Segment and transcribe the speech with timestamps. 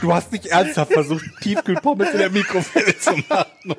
[0.00, 3.74] Du hast nicht ernsthaft versucht, Tiefkühlpommes in der Mikrowelle zu machen.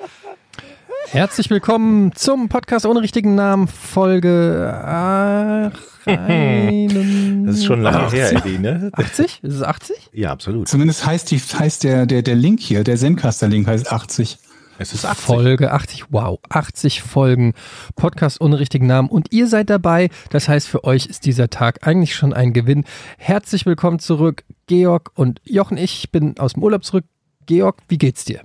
[1.07, 5.71] Herzlich willkommen zum Podcast ohne richtigen Namen, Folge ach,
[6.05, 8.89] Das ist schon lange her, Eddie, ne?
[8.93, 9.39] 80?
[9.43, 10.09] Ist es 80?
[10.13, 10.67] Ja, absolut.
[10.67, 14.37] Zumindest heißt, die, heißt der, der, der Link hier, der Zencaster-Link heißt 80.
[14.81, 15.25] Es ist 80.
[15.25, 17.53] Folge 80, wow, 80 Folgen,
[17.97, 20.09] Podcast ohne richtigen Namen und ihr seid dabei.
[20.29, 22.85] Das heißt, für euch ist dieser Tag eigentlich schon ein Gewinn.
[23.17, 25.75] Herzlich willkommen zurück, Georg und Jochen.
[25.75, 27.03] Ich bin aus dem Urlaub zurück.
[27.45, 28.39] Georg, wie geht's dir?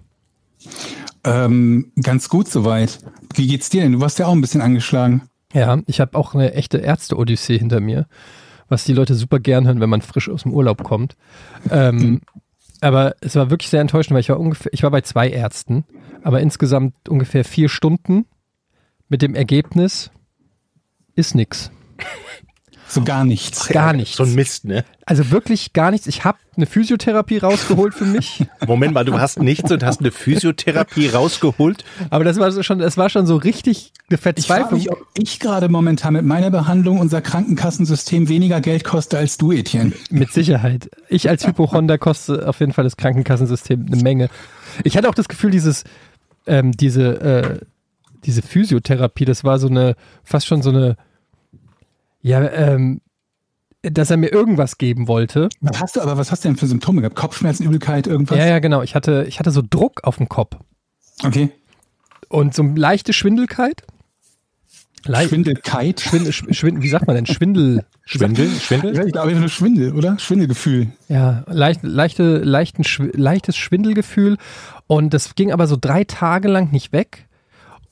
[1.22, 2.98] Ähm, ganz gut soweit.
[3.34, 3.92] Wie geht's dir denn?
[3.92, 5.22] Du warst ja auch ein bisschen angeschlagen.
[5.52, 8.08] Ja, ich habe auch eine echte Ärzte-Odyssee hinter mir,
[8.68, 11.14] was die Leute super gern hören, wenn man frisch aus dem Urlaub kommt.
[11.70, 12.20] Ähm, Mhm.
[12.80, 15.84] Aber es war wirklich sehr enttäuschend, weil ich war ungefähr, ich war bei zwei Ärzten,
[16.24, 18.26] aber insgesamt ungefähr vier Stunden
[19.08, 20.10] mit dem Ergebnis
[21.14, 21.70] ist nix.
[22.86, 23.66] So gar nichts.
[23.68, 24.18] Gar nichts.
[24.18, 24.84] So ein Mist, ne?
[25.04, 26.06] Also wirklich gar nichts.
[26.06, 30.12] Ich habe eine Physiotherapie rausgeholt für mich, Moment mal, du hast nichts und hast eine
[30.12, 31.84] Physiotherapie rausgeholt.
[32.10, 34.78] aber das war so schon, es war schon so richtig eine Ich frage Verzweiflung.
[34.78, 39.50] mich, ob ich gerade momentan mit meiner Behandlung unser Krankenkassensystem weniger Geld koste als du,
[39.50, 39.92] Etienne.
[40.10, 40.88] Mit Sicherheit.
[41.08, 44.28] Ich als Hypochonder koste auf jeden Fall das Krankenkassensystem eine Menge.
[44.84, 45.82] Ich hatte auch das Gefühl, dieses,
[46.46, 47.60] ähm, diese, äh,
[48.24, 50.96] diese Physiotherapie, das war so eine, fast schon so eine,
[52.22, 53.00] ja, ähm,
[53.82, 55.50] dass er mir irgendwas geben wollte.
[55.60, 57.16] Was hast du aber, was hast du denn für Symptome gehabt?
[57.16, 58.38] Kopfschmerzen, Übelkeit, irgendwas?
[58.38, 58.82] Ja, ja, genau.
[58.82, 60.56] Ich hatte, ich hatte so Druck auf dem Kopf
[61.22, 61.50] Okay.
[62.28, 63.82] und so leichte Schwindelkeit.
[65.04, 66.00] Leicht, Schwindelkeit.
[66.00, 67.26] Schwindel, Schwindel, wie sagt man denn?
[67.26, 67.84] Schwindel.
[68.06, 68.50] Schwindel?
[68.50, 68.94] Schwindel?
[68.96, 70.18] Ja, ich glaube, nur Schwindel, oder?
[70.18, 70.88] Schwindelgefühl.
[71.08, 74.36] Ja, leicht, leichte, leichten, Schw- leichtes Schwindelgefühl.
[74.86, 77.26] Und das ging aber so drei Tage lang nicht weg.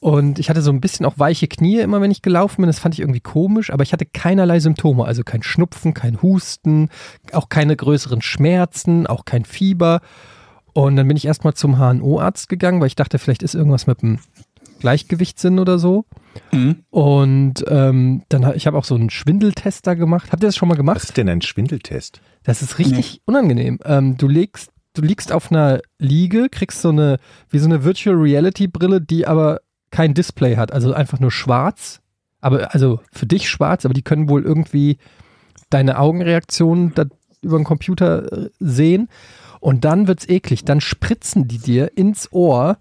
[0.01, 2.67] Und ich hatte so ein bisschen auch weiche Knie immer, wenn ich gelaufen bin.
[2.67, 5.05] Das fand ich irgendwie komisch, aber ich hatte keinerlei Symptome.
[5.05, 6.91] Also kein Schnupfen, kein Husten,
[7.33, 10.01] auch keine größeren Schmerzen, auch kein Fieber.
[10.75, 14.03] Und dann bin ich erstmal zum HNO-Arzt gegangen, weil ich dachte, vielleicht ist irgendwas mit
[14.03, 14.19] dem
[14.81, 16.05] Gleichgewichtssinn oder so.
[16.53, 16.85] Mhm.
[16.91, 20.33] Und ähm, dann ich habe auch so einen Schwindeltest da gemacht.
[20.33, 20.97] Habt ihr das schon mal gemacht?
[20.97, 22.21] Was ist denn ein Schwindeltest?
[22.43, 23.79] Das ist richtig unangenehm.
[23.85, 27.19] Ähm, du legst, du liegst auf einer Liege, kriegst so eine,
[27.51, 29.61] wie so eine Virtual Reality Brille, die aber
[29.91, 32.01] kein Display hat, also einfach nur schwarz.
[32.41, 34.99] Aber, also für dich schwarz, aber die können wohl irgendwie
[35.71, 37.05] deine Augenreaktionen da
[37.41, 39.09] über den Computer äh, sehen.
[39.61, 40.65] Und dann wird's eklig.
[40.65, 42.79] Dann spritzen die dir ins Ohr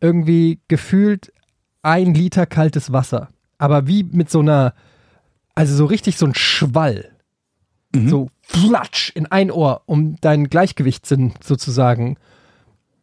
[0.00, 1.32] irgendwie gefühlt
[1.84, 3.28] ein Liter kaltes Wasser.
[3.58, 4.74] Aber wie mit so einer,
[5.54, 7.10] also so richtig so ein Schwall
[7.94, 8.08] Mhm.
[8.08, 12.16] so flatsch in ein Ohr, um deinen Gleichgewichtssinn sozusagen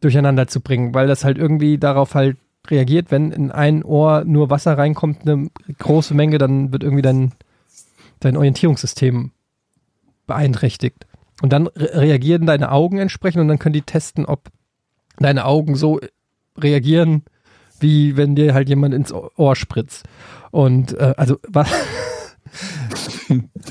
[0.00, 2.36] durcheinander zu bringen, weil das halt irgendwie darauf halt
[2.68, 7.32] reagiert, wenn in ein Ohr nur Wasser reinkommt, eine große Menge, dann wird irgendwie dein,
[8.20, 9.32] dein Orientierungssystem
[10.26, 11.06] beeinträchtigt.
[11.40, 14.50] Und dann re reagieren deine Augen entsprechend und dann können die testen, ob
[15.18, 16.00] deine Augen so
[16.56, 17.24] reagieren,
[17.82, 20.04] wie wenn dir halt jemand ins Ohr spritzt.
[20.50, 21.68] Und äh, also was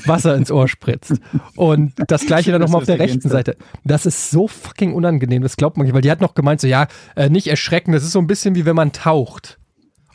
[0.06, 1.14] Wasser ins Ohr spritzt.
[1.56, 3.56] Und das gleiche dann nochmal auf der rechten Seite.
[3.84, 6.66] Das ist so fucking unangenehm, das glaubt man nicht, weil die hat noch gemeint, so
[6.66, 9.58] ja, äh, nicht erschrecken, das ist so ein bisschen wie wenn man taucht.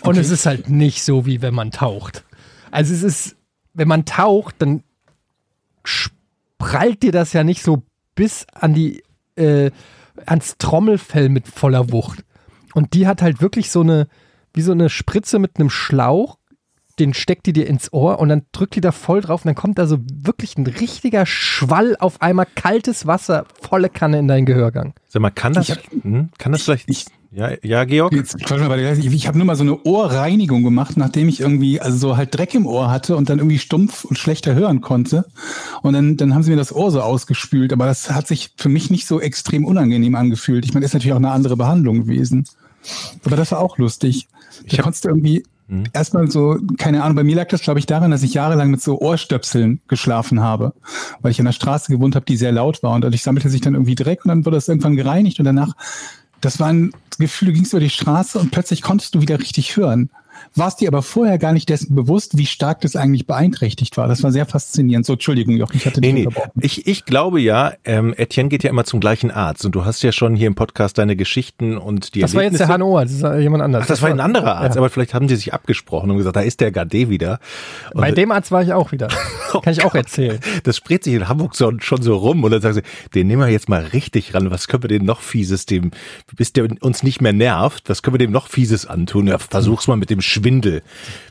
[0.01, 0.19] Und Okay.
[0.19, 2.23] es ist halt nicht so, wie wenn man taucht.
[2.71, 3.35] Also es ist,
[3.73, 4.83] wenn man taucht, dann
[6.57, 7.83] prallt dir das ja nicht so
[8.15, 9.03] bis an die,
[9.35, 9.71] äh,
[10.25, 12.23] ans Trommelfell mit voller Wucht.
[12.77, 14.07] Und die hat halt wirklich so eine,
[14.53, 16.37] wie so eine Spritze mit einem Schlauch,
[16.99, 19.55] den steckt die dir ins Ohr und dann drückt die da voll drauf und dann
[19.55, 24.45] kommt da so wirklich ein richtiger Schwall auf einmal kaltes Wasser, volle Kanne in deinen
[24.45, 24.93] Gehörgang.
[25.07, 28.13] Sag mal, kann das, Ich hab- hm, kann das vielleicht, ich- ja, ja, Georg?
[28.13, 32.35] Jetzt, ich habe nur mal so eine Ohrreinigung gemacht, nachdem ich irgendwie, also so halt
[32.35, 35.25] Dreck im Ohr hatte und dann irgendwie stumpf und schlechter hören konnte.
[35.83, 38.69] Und dann, dann haben sie mir das Ohr so ausgespült, aber das hat sich für
[38.69, 40.63] mich nicht so extrem unangenehm angefühlt.
[40.65, 42.45] Ich meine, ist natürlich auch eine andere Behandlung gewesen.
[43.25, 44.27] Aber das war auch lustig.
[44.65, 45.83] Ich Da konntest du irgendwie Hm.
[45.91, 48.81] erstmal so, keine Ahnung, bei mir lag das, glaube ich, daran, dass ich jahrelang mit
[48.81, 50.73] so Ohrstöpseln geschlafen habe,
[51.21, 53.61] weil ich an der Straße gewohnt habe, die sehr laut war und dadurch sammelte sich
[53.61, 55.75] dann irgendwie Dreck und dann wurde das irgendwann gereinigt und danach,
[56.39, 59.75] das war ein Gefühl, du gingst über die Straße und plötzlich konntest du wieder richtig
[59.75, 60.09] hören.
[60.55, 64.07] Warst dir aber vorher gar nicht dessen bewusst, wie stark das eigentlich beeinträchtigt war.
[64.07, 65.05] Das war sehr faszinierend.
[65.05, 66.27] So, Entschuldigung, Jochen, ich hatte Nee, nee.
[66.61, 70.01] Ich, ich glaube ja, ähm, Etienne geht ja immer zum gleichen Arzt und du hast
[70.03, 72.99] ja schon hier im Podcast deine Geschichten und die Das war jetzt der Erlebnisse- HNO,
[73.01, 73.85] das ist jemand anderes.
[73.85, 74.81] Ach, das war ein anderer Arzt, Ja.
[74.81, 77.39] aber vielleicht haben die sich abgesprochen und gesagt, da ist der Gade wieder.
[77.93, 79.07] Und Bei dem Arzt war ich auch wieder.
[79.63, 80.39] Kann ich auch erzählen.
[80.63, 82.81] das spricht sich in Hamburg so, schon so rum und dann sagen sie,
[83.15, 84.51] den nehmen wir jetzt mal richtig ran.
[84.51, 85.91] Was können wir dem noch Fieses, dem,
[86.35, 89.27] bis der uns nicht mehr nervt, was können wir dem noch Fieses antun?
[89.27, 90.81] Ja, versuch's mal mit dem Schwindel.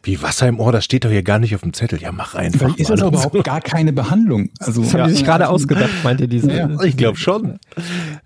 [0.02, 2.00] Wie Wasser im Ohr, das steht doch hier gar nicht auf dem Zettel.
[2.00, 4.50] Ja, mach einfach Vielleicht ist das aber auch gar keine Behandlung.
[4.60, 6.52] Also, Das haben die sich gerade ausgedacht, meint ihr diese.
[6.52, 6.69] Ja.
[6.82, 7.58] Ich glaube schon.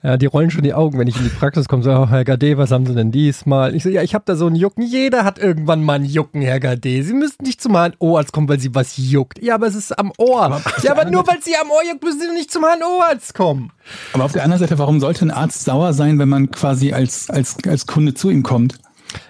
[0.02, 1.82] Ja, die rollen schon die Augen, wenn ich in die Praxis komme.
[1.82, 3.74] So, oh, Herr Gade, was haben Sie denn diesmal?
[3.74, 4.84] Ich so, ja, ich habe da so einen Jucken.
[4.84, 7.02] Jeder hat irgendwann mal einen Jucken, Herr Gade.
[7.02, 9.42] Sie müssen nicht zum HNO-Arzt kommen, weil Sie was juckt.
[9.42, 10.60] Ja, aber es ist am Ohr.
[10.82, 13.72] ja, aber nur weil Sie am Ohr juckt, müssen Sie nicht zum HNO-Arzt kommen.
[14.12, 17.30] Aber auf der anderen Seite, warum sollte ein Arzt sauer sein, wenn man quasi als,
[17.30, 18.78] als, als Kunde zu ihm kommt?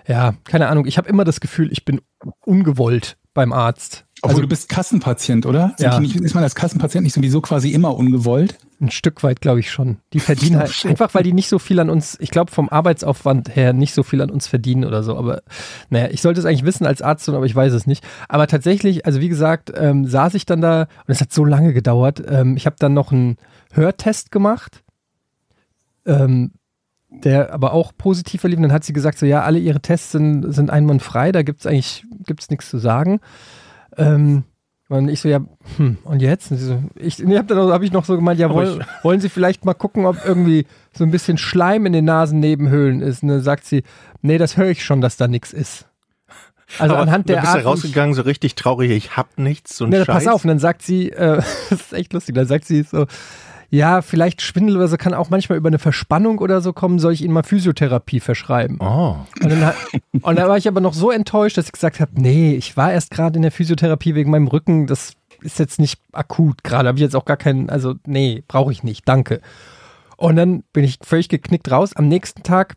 [0.06, 0.86] Ja, keine Ahnung.
[0.86, 2.00] Ich habe immer das Gefühl, ich bin
[2.44, 4.06] ungewollt beim Arzt.
[4.22, 5.74] Obwohl du bist Kassenpatient, oder?
[5.78, 5.98] Ja.
[5.98, 8.58] nicht, ist man als Kassenpatient nicht sowieso quasi immer ungewollt?
[8.78, 9.98] Ein Stück weit, glaube ich schon.
[10.12, 13.56] Die verdienen halt einfach, weil die nicht so viel an uns, ich glaube vom Arbeitsaufwand
[13.56, 15.16] her nicht so viel an uns verdienen oder so.
[15.16, 15.42] Aber
[15.88, 18.06] naja, ich sollte es eigentlich wissen als Arzt, aber ich weiß es nicht.
[18.28, 21.72] Aber tatsächlich, also wie gesagt, ähm, saß ich dann da und es hat so lange
[21.72, 22.22] gedauert.
[22.26, 23.36] Ähm, ich habe dann noch einen
[23.72, 24.82] Hörtest gemacht,
[26.04, 26.52] ähm,
[27.10, 28.56] der aber auch positiv verlief.
[28.58, 31.66] Und dann hat sie gesagt, so ja, alle ihre Tests sind, sind einwandfrei, da gibt's
[31.66, 33.20] eigentlich gibt's nichts zu sagen.
[33.96, 34.44] Ähm,
[34.88, 35.40] und ich so, ja,
[35.76, 36.50] hm, und jetzt?
[36.50, 39.20] Und sie so, ich, nee, hab dann habe ich noch so gemeint, ja, wollen, wollen
[39.20, 40.66] Sie vielleicht mal gucken, ob irgendwie
[40.96, 43.22] so ein bisschen Schleim in den Nasennebenhöhlen ist?
[43.22, 43.84] Und dann sagt sie,
[44.22, 45.86] nee, das höre ich schon, dass da nichts ist.
[46.78, 49.84] Also Aber anhand der bist Art, ich- rausgegangen, so richtig traurig, ich hab nichts, so
[49.84, 50.06] ein Ne, Scheiß.
[50.24, 51.36] pass auf, und dann sagt sie, äh,
[51.70, 53.06] das ist echt lustig, dann sagt sie so,
[53.70, 57.12] ja, vielleicht Schwindel oder so kann auch manchmal über eine Verspannung oder so kommen, soll
[57.12, 58.78] ich Ihnen mal Physiotherapie verschreiben?
[58.80, 59.16] Oh.
[59.42, 59.72] Und dann,
[60.22, 62.92] und dann war ich aber noch so enttäuscht, dass ich gesagt habe, nee, ich war
[62.92, 65.12] erst gerade in der Physiotherapie wegen meinem Rücken, das
[65.42, 68.82] ist jetzt nicht akut gerade, habe ich jetzt auch gar keinen, also nee, brauche ich
[68.82, 69.40] nicht, danke.
[70.16, 71.94] Und dann bin ich völlig geknickt raus.
[71.94, 72.74] Am nächsten Tag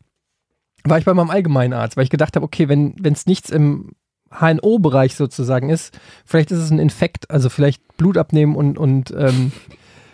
[0.85, 3.93] war ich bei meinem Allgemeinarzt, weil ich gedacht habe, okay, wenn es nichts im
[4.31, 9.51] HNO-Bereich sozusagen ist, vielleicht ist es ein Infekt, also vielleicht Blut abnehmen und, und ähm,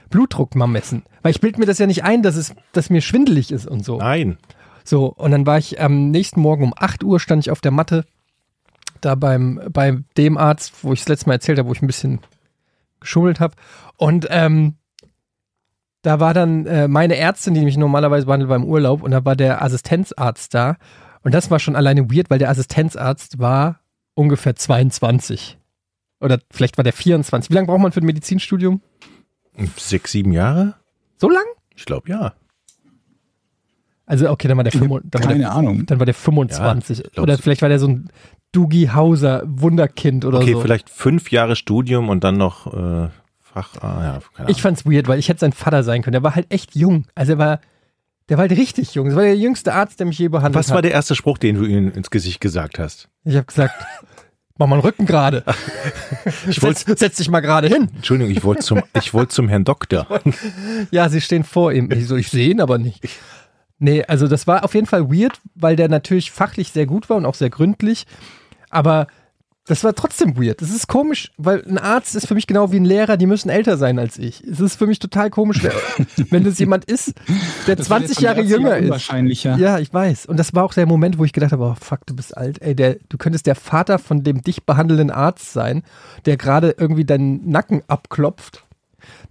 [0.10, 1.04] Blutdruck mal messen.
[1.22, 3.86] Weil ich bilde mir das ja nicht ein, dass es, dass mir schwindelig ist und
[3.86, 3.98] so.
[3.98, 4.38] Nein.
[4.84, 7.72] So, und dann war ich am nächsten Morgen um 8 Uhr, stand ich auf der
[7.72, 8.06] Matte,
[9.02, 11.88] da beim, bei dem Arzt, wo ich das letzte Mal erzählt habe, wo ich ein
[11.88, 12.20] bisschen
[13.00, 13.56] geschummelt habe.
[13.98, 14.76] Und ähm,
[16.02, 19.36] da war dann äh, meine Ärztin, die mich normalerweise behandelt beim Urlaub, und da war
[19.36, 20.78] der Assistenzarzt da.
[21.22, 23.82] Und das war schon alleine weird, weil der Assistenzarzt war
[24.16, 25.58] ungefähr 22.
[26.22, 27.50] Oder vielleicht war der 24.
[27.50, 28.82] Wie lange braucht man für ein Medizinstudium?
[29.78, 30.76] Sechs, sieben Jahre?
[31.18, 31.44] So lang?
[31.76, 32.34] Ich glaube ja.
[34.06, 35.86] Also, okay, dann war der, Ich hab 25, dann war der Keine Ahnung.
[35.86, 37.04] Dann war der 25.
[37.16, 38.10] Ja, oder vielleicht war der so ein
[38.52, 40.62] Dougie Hauser Wunderkind oder Okay, so.
[40.62, 43.10] vielleicht fünf Jahre Studium und dann noch äh,
[43.40, 43.76] Fach.
[43.82, 46.14] Ah, ja, keine Ich fand's weird, weil ich hätte sein Vater sein können.
[46.14, 47.06] Der war halt echt jung.
[47.14, 47.60] Also er war,
[48.30, 49.08] der war halt richtig jung.
[49.08, 50.86] Das war der jüngste Arzt, der mich je behandelt Was war hat.
[50.86, 53.10] der erste Spruch, den du ihm ins Gesicht gesagt hast?
[53.26, 53.74] Ich habe gesagt,
[54.60, 55.44] mach mal den Rücken gerade.
[56.48, 57.90] Ich setz, setz dich mal gerade hin.
[57.96, 60.06] Entschuldigung, ich wollte zum, ich wollte zum Herrn Doktor.
[60.92, 61.92] Ja, sie stehen vor ihm.
[61.92, 63.08] Ich so, ich sehe ihn aber nicht.
[63.80, 67.18] Nee, also das war auf jeden Fall weird, weil der natürlich fachlich sehr gut war
[67.18, 68.06] und auch sehr gründlich.
[68.70, 69.08] Aber
[69.70, 70.62] das war trotzdem weird.
[70.62, 73.50] Das ist komisch, weil ein Arzt ist für mich genau wie ein Lehrer, die müssen
[73.50, 74.44] älter sein als ich.
[74.44, 75.62] Es ist für mich total komisch,
[76.32, 77.14] wenn- das jemand ist,
[77.68, 78.86] der Das wird 20 jetzt von Jahre jünger ist.
[78.86, 79.58] Unwahrscheinlicher.
[79.58, 80.26] Ja, ich weiß.
[80.26, 82.62] Und das war auch der Moment, wo ich gedacht habe, oh fuck, du bist alt.
[82.62, 85.84] Ey, der, du könntest der Vater von dem dich behandelnden Arzt sein,
[86.26, 88.64] der gerade irgendwie deinen Nacken abklopft.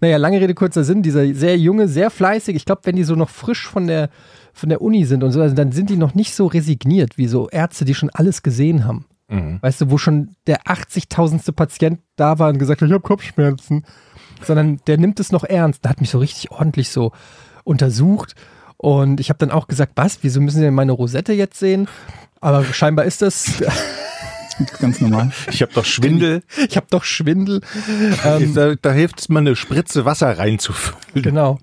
[0.01, 3.15] Naja, lange Rede, kurzer Sinn, dieser sehr junge, sehr fleißig, ich glaube, wenn die so
[3.17, 4.09] noch frisch von der,
[4.55, 7.27] von der Uni sind und so, also dann sind die noch nicht so resigniert wie
[7.27, 9.05] so Ärzte, die schon alles gesehen haben.
[9.29, 9.59] Mhm.
[9.61, 11.53] Weißt du, wo schon der 80.000.
[11.53, 13.85] Patient da war und gesagt hat, ich habe Kopfschmerzen.
[14.43, 15.85] Sondern der nimmt es noch ernst.
[15.85, 17.13] Der hat mich so richtig ordentlich so
[17.65, 18.35] untersucht.
[18.77, 21.89] Und ich habe dann auch gesagt, was, wieso müssen Sie denn meine Rosette jetzt sehen?
[22.41, 23.61] Aber scheinbar ist das,
[24.81, 25.31] Ganz normal.
[25.51, 26.43] Ich habe doch Schwindel.
[26.69, 27.61] ich habe doch Schwindel.
[28.25, 31.23] Ähm, da, da hilft es mal eine Spritze Wasser reinzufüllen.
[31.23, 31.59] Genau.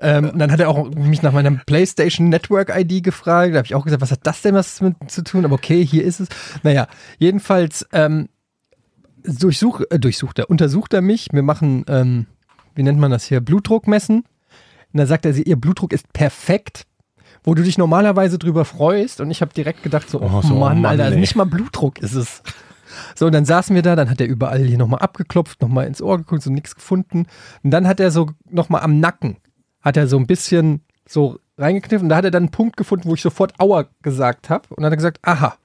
[0.00, 3.54] Ähm, und dann hat er auch mich nach meiner PlayStation Network ID gefragt.
[3.54, 5.44] Da habe ich auch gesagt, was hat das denn was mit zu tun?
[5.44, 6.28] Aber okay, hier ist es.
[6.62, 6.86] Naja,
[7.18, 8.28] jedenfalls ähm,
[9.24, 11.28] durchsuch, äh, durchsucht er, untersucht er mich.
[11.32, 12.26] Wir machen, ähm,
[12.74, 14.18] wie nennt man das hier, Blutdruck messen.
[14.18, 16.84] Und dann sagt er, sie, ihr Blutdruck ist perfekt.
[17.44, 19.20] Wo du dich normalerweise drüber freust.
[19.20, 21.44] Und ich habe direkt gedacht, so, oh, Oh, so, Mann, Mann, Alter, also nicht mal
[21.44, 22.42] Blutdruck ist es.
[23.14, 26.02] So, und dann saßen wir da, dann hat er überall hier nochmal abgeklopft, nochmal ins
[26.02, 27.26] Ohr geguckt, so nichts gefunden.
[27.62, 29.36] Und dann hat er so nochmal am Nacken,
[29.88, 32.06] hat er so ein bisschen so reingekniffen.
[32.06, 34.68] Und da hat er dann einen Punkt gefunden, wo ich sofort Aua gesagt habe.
[34.70, 35.56] Und dann hat er gesagt, aha.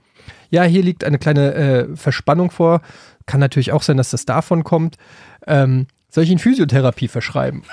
[0.50, 2.82] ja, hier liegt eine kleine äh, Verspannung vor.
[3.26, 4.98] Kann natürlich auch sein, dass das davon kommt.
[5.46, 7.64] Ähm, soll ich Ihnen Physiotherapie verschreiben?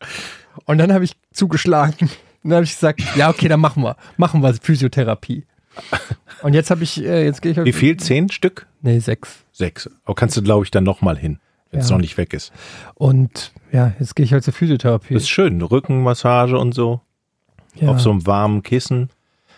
[0.66, 2.08] Und dann habe ich zugeschlagen.
[2.42, 3.96] Und dann habe ich gesagt, ja, okay, dann machen wir.
[4.16, 5.46] Machen wir Physiotherapie.
[6.42, 7.64] Und jetzt habe ich, äh, jetzt gehe ich.
[7.64, 7.96] Wie viel?
[7.96, 8.66] Zehn Stück?
[8.82, 9.44] Nee, sechs.
[9.52, 9.90] Sechs.
[10.04, 11.40] Aber kannst du, glaube ich, dann nochmal hin,
[11.70, 11.96] wenn es Ja.
[11.96, 12.52] noch nicht weg ist.
[12.94, 15.14] Und ja, jetzt gehe ich halt zur Physiotherapie.
[15.14, 15.60] Das ist schön.
[15.62, 17.00] Rückenmassage und so.
[17.74, 17.88] ja.
[17.88, 19.08] Auf so einem warmen Kissen.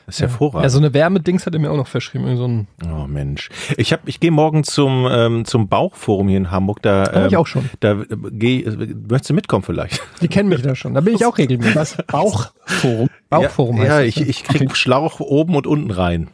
[0.07, 0.71] Das ist ja, hervorragend.
[0.71, 2.37] so eine Wärmedings hat er mir auch noch verschrieben.
[2.37, 3.49] So ein, Oh Mensch.
[3.77, 6.81] Ich hab, ich gehe morgen zum, ähm, zum Bauchforum hier in Hamburg.
[6.81, 7.69] Da, ich ähm, auch schon.
[7.81, 10.01] Da äh, geh, äh, möchtest du mitkommen vielleicht?
[10.23, 10.95] die kennen mich da schon.
[10.95, 11.75] Da bin ich auch regelmäßig.
[11.75, 13.09] Das Bauchforum.
[13.31, 16.29] Bauchforum ja, heißt ja, das, ich, ich krieg Schlauch oben und unten rein.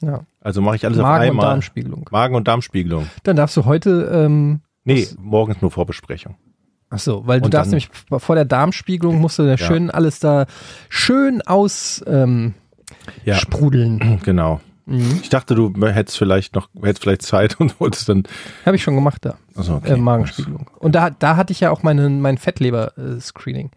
[0.00, 0.24] ja.
[0.40, 1.46] Also mache ich alles auf Magen- und einmal.
[1.46, 2.08] Darmspiegelung.
[2.10, 3.06] Magen- und Darmspiegelung.
[3.22, 6.36] Dann darfst du heute, ähm, Nee, morgen ist nur Vorbesprechung.
[6.90, 9.90] ach so, weil du Und darfst dann- nämlich vor der Darmspiegelung musst du da schön
[9.90, 10.46] alles da
[10.88, 12.54] schön aus ähm,
[13.24, 14.20] Ja, sprudeln.
[14.24, 14.60] genau.
[14.86, 15.20] Mhm.
[15.22, 18.24] Ich dachte, du hättest vielleicht noch, hättest vielleicht Zeit und wolltest dann.
[18.66, 19.36] Habe ich schon gemacht da.
[19.56, 19.92] Also okay.
[19.92, 20.66] Äh, Magenspiegelung.
[20.78, 23.70] Und da, da hatte ich ja auch meine, mein Fettleber-Screening.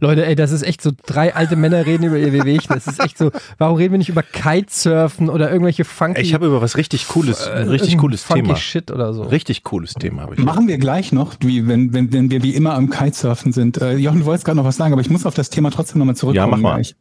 [0.00, 2.74] Leute, ey, das ist echt so, drei alte Männer reden über ihr Wehwehchen.
[2.74, 6.46] Das ist echt so, warum reden wir nicht über Kitesurfen oder irgendwelche funky, Ich habe
[6.46, 8.56] über was richtig cooles, ein äh, richtig cooles funky Thema.
[8.56, 9.22] Shit oder so.
[9.24, 10.40] Richtig cooles Thema habe ich.
[10.40, 13.80] Machen wir gleich noch, wie, wenn, wenn, wenn wir wie immer am Kitesurfen sind.
[13.80, 15.98] Äh, Jochen, du wolltest gerade noch was sagen, aber ich muss auf das Thema trotzdem
[15.98, 16.52] nochmal zurückkommen.
[16.52, 16.74] Ja, mach mal.
[16.76, 16.96] gleich.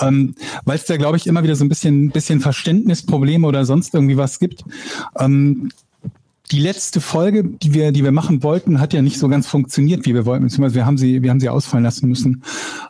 [0.00, 3.94] Ähm, Weil es da, glaube ich, immer wieder so ein bisschen, bisschen Verständnisprobleme oder sonst
[3.94, 4.64] irgendwie was gibt.
[5.18, 5.70] Ähm,
[6.50, 10.04] die letzte Folge, die wir, die wir machen wollten, hat ja nicht so ganz funktioniert,
[10.04, 12.42] wie wir wollten, beziehungsweise wir haben sie, wir haben sie ausfallen lassen müssen.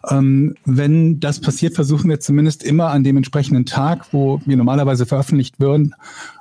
[0.08, 5.04] Ähm, wenn das passiert, versuchen wir zumindest immer an dem entsprechenden Tag, wo wir normalerweise
[5.04, 5.94] veröffentlicht würden,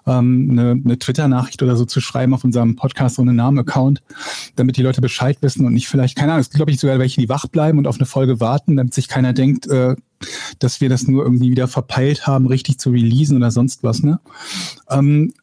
[0.07, 4.01] ähm, eine, eine Twitter-Nachricht oder so zu schreiben auf unserem Podcast ohne Namen-Account,
[4.55, 6.99] damit die Leute Bescheid wissen und nicht vielleicht, keine Ahnung, es gibt, glaube ich, sogar
[6.99, 9.95] welche, die wach bleiben und auf eine Folge warten, damit sich keiner denkt, äh,
[10.59, 14.03] dass wir das nur irgendwie wieder verpeilt haben, richtig zu releasen oder sonst was.
[14.03, 14.19] Ne?
[14.89, 15.33] Ähm,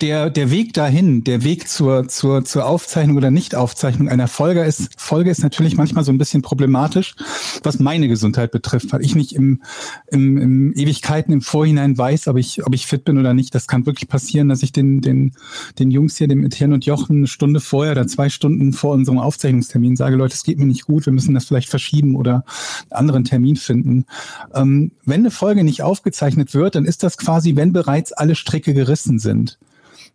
[0.00, 4.90] der, der Weg dahin, der Weg zur, zur, zur Aufzeichnung oder Nicht-Aufzeichnung einer Folge ist,
[4.96, 7.14] Folge ist natürlich manchmal so ein bisschen problematisch,
[7.62, 9.62] was meine Gesundheit betrifft, weil ich nicht im,
[10.10, 13.54] im, im Ewigkeiten im Vorhinein weiß, ob ich, ob ich fit bin oder nicht.
[13.54, 15.32] Das kann wirklich passieren, dass ich den, den,
[15.78, 19.18] den Jungs hier, dem Etienne und Jochen, eine Stunde vorher oder zwei Stunden vor unserem
[19.18, 22.44] Aufzeichnungstermin sage, Leute, es geht mir nicht gut, wir müssen das vielleicht verschieben oder
[22.90, 24.06] einen anderen Termin finden.
[24.54, 28.74] Ähm, wenn eine Folge nicht aufgezeichnet wird, dann ist das quasi, wenn bereits alle Stricke
[28.74, 29.58] gerissen sind.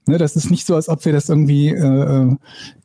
[0.08, 2.36] Ne, das ist nicht so, als ob wir das irgendwie äh, äh,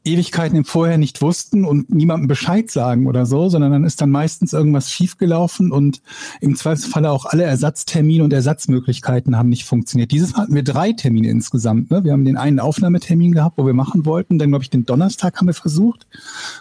[0.05, 4.11] Ewigkeiten im Vorher nicht wussten und niemandem Bescheid sagen oder so, sondern dann ist dann
[4.11, 6.01] meistens irgendwas schiefgelaufen und
[6.41, 10.13] im Zweifelsfalle auch alle Ersatztermine und Ersatzmöglichkeiten haben nicht funktioniert.
[10.13, 11.91] Dieses Mal hatten wir drei Termine insgesamt.
[11.91, 12.05] Ne?
[12.05, 15.37] Wir haben den einen Aufnahmetermin gehabt, wo wir machen wollten, dann glaube ich den Donnerstag
[15.37, 16.07] haben wir versucht,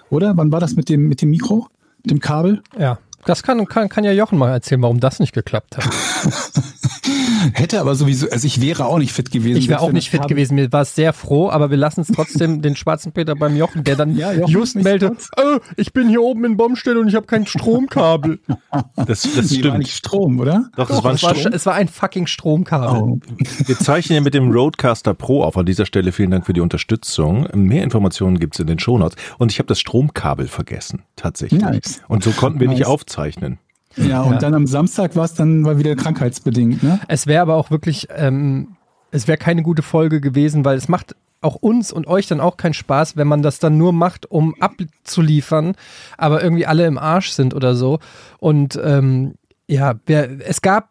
[0.10, 0.36] oder?
[0.36, 1.68] Wann war das mit dem mit dem Mikro,
[2.04, 2.62] mit dem Kabel?
[2.78, 3.00] Ja.
[3.26, 5.86] Das kann, kann, kann ja Jochen mal erzählen, warum das nicht geklappt hat.
[7.54, 9.58] Hätte aber sowieso, also ich wäre auch nicht fit gewesen.
[9.58, 10.56] Ich wäre auch nicht fit Kabel- gewesen.
[10.56, 13.84] Mir war es sehr froh, aber wir lassen es trotzdem den schwarzen Peter beim Jochen,
[13.84, 17.16] der dann Ja, Jochen just meldet, äh, ich bin hier oben in Baumstelle und ich
[17.16, 18.40] habe kein Stromkabel.
[18.96, 19.78] Das, das Nee, war stimmt.
[19.80, 20.70] nicht Strom, oder?
[20.76, 21.54] Doch, Doch, war ein es, war, Strom.
[21.54, 23.00] es war ein fucking Stromkabel.
[23.02, 23.20] Oh.
[23.66, 25.58] Wir zeichnen ja mit dem Roadcaster Pro auf.
[25.58, 27.48] An dieser Stelle vielen Dank für die Unterstützung.
[27.54, 29.16] Mehr Informationen gibt's in den Shownotes.
[29.38, 31.62] Und ich habe das Stromkabel vergessen, tatsächlich.
[31.62, 32.02] Nice.
[32.08, 32.88] Und so konnten wir nicht Nice.
[33.10, 33.58] Aufzeichnen.
[33.98, 34.40] Ja, und Ja.
[34.40, 37.00] dann am Samstag war es dann war wieder krankheitsbedingt, ne?
[37.08, 38.76] Es wäre aber auch wirklich, ähm,
[39.12, 42.58] es wäre keine gute Folge gewesen, weil es macht auch uns und euch dann auch
[42.58, 45.74] keinen Spaß, wenn man das dann nur macht, um abzuliefern,
[46.18, 48.00] aber irgendwie alle im Arsch sind oder so.
[48.40, 49.34] Und ähm,
[49.68, 50.90] ja, wer, es gab,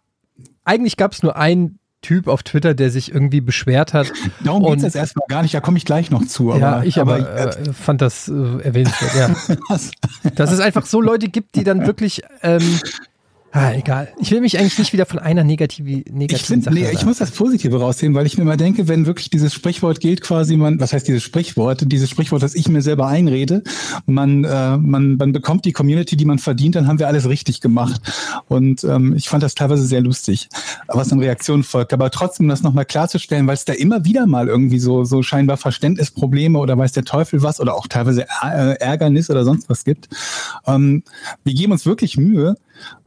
[0.65, 4.13] eigentlich gab es nur einen Typ auf Twitter, der sich irgendwie beschwert hat.
[4.45, 6.51] Darum Und- geht's jetzt erstmal gar nicht, da komme ich gleich noch zu.
[6.53, 9.77] Aber, ja, ich aber, äh, äh, fand das äh, erwähnenswert, ja.
[10.37, 12.63] Dass es einfach so Leute gibt, die dann wirklich, ähm,
[13.53, 14.09] ah, egal.
[14.21, 16.75] Ich will mich eigentlich nicht wieder von einer negativen, ich negativen finde, Sache.
[16.75, 20.01] nee, ich muss das Positive rausheben, weil ich mir immer denke, wenn wirklich dieses Sprichwort
[20.01, 21.83] gilt, quasi man, was heißt dieses Sprichwort?
[21.87, 23.63] Dieses Sprichwort, das ich mir selber einrede,
[24.07, 27.61] man, äh, man, man bekommt die Community, die man verdient, dann haben wir alles richtig
[27.61, 28.01] gemacht.
[28.49, 30.49] Und ähm, ich fand das teilweise sehr lustig,
[30.87, 31.93] was an Reaktionen folgt.
[31.93, 35.23] Aber trotzdem, um das nochmal klarzustellen, weil es da immer wieder mal irgendwie so, so
[35.23, 39.85] scheinbar Verständnisprobleme oder weiß der Teufel was oder auch teilweise äh, Ärgernis oder sonst was
[39.85, 40.09] gibt.
[40.67, 41.03] Ähm,
[41.45, 42.57] wir geben uns wirklich Mühe,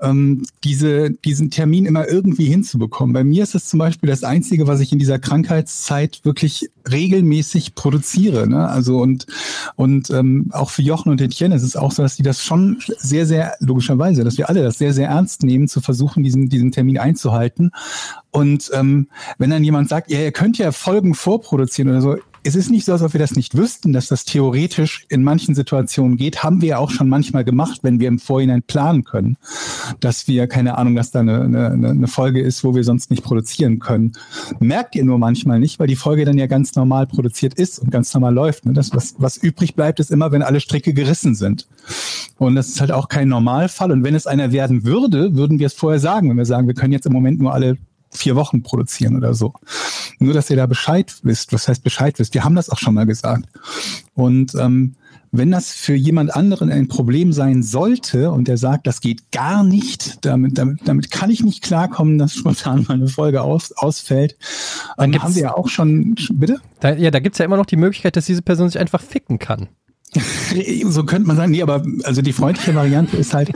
[0.01, 3.13] ähm, diese, diesen Termin immer irgendwie hinzubekommen.
[3.13, 7.75] Bei mir ist es zum Beispiel das Einzige, was ich in dieser Krankheitszeit wirklich regelmäßig
[7.75, 8.47] produziere.
[8.47, 8.67] Ne?
[8.67, 9.27] Also und,
[9.75, 12.81] und ähm, auch für Jochen und Etienne ist es auch so, dass die das schon
[12.97, 16.71] sehr, sehr, logischerweise, dass wir alle das sehr, sehr ernst nehmen, zu versuchen, diesen, diesen
[16.71, 17.71] Termin einzuhalten.
[18.31, 22.55] Und ähm, wenn dann jemand sagt, ja, ihr könnt ja Folgen vorproduzieren oder so, es
[22.55, 26.17] ist nicht so, als ob wir das nicht wüssten, dass das theoretisch in manchen Situationen
[26.17, 26.43] geht.
[26.43, 29.37] Haben wir ja auch schon manchmal gemacht, wenn wir im Vorhinein planen können,
[29.99, 33.23] dass wir, keine Ahnung, dass da eine, eine, eine Folge ist, wo wir sonst nicht
[33.23, 34.13] produzieren können.
[34.59, 37.91] Merkt ihr nur manchmal nicht, weil die Folge dann ja ganz normal produziert ist und
[37.91, 38.65] ganz normal läuft.
[38.65, 38.73] Ne?
[38.73, 41.67] Das, was, was übrig bleibt, ist immer, wenn alle Stricke gerissen sind.
[42.37, 43.91] Und das ist halt auch kein Normalfall.
[43.91, 46.73] Und wenn es einer werden würde, würden wir es vorher sagen, wenn wir sagen, wir
[46.73, 47.77] können jetzt im Moment nur alle
[48.11, 49.53] vier Wochen produzieren oder so.
[50.19, 51.53] Nur, dass ihr da Bescheid wisst.
[51.53, 52.33] Was heißt Bescheid wisst?
[52.33, 53.45] Wir haben das auch schon mal gesagt.
[54.13, 54.95] Und ähm,
[55.31, 59.63] wenn das für jemand anderen ein Problem sein sollte und der sagt, das geht gar
[59.63, 64.37] nicht, damit, damit, damit kann ich nicht klarkommen, dass spontan mal eine Folge aus, ausfällt,
[64.97, 66.59] dann haben wir ja auch schon, bitte?
[66.81, 69.39] Da, ja, da gibt's ja immer noch die Möglichkeit, dass diese Person sich einfach ficken
[69.39, 69.69] kann.
[70.89, 73.51] So könnte man sagen, nee, aber also die freundliche Variante ist halt,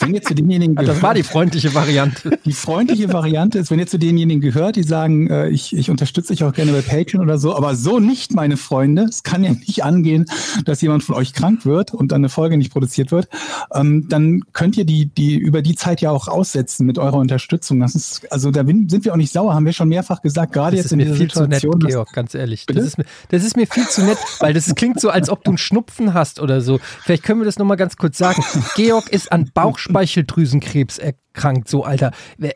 [0.00, 2.38] wenn ihr zu denjenigen gehört, Das war die freundliche Variante.
[2.44, 6.32] Die freundliche Variante ist, wenn ihr zu denjenigen gehört, die sagen, äh, ich, ich unterstütze
[6.34, 9.04] euch auch gerne bei Patreon oder so, aber so nicht, meine Freunde.
[9.04, 10.26] Es kann ja nicht angehen,
[10.66, 13.28] dass jemand von euch krank wird und dann eine Folge nicht produziert wird.
[13.72, 17.80] Ähm, dann könnt ihr die, die über die Zeit ja auch aussetzen mit eurer Unterstützung.
[17.80, 20.76] Das ist, also da sind wir auch nicht sauer, haben wir schon mehrfach gesagt, gerade
[20.76, 21.78] das jetzt in dieser Situation.
[21.78, 22.66] Nett, Georg, ganz ehrlich.
[22.66, 25.44] Das ist, mir, das ist mir viel zu nett, weil das klingt so, als ob
[25.44, 28.42] du einen Schnupfen Schnupfen hast oder so, vielleicht können wir das nochmal ganz kurz sagen.
[28.76, 32.12] Georg ist an Bauchspeicheldrüsenkrebs erkrankt, so Alter.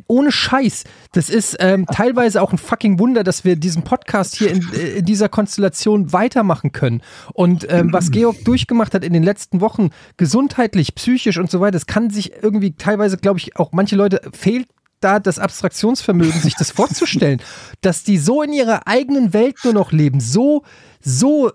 [0.06, 0.84] Ohne Scheiß.
[1.12, 4.98] Das ist ähm, teilweise auch ein fucking Wunder, dass wir diesen Podcast hier in, äh,
[4.98, 7.02] in dieser Konstellation weitermachen können.
[7.32, 11.72] Und ähm, was Georg durchgemacht hat in den letzten Wochen, gesundheitlich, psychisch und so weiter,
[11.72, 14.68] das kann sich irgendwie teilweise, glaube ich, auch manche Leute fehlt
[15.00, 17.40] da das Abstraktionsvermögen, sich das vorzustellen,
[17.82, 20.64] dass die so in ihrer eigenen Welt nur noch leben, so,
[21.00, 21.52] so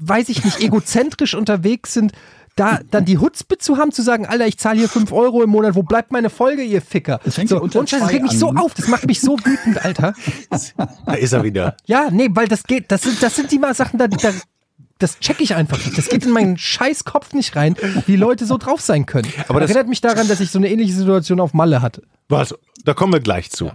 [0.00, 2.12] weiß ich nicht, egozentrisch unterwegs sind,
[2.56, 5.50] da dann die Hutzpe zu haben, zu sagen, Alter, ich zahle hier 5 Euro im
[5.50, 7.20] Monat, wo bleibt meine Folge, ihr Ficker?
[7.24, 9.84] Das fängt so, unter und das regt mich so auf, das macht mich so wütend,
[9.84, 10.14] Alter.
[11.06, 11.76] Da ist er wieder.
[11.86, 14.32] Ja, nee, weil das geht, das sind, das sind die mal Sachen, da, da
[14.98, 15.96] das check ich einfach nicht.
[15.96, 17.76] Das geht in meinen scheiß Kopf nicht rein,
[18.06, 19.32] wie Leute so drauf sein können.
[19.46, 22.02] Aber das- erinnert mich daran, dass ich so eine ähnliche Situation auf Malle hatte.
[22.28, 22.54] Was?
[22.84, 23.70] Da kommen wir gleich zu.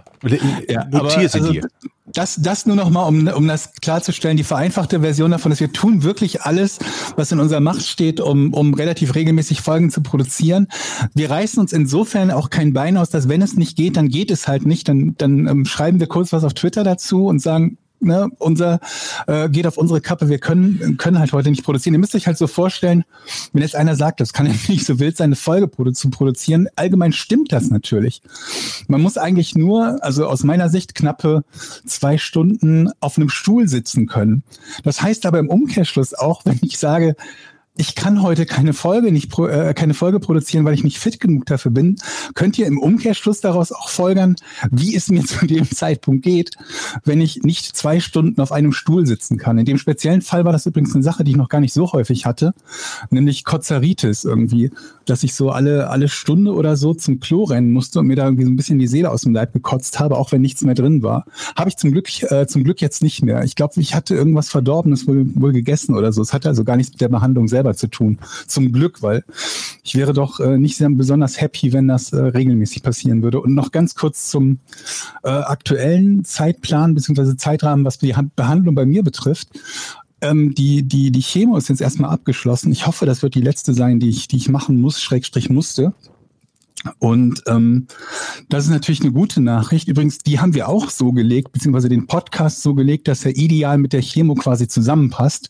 [0.68, 1.68] Ja, Notier aber sie also, dir.
[2.06, 5.72] Das, das nur noch mal, um, um das klarzustellen, die vereinfachte Version davon ist, wir
[5.72, 6.78] tun wirklich alles,
[7.16, 10.68] was in unserer Macht steht, um, um relativ regelmäßig Folgen zu produzieren.
[11.14, 14.30] Wir reißen uns insofern auch kein Bein aus, dass wenn es nicht geht, dann geht
[14.30, 14.86] es halt nicht.
[14.88, 18.80] Dann, dann ähm, schreiben wir kurz was auf Twitter dazu und sagen, ne, unser
[19.26, 21.94] äh, geht auf unsere Kappe, wir können, können halt heute nicht produzieren.
[21.94, 23.04] Ihr müsst euch halt so vorstellen,
[23.52, 26.10] wenn jetzt einer sagt, das kann ja nicht so wild sein, eine Folge produ zu
[26.10, 28.22] produzieren, allgemein stimmt das natürlich.
[28.88, 31.44] Man muss eigentlich nur, also aus meiner Sicht, knappe
[31.86, 34.42] zwei Stunden auf einem Stuhl sitzen können.
[34.82, 37.16] Das heißt aber im Umkehrschluss auch, wenn ich sage,
[37.76, 41.46] ich kann heute keine Folge nicht äh, keine Folge produzieren, weil ich nicht fit genug
[41.46, 41.96] dafür bin,
[42.34, 44.36] könnt ihr im Umkehrschluss daraus auch folgern,
[44.70, 46.56] wie es mir zu dem Zeitpunkt geht,
[47.04, 49.58] wenn ich nicht zwei Stunden auf einem Stuhl sitzen kann.
[49.58, 51.92] In dem speziellen Fall war das übrigens eine Sache, die ich noch gar nicht so
[51.92, 52.54] häufig hatte,
[53.10, 54.70] nämlich Kozeritis irgendwie,
[55.04, 58.24] dass ich so alle alle Stunde oder so zum Klo rennen musste und mir da
[58.24, 60.76] irgendwie so ein bisschen die Seele aus dem Leib gekotzt habe, auch wenn nichts mehr
[60.76, 61.24] drin war.
[61.56, 63.42] Habe ich zum Glück äh, zum Glück jetzt nicht mehr.
[63.42, 66.22] Ich glaube, ich hatte irgendwas Verdorbenes wohl, wohl gegessen oder so.
[66.22, 68.18] Es hatte also gar nichts mit der Behandlung selber zu tun.
[68.46, 69.24] Zum Glück, weil
[69.82, 73.40] ich wäre doch äh, nicht sehr besonders happy, wenn das äh, regelmäßig passieren würde.
[73.40, 74.58] Und noch ganz kurz zum
[75.22, 77.36] äh, aktuellen Zeitplan bzw.
[77.36, 79.48] Zeitrahmen, was die Han- Behandlung bei mir betrifft.
[80.20, 82.72] Ähm, die, die, die Chemo ist jetzt erstmal abgeschlossen.
[82.72, 85.94] Ich hoffe, das wird die letzte sein, die ich, die ich machen muss, Schrägstrich musste.
[86.98, 87.86] Und ähm,
[88.48, 89.88] das ist natürlich eine gute Nachricht.
[89.88, 93.78] Übrigens, die haben wir auch so gelegt, beziehungsweise den Podcast so gelegt, dass er ideal
[93.78, 95.48] mit der Chemo quasi zusammenpasst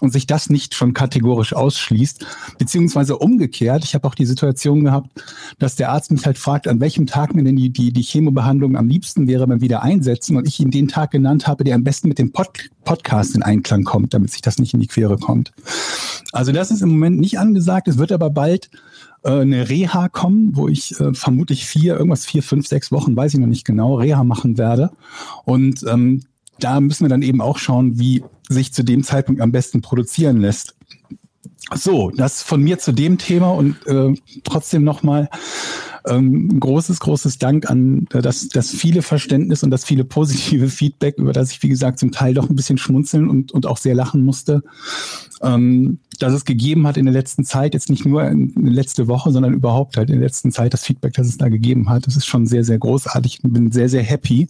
[0.00, 2.26] und sich das nicht schon kategorisch ausschließt.
[2.58, 5.10] Beziehungsweise umgekehrt, ich habe auch die Situation gehabt,
[5.58, 8.76] dass der Arzt mich halt fragt, an welchem Tag mir denn die, die, die Chemobehandlung
[8.76, 11.84] am liebsten wäre, beim wieder einsetzen und ich ihm den Tag genannt habe, der am
[11.84, 15.16] besten mit dem Pod Podcast in Einklang kommt, damit sich das nicht in die Quere
[15.16, 15.52] kommt.
[16.32, 18.70] Also das ist im Moment nicht angesagt, es wird aber bald
[19.24, 23.40] eine Reha kommen, wo ich äh, vermutlich vier, irgendwas vier, fünf, sechs Wochen, weiß ich
[23.40, 24.90] noch nicht genau, Reha machen werde.
[25.44, 26.22] Und ähm,
[26.58, 30.40] da müssen wir dann eben auch schauen, wie sich zu dem Zeitpunkt am besten produzieren
[30.40, 30.74] lässt.
[31.74, 34.12] So, das von mir zu dem Thema und äh,
[34.44, 35.30] trotzdem nochmal
[36.08, 41.18] ähm, großes, großes Dank an äh, das, das viele Verständnis und das viele positive Feedback,
[41.18, 43.94] über das ich, wie gesagt, zum Teil doch ein bisschen schmunzeln und, und auch sehr
[43.94, 44.62] lachen musste.
[45.42, 49.08] Ähm, dass es gegeben hat in der letzten Zeit, jetzt nicht nur in, in letzte
[49.08, 52.06] Woche, sondern überhaupt halt in der letzten Zeit, das Feedback, das es da gegeben hat,
[52.06, 53.40] das ist schon sehr, sehr großartig.
[53.42, 54.48] Ich bin sehr, sehr happy,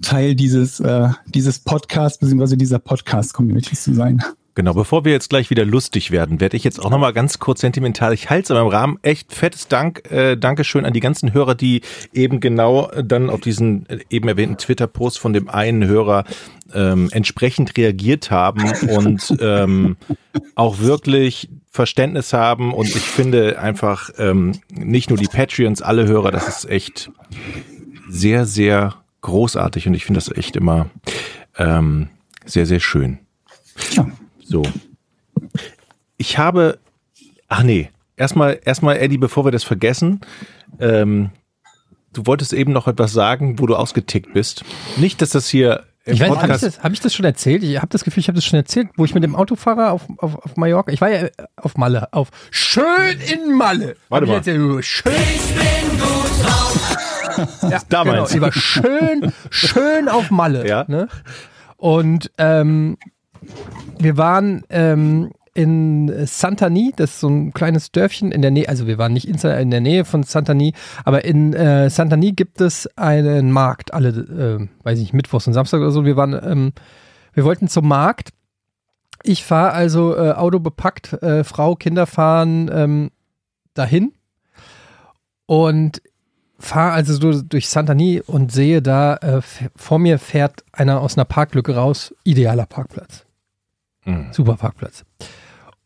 [0.00, 2.56] Teil dieses, äh, dieses Podcasts bzw.
[2.56, 4.22] dieser Podcast-Community zu sein.
[4.56, 7.60] Genau, bevor wir jetzt gleich wieder lustig werden, werde ich jetzt auch nochmal ganz kurz
[7.60, 8.14] sentimental.
[8.14, 8.98] Ich halte es aber im Rahmen.
[9.02, 11.80] Echt fettes Dank, äh, Dankeschön an die ganzen Hörer, die
[12.12, 16.22] eben genau dann auf diesen äh, eben erwähnten Twitter-Post von dem einen Hörer
[16.72, 19.96] ähm, entsprechend reagiert haben und ähm,
[20.54, 22.72] auch wirklich Verständnis haben.
[22.72, 27.10] Und ich finde einfach ähm, nicht nur die Patreons, alle Hörer, das ist echt
[28.08, 30.90] sehr, sehr großartig und ich finde das echt immer
[31.58, 32.10] ähm,
[32.44, 33.18] sehr, sehr schön.
[33.94, 34.06] Ja.
[34.44, 34.62] So.
[36.16, 36.78] Ich habe,
[37.48, 40.20] ach nee, erstmal, erstmal, Eddie, bevor wir das vergessen,
[40.78, 41.30] ähm,
[42.12, 44.64] du wolltest eben noch etwas sagen, wo du ausgetickt bist.
[44.96, 46.62] Nicht, dass das hier im Ich weiß, habe ich, Podcast.
[46.62, 47.62] das- hab ich das schon erzählt?
[47.64, 50.02] Ich habe das Gefühl, ich habe das schon erzählt, wo ich mit dem Autofahrer auf,
[50.18, 53.96] auf, auf Mallorca, ich war ja äh, auf Malle, auf schön in Malle.
[54.10, 54.36] Warte ich mal.
[54.36, 55.12] Erzählt, schön.
[57.62, 58.36] Ja, Da genau, meinst du.
[58.36, 60.68] ich war schön, schön auf Malle.
[60.68, 60.84] Ja.
[60.86, 61.08] Ne?
[61.76, 62.96] Und ähm,
[63.98, 68.86] wir waren ähm, in Santani, das ist so ein kleines Dörfchen in der Nähe, also
[68.88, 72.88] wir waren nicht in, in der Nähe von Santani, aber in äh, Santani gibt es
[72.96, 76.04] einen Markt, alle, äh, weiß ich nicht, Mittwochs und Samstag oder so.
[76.04, 76.72] Wir waren, ähm,
[77.32, 78.30] wir wollten zum Markt.
[79.22, 83.10] Ich fahre also äh, Auto bepackt, äh, Frau, Kinder fahren ähm,
[83.74, 84.12] dahin
[85.46, 86.02] und
[86.58, 89.40] fahre also so durch Santani und sehe da, äh,
[89.76, 93.24] vor mir fährt einer aus einer Parklücke raus, idealer Parkplatz.
[94.04, 94.28] Mhm.
[94.32, 95.04] Super Parkplatz.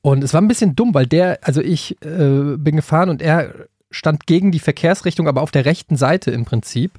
[0.01, 3.55] Und es war ein bisschen dumm, weil der, also ich äh, bin gefahren und er
[3.91, 6.93] stand gegen die Verkehrsrichtung, aber auf der rechten Seite im Prinzip.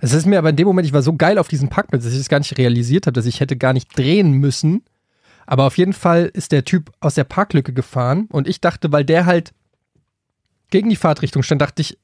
[0.00, 2.12] Es ist mir aber in dem Moment, ich war so geil auf diesem Parkplatz, dass
[2.12, 4.82] ich es gar nicht realisiert habe, dass ich hätte gar nicht drehen müssen.
[5.46, 9.04] Aber auf jeden Fall ist der Typ aus der Parklücke gefahren und ich dachte, weil
[9.04, 9.52] der halt
[10.70, 11.98] gegen die Fahrtrichtung stand, dachte ich,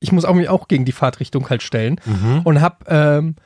[0.00, 2.40] ich muss auch mich auch gegen die Fahrtrichtung halt stellen Mhm.
[2.44, 3.36] und hab, ähm,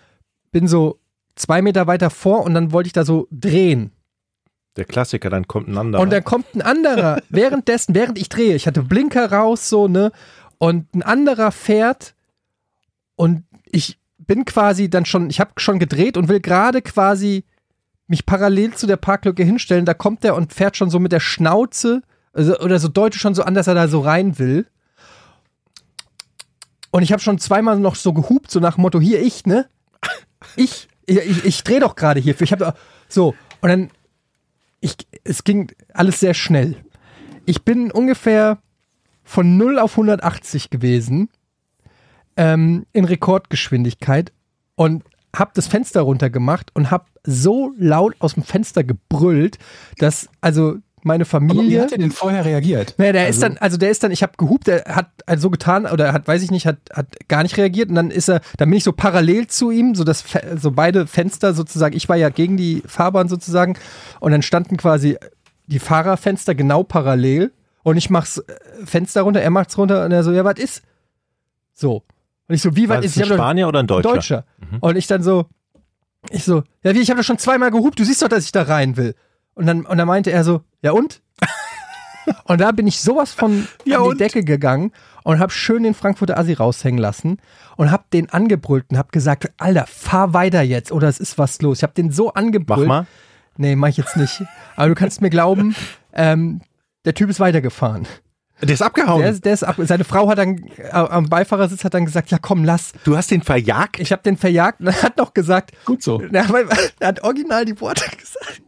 [0.53, 0.99] bin so
[1.37, 3.93] zwei Meter weiter vor und dann wollte ich da so drehen.
[4.81, 6.01] Der Klassiker, dann kommt ein anderer.
[6.01, 10.11] Und dann kommt ein anderer, währenddessen, während ich drehe, ich hatte Blinker raus, so, ne?
[10.57, 12.15] Und ein anderer fährt
[13.15, 17.45] und ich bin quasi dann schon, ich habe schon gedreht und will gerade quasi
[18.07, 19.85] mich parallel zu der Parklücke hinstellen.
[19.85, 22.01] Da kommt der und fährt schon so mit der Schnauze
[22.33, 24.67] also, oder so deutet schon so an, dass er da so rein will.
[26.91, 29.69] Und ich habe schon zweimal noch so gehupt, so nach dem Motto, hier ich, ne?
[30.57, 32.35] Ich, ich, ich, ich drehe doch gerade hier.
[32.41, 32.73] Ich habe
[33.11, 33.91] so und dann
[34.81, 36.77] ich, es ging alles sehr schnell.
[37.47, 38.59] Ich bin ungefähr
[39.23, 41.29] von 0 auf 180 gewesen
[42.37, 44.33] ähm, in Rekordgeschwindigkeit
[44.75, 49.59] und habe das Fenster runtergemacht und habe so laut aus dem Fenster gebrüllt,
[49.99, 52.95] dass also meine Aber wie Familie hat er denn vorher reagiert?
[52.99, 55.51] naja, der ist dann, also der ist dann, ich habe gehupt, der hat also so
[55.51, 58.41] getan oder hat, weiß ich nicht, hat, hat gar nicht reagiert und dann ist er,
[58.59, 62.09] dann bin ich so parallel zu ihm, so das, Fe- so beide Fenster sozusagen, ich
[62.09, 63.77] war ja gegen die Fahrbahn sozusagen
[64.21, 65.17] und dann standen quasi
[65.67, 70.23] die Fahrerfenster genau parallel und ich mach's äh, Fenster runter, er macht's runter und er
[70.25, 70.83] so, ja, was ist?
[71.73, 72.03] So.
[72.49, 73.17] Und ich so, wie weit ist?
[73.17, 74.13] Ein Spanier oder ein Deutscher?
[74.13, 74.45] Deutscher.
[74.81, 75.47] Und ich dann so,
[76.31, 78.53] ich so, ja, wie, ich habe doch schon zweimal gehupt, du siehst doch, dass ich
[78.53, 79.15] da rein will.
[79.55, 81.21] Und dann, und dann meinte er so, ja und?
[82.45, 84.21] und da bin ich sowas von Ja, an die und?
[84.21, 84.93] Decke gegangen
[85.25, 87.39] und habe schön den Frankfurter Assi raushängen lassen
[87.77, 91.61] und habe den angebrüllt und habe gesagt, Alter, fahr weiter jetzt oder es ist was
[91.63, 91.79] los.
[91.79, 92.89] Ich habe den so Mach angebrüllt.
[92.89, 93.07] mal.
[93.57, 94.43] Nee, mach ich jetzt nicht.
[94.77, 95.75] Aber du kannst mir glauben,
[96.15, 96.63] ähm,
[97.05, 98.07] der Typ ist weitergefahren.
[98.63, 99.21] Der ist abgehauen.
[99.23, 102.31] Der ist, der ist ab, seine Frau hat dann äh, am Beifahrersitz hat dann gesagt,
[102.31, 102.93] ja komm, lass.
[103.05, 103.99] du hast den verjagt?
[104.01, 106.23] Ich habe den verjagt und er hat noch gesagt, Gut so.
[106.31, 106.45] na,
[107.01, 108.63] er hat original die Worte gesagt.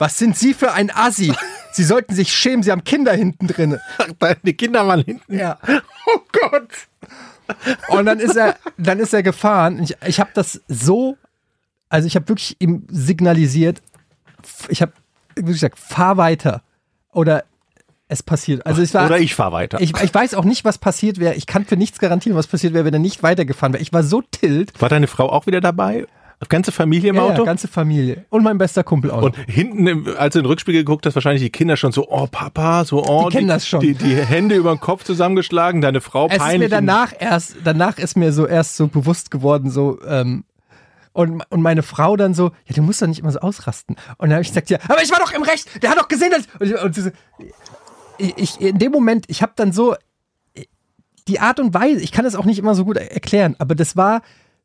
[0.00, 1.32] Was sind Sie für ein Assi?
[1.72, 3.78] Sie sollten sich schämen, Sie haben Kinder hinten drin.
[4.42, 5.38] Die Kinder waren hinten.
[5.38, 5.58] Ja.
[6.06, 6.70] Oh Gott.
[7.88, 9.82] Und dann ist er, dann ist er gefahren.
[9.82, 11.18] Ich, ich habe das so,
[11.90, 13.82] also ich habe wirklich ihm signalisiert,
[14.68, 14.92] ich habe
[15.36, 16.62] wirklich gesagt, fahr weiter.
[17.12, 17.44] Oder
[18.08, 18.64] es passiert.
[18.66, 19.80] Also es war, Oder ich fahr weiter.
[19.80, 21.34] ich, ich weiß auch nicht, was passiert wäre.
[21.34, 23.82] Ich kann für nichts garantieren, was passiert wäre, wenn er nicht weitergefahren wäre.
[23.82, 24.80] Ich war so tilt.
[24.80, 26.06] War deine Frau auch wieder dabei?
[26.48, 27.44] Ganze Familie im Ja, ja, Auto?
[27.44, 28.24] ganze Familie.
[28.30, 29.22] Und mein bester Kumpel auch.
[29.22, 32.08] Und hinten, im, als du in den Rückspiegel geguckt hast, wahrscheinlich die Kinder schon so,
[32.08, 33.28] oh Papa, so, oh.
[33.28, 33.80] Die kennen das schon.
[33.80, 36.70] Die, die Hände über den Kopf zusammengeschlagen, deine Frau es ist peinlich.
[36.70, 40.44] mir im- danach erst, danach ist mir so erst so bewusst geworden, so, ähm,
[41.12, 43.96] und, und meine Frau dann so, ja, du musst doch nicht immer so ausrasten.
[44.16, 46.08] Und dann habe ich gesagt, ja, aber ich war doch im Recht, der hat doch
[46.08, 46.42] gesehen, dass.
[46.58, 47.10] Und, und sie so,
[48.16, 49.94] ich, ich, in dem Moment, ich habe dann so,
[51.28, 53.74] die Art und Weise, ich kann das auch nicht immer so gut er- erklären, aber
[53.74, 54.22] das war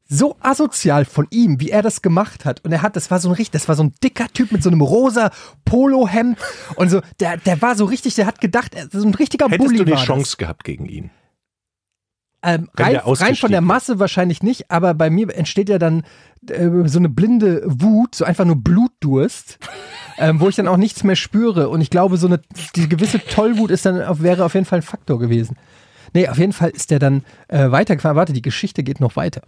[0.07, 2.63] so asozial von ihm, wie er das gemacht hat.
[2.63, 4.61] Und er hat, das war so ein richtig, das war so ein dicker Typ mit
[4.61, 5.31] so einem rosa
[5.65, 6.37] Polohemd
[6.75, 9.59] und so, der, der war so richtig, der hat gedacht, er- so ein richtiger Hättest
[9.67, 10.05] Bully du die war das.
[10.05, 11.09] Chance gehabt gegen ihn?
[12.43, 16.03] ähm, rein, rein von der Masse wahrscheinlich nicht, aber bei mir entsteht ja dann
[16.47, 19.57] äh, so eine blinde Wut, so einfach nur Blutdurst,
[20.19, 21.69] ähm, wo ich dann auch nichts mehr spüre.
[21.69, 22.39] Und ich glaube, so eine
[22.75, 25.57] die gewisse Tollwut ist dann wäre auf jeden Fall ein Faktor gewesen.
[26.15, 28.15] Nee, auf jeden Fall ist der dann äh, weitergefahren.
[28.15, 29.41] Warte, die Geschichte geht noch weiter.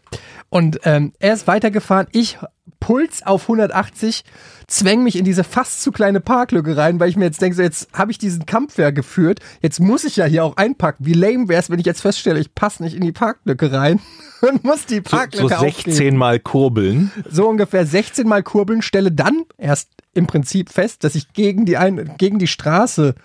[0.50, 2.08] Und ähm, er ist weitergefahren.
[2.12, 2.38] Ich
[2.82, 4.26] Puls auf 180,
[4.68, 7.62] zwäng mich in diese fast zu kleine Parklücke rein, weil ich mir jetzt denke, so
[7.62, 9.40] jetzt habe ich diesen Kampf ja geführt.
[9.62, 11.06] Jetzt muss ich ja hier auch einpacken.
[11.06, 14.02] Wie lame wäre es, wenn ich jetzt feststelle, ich passe nicht in die Parklücke rein
[14.42, 16.18] und muss die So, Parklücke so 16 aufgeben.
[16.18, 17.12] Mal kurbeln.
[17.30, 21.78] So ungefähr 16 Mal kurbeln, stelle dann erst im Prinzip fest, dass ich gegen die,
[21.78, 23.16] ein gegen die Straße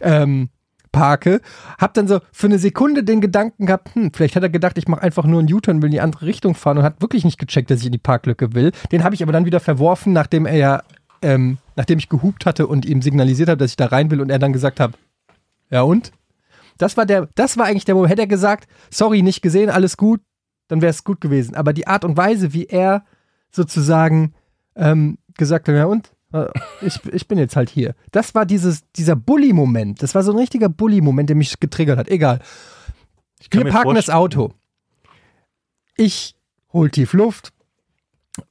[0.00, 0.48] ähm,
[0.92, 1.40] parke.
[1.78, 4.88] Hab dann so für eine Sekunde den Gedanken gehabt, hm, vielleicht hat er gedacht, ich
[4.88, 7.38] mache einfach nur einen U-Turn, will in die andere Richtung fahren und hat wirklich nicht
[7.38, 8.72] gecheckt, dass ich in die Parklücke will.
[8.92, 10.82] Den habe ich aber dann wieder verworfen, nachdem er ja,
[11.22, 14.30] ähm, nachdem ich gehupt hatte und ihm signalisiert habe, dass ich da rein will und
[14.30, 14.92] er dann gesagt hat,
[15.70, 16.12] ja und?
[16.78, 18.10] Das war der, das war eigentlich der Moment.
[18.10, 20.20] Hätte er gesagt, sorry, nicht gesehen, alles gut,
[20.68, 21.54] dann wäre es gut gewesen.
[21.54, 23.04] Aber die Art und Weise, wie er
[23.50, 24.34] sozusagen
[24.76, 26.12] ähm, gesagt hat, ja und?
[26.32, 26.46] Äh,
[26.82, 27.94] Ich, ich bin jetzt halt hier.
[28.12, 30.02] Das war dieses, dieser Bully-Moment.
[30.02, 32.08] Das war so ein richtiger Bully-Moment, der mich getriggert hat.
[32.08, 32.40] Egal.
[33.50, 34.52] Wir parken das Auto.
[35.96, 36.34] Ich
[36.72, 37.52] hol tief Luft.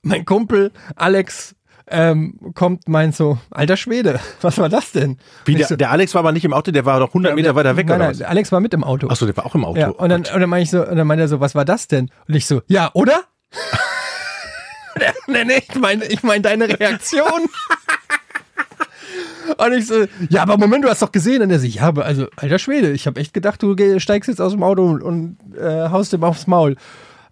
[0.02, 1.56] Mein Kumpel Alex
[1.88, 5.18] ähm, kommt, meint so, alter Schwede, was war das denn?
[5.46, 7.56] Wie der, so, der Alex war aber nicht im Auto, der war doch 100 Meter
[7.56, 8.22] weiter weg, nein, oder was?
[8.22, 9.08] Alex war mit im Auto.
[9.08, 9.80] Achso, der war auch im Auto.
[9.80, 11.88] Ja, und dann, und dann ich so, und dann meinte er so, was war das
[11.88, 12.12] denn?
[12.28, 13.22] Und ich so, ja, oder?
[15.28, 17.50] nee, nee, ich meine, ich meine deine Reaktion.
[19.58, 21.42] Und ich so, ja, aber Moment, du hast doch gesehen.
[21.42, 24.42] Und er so, ja, aber also, alter Schwede, ich habe echt gedacht, du steigst jetzt
[24.42, 26.76] aus dem Auto und, und äh, haust ihm aufs Maul.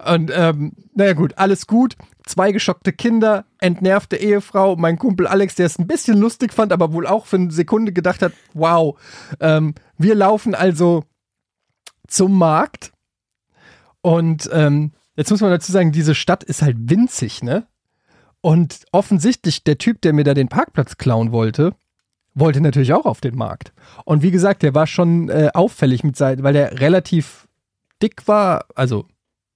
[0.03, 1.95] Und ähm, naja gut, alles gut.
[2.25, 6.91] Zwei geschockte Kinder, entnervte Ehefrau, mein Kumpel Alex, der es ein bisschen lustig fand, aber
[6.93, 8.99] wohl auch für eine Sekunde gedacht hat, wow.
[9.39, 11.03] Ähm, wir laufen also
[12.07, 12.91] zum Markt.
[14.01, 17.67] Und ähm, jetzt muss man dazu sagen, diese Stadt ist halt winzig, ne?
[18.41, 21.73] Und offensichtlich der Typ, der mir da den Parkplatz klauen wollte,
[22.33, 23.73] wollte natürlich auch auf den Markt.
[24.05, 27.47] Und wie gesagt, der war schon äh, auffällig mit seinen, weil der relativ
[28.01, 29.05] dick war, also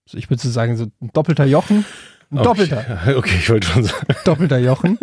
[0.06, 1.86] so ich würde so sagen, so ein doppelter Jochen.
[2.32, 4.08] Ein Oh, doppelter, Okay, ich wollte schon sagen.
[4.26, 4.98] doppelter Jochen.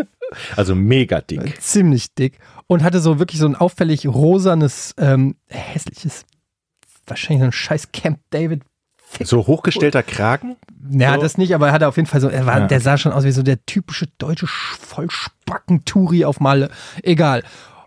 [0.57, 1.61] Also mega dick.
[1.63, 2.39] Ziemlich dick.
[2.67, 6.25] Und hatte so wirklich so ein auffällig rosanes, ähm, hässliches,
[7.07, 8.63] wahrscheinlich so ein scheiß Camp David
[9.25, 10.57] So hochgestellter Kragen?
[10.91, 11.21] Ja, So.
[11.23, 13.13] das nicht, aber er hatte auf jeden Fall so, er war, Ja, der sah schon
[13.13, 16.71] aus wie so der typische deutsche Sch- Vollspacken-Turi auf Malle.
[17.03, 17.43] Egal.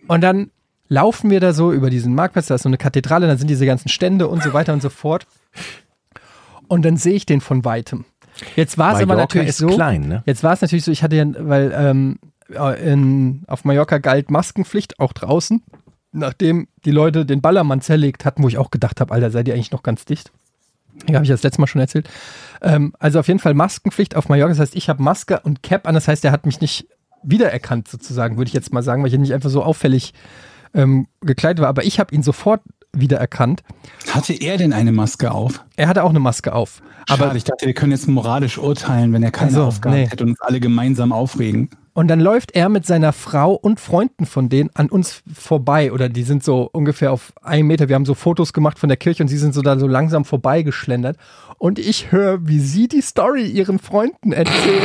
[0.08, 0.52] Und dann
[0.90, 3.66] laufen wir da so über diesen Marktplatz, da ist so eine Kathedrale, dann sind diese
[3.66, 5.26] ganzen Stände und so weiter und so fort.
[6.68, 8.06] Und dann sehe ich den von weitem.
[8.56, 9.68] Jetzt war es aber natürlich ist so.
[9.68, 10.24] klein, ne?
[10.26, 12.20] Jetzt war es natürlich so, ich hatte ja, weil ähm,
[12.84, 15.62] in, auf Mallorca galt Maskenpflicht, auch draußen,
[16.12, 19.54] nachdem die Leute den Ballermann zerlegt hatten, wo ich auch gedacht habe, Alter, seid ihr
[19.54, 20.32] eigentlich noch ganz dicht?
[21.10, 22.10] Ja, habe ich das letzte Mal schon erzählt.
[22.62, 24.50] Ähm, also auf jeden Fall Maskenpflicht auf Mallorca.
[24.50, 25.94] Das heißt, ich habe Maske und Cap an.
[25.96, 26.88] Das heißt, er hat mich nicht
[27.24, 30.14] wiedererkannt, sozusagen, würde ich jetzt mal sagen, weil ich nicht einfach so auffällig
[30.74, 31.70] ähm, gekleidet war.
[31.70, 32.62] Aber ich habe ihn sofort
[32.94, 33.64] wiedererkannt.
[34.10, 35.64] Hatte er denn eine Maske auf?
[35.78, 36.82] Er hatte auch eine Maske auf.
[37.08, 40.08] Aber Aber ich dachte, wir können jetzt moralisch urteilen, wenn er keine Also, Aufgabe nee.
[40.08, 41.70] hätte und uns alle gemeinsam aufregen.
[41.94, 45.92] Und dann läuft er mit seiner Frau und Freunden von denen an uns vorbei.
[45.92, 47.90] Oder die sind so ungefähr auf einen Meter.
[47.90, 50.24] Wir haben so Fotos gemacht von der Kirche und sie sind so da so langsam
[50.24, 51.18] vorbeigeschlendert.
[51.58, 54.82] Und ich höre, wie sie die Story ihren Freunden erzählt.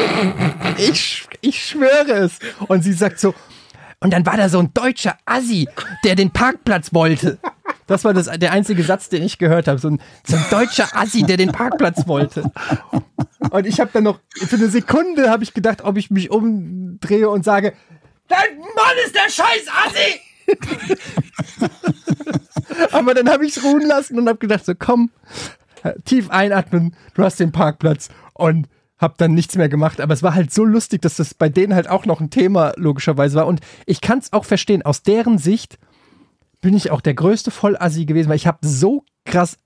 [0.78, 2.40] ich, ich schwöre es.
[2.66, 3.34] Und sie sagt so,
[4.00, 5.68] und dann war da so ein deutscher Assi,
[6.04, 7.38] der den Parkplatz wollte.
[7.86, 9.78] Das war das, der einzige Satz, den ich gehört habe.
[9.78, 12.50] So ein, so ein deutscher Assi, der den Parkplatz wollte.
[13.50, 17.28] Und ich habe dann noch, für eine Sekunde habe ich gedacht, ob ich mich umdrehe
[17.28, 17.72] und sage,
[18.28, 20.20] dein Mann ist der scheiß Assi!
[22.92, 25.10] Aber dann habe ich es ruhen lassen und habe gedacht, so komm,
[26.04, 30.00] tief einatmen, du hast den Parkplatz und habe dann nichts mehr gemacht.
[30.00, 32.72] Aber es war halt so lustig, dass das bei denen halt auch noch ein Thema
[32.76, 33.46] logischerweise war.
[33.46, 35.78] Und ich kann es auch verstehen, aus deren Sicht
[36.60, 39.58] bin ich auch der größte Vollassi gewesen, weil ich habe so krass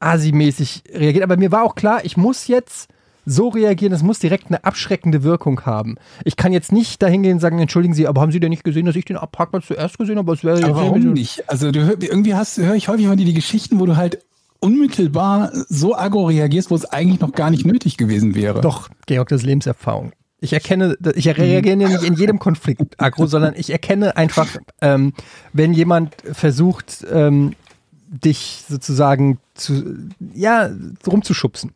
[0.00, 1.22] Assi-mäßig reagiert.
[1.22, 2.88] Aber mir war auch klar, ich muss jetzt
[3.24, 5.96] so reagieren, es muss direkt eine abschreckende Wirkung haben.
[6.24, 8.64] Ich kann jetzt nicht dahin gehen und sagen, entschuldigen Sie, aber haben Sie denn nicht
[8.64, 10.32] gesehen, dass ich den Parkplatz zuerst gesehen habe?
[10.32, 11.48] Es wäre Aber warum nicht?
[11.48, 14.18] Also du irgendwie hast höre ich häufig von dir die Geschichten, wo du halt
[14.60, 18.60] unmittelbar so aggro reagierst, wo es eigentlich noch gar nicht nötig gewesen wäre.
[18.60, 20.12] Doch, Georg, das ist Lebenserfahrung.
[20.40, 24.48] Ich erkenne, ich reagiere ja nicht in jedem Konflikt aggro, sondern ich erkenne einfach,
[24.80, 25.12] ähm,
[25.52, 27.54] wenn jemand versucht, ähm,
[28.08, 30.70] dich sozusagen zu, ja,
[31.06, 31.72] rumzuschubsen.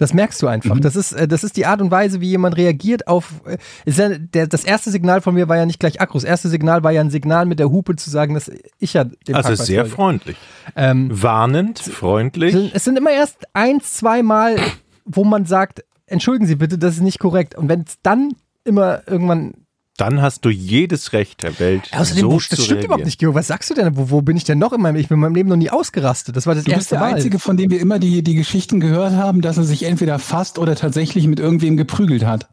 [0.00, 0.80] Das merkst du einfach.
[0.80, 3.32] Das, ist, äh, das ist die Art und Weise, wie jemand reagiert auf.
[3.44, 6.22] äh, Ist ja, der, das erste Signal von mir war ja nicht gleich Akkus.
[6.22, 9.04] Das erste Signal war ja ein Signal mit der Hupe zu sagen, dass ich ja
[9.04, 9.94] den Also Parkplatz sehr wollte.
[9.94, 10.36] freundlich.
[10.74, 12.70] Ähm, Warnend, freundlich.
[12.74, 14.56] es sind immer erst ein, zwei Mal,
[15.04, 17.54] wo man sagt, entschuldigen Sie bitte, das ist nicht korrekt.
[17.54, 18.32] Und wenn es dann
[18.64, 19.52] immer irgendwann.
[20.00, 21.90] Dann hast du jedes Recht der Welt.
[21.92, 23.04] Außerdem, so das zu stimmt überhaupt reagieren.
[23.06, 23.34] nicht, Georg.
[23.34, 23.96] Was sagst du denn?
[23.98, 24.96] Wo, wo bin ich denn noch in meinem?
[24.96, 26.34] Ich bin in meinem Leben noch nie ausgerastet.
[26.36, 27.14] Das war das Du bist erste der Mal.
[27.16, 30.58] Einzige, von dem wir immer die, die Geschichten gehört haben, dass er sich entweder fast
[30.58, 32.48] oder tatsächlich mit irgendwem geprügelt hat.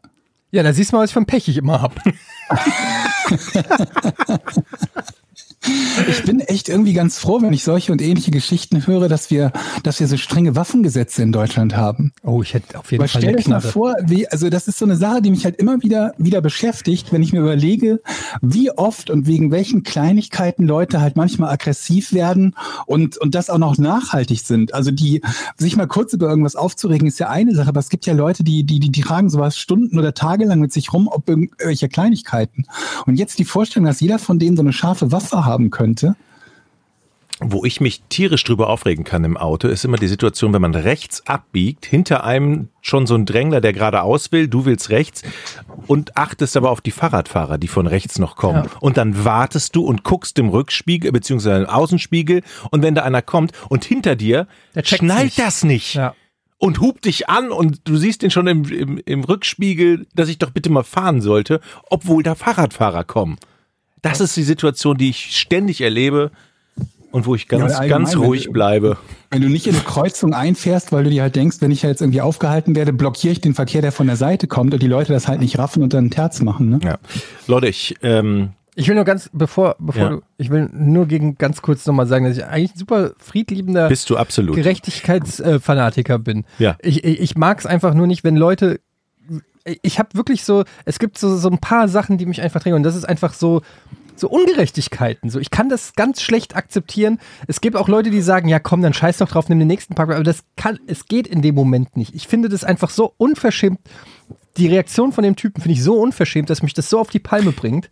[0.50, 1.94] Ja, da siehst du mal, was für ein Pech ich immer hab.
[6.08, 9.52] Ich bin echt irgendwie ganz froh, wenn ich solche und ähnliche Geschichten höre, dass wir,
[9.82, 12.12] dass wir so strenge Waffengesetze in Deutschland haben.
[12.22, 14.78] Oh, ich hätte auf jeden Aber Fall stell euch mal vor, wie, also das ist
[14.78, 18.00] so eine Sache, die mich halt immer wieder, wieder beschäftigt, wenn ich mir überlege,
[18.40, 22.54] wie oft und wegen welchen Kleinigkeiten Leute halt manchmal aggressiv werden
[22.86, 24.74] und, und das auch noch nachhaltig sind.
[24.74, 25.22] Also die,
[25.56, 28.44] sich mal kurz über irgendwas aufzuregen, ist ja eine Sache, aber es gibt ja Leute,
[28.44, 32.66] die, die, die, die tragen sowas Stunden oder tagelang mit sich rum, ob irgendwelche Kleinigkeiten.
[33.06, 36.14] Und jetzt die Vorstellung, dass jeder von denen so eine scharfe Waffe haben könnte.
[37.40, 40.74] Wo ich mich tierisch drüber aufregen kann im Auto, ist immer die Situation, wenn man
[40.74, 45.22] rechts abbiegt, hinter einem schon so ein Drängler, der geradeaus will, du willst rechts
[45.86, 48.64] und achtest aber auf die Fahrradfahrer, die von rechts noch kommen.
[48.64, 48.70] Ja.
[48.80, 53.22] Und dann wartest du und guckst im Rückspiegel beziehungsweise im Außenspiegel und wenn da einer
[53.22, 54.48] kommt und hinter dir
[54.82, 55.38] schnallt nicht.
[55.38, 55.94] das nicht.
[55.94, 56.14] Ja.
[56.56, 60.38] Und hupt dich an und du siehst ihn schon im, im, im Rückspiegel, dass ich
[60.38, 63.36] doch bitte mal fahren sollte, obwohl da Fahrradfahrer kommen.
[64.02, 66.30] Das ist die Situation, die ich ständig erlebe
[67.10, 68.96] und wo ich ganz, Ja, ganz wenn ruhig du- bleibe.
[69.30, 71.88] Wenn du nicht in eine Kreuzung einfährst, weil du dir halt denkst, wenn ich ja
[71.90, 74.86] jetzt irgendwie aufgehalten werde, blockiere ich den Verkehr, der von der Seite kommt und die
[74.88, 76.68] Leute das halt nicht raffen und dann einen Terz machen.
[76.70, 76.80] Ne?
[76.82, 76.98] Ja.
[77.46, 80.08] Leute, ich, ähm, Ich will nur ganz, bevor, bevor Ja.
[80.10, 83.88] du, ich will nur gegen ganz kurz nochmal sagen, dass ich eigentlich ein super friedliebender
[83.88, 84.54] bist du absolut.
[84.54, 86.44] Gerechtigkeitsfanatiker bin.
[86.58, 86.76] Ja.
[86.80, 88.80] Ich, ich, ich mag es einfach nur nicht, wenn Leute.
[89.82, 92.76] Ich habe wirklich so, es gibt so, so ein paar Sachen, die mich einfach drängen.
[92.76, 93.62] Und das ist einfach so,
[94.16, 95.30] so Ungerechtigkeiten.
[95.30, 97.18] So, ich kann das ganz schlecht akzeptieren.
[97.46, 99.94] Es gibt auch Leute, die sagen, ja komm, dann scheiß doch drauf, nimm den nächsten
[99.94, 100.16] Parkplatz.
[100.16, 102.14] Aber das kann, es geht in dem Moment nicht.
[102.14, 103.80] Ich finde das einfach so unverschämt.
[104.56, 107.20] Die Reaktion von dem Typen finde ich so unverschämt, dass mich das so auf die
[107.20, 107.90] Palme bringt.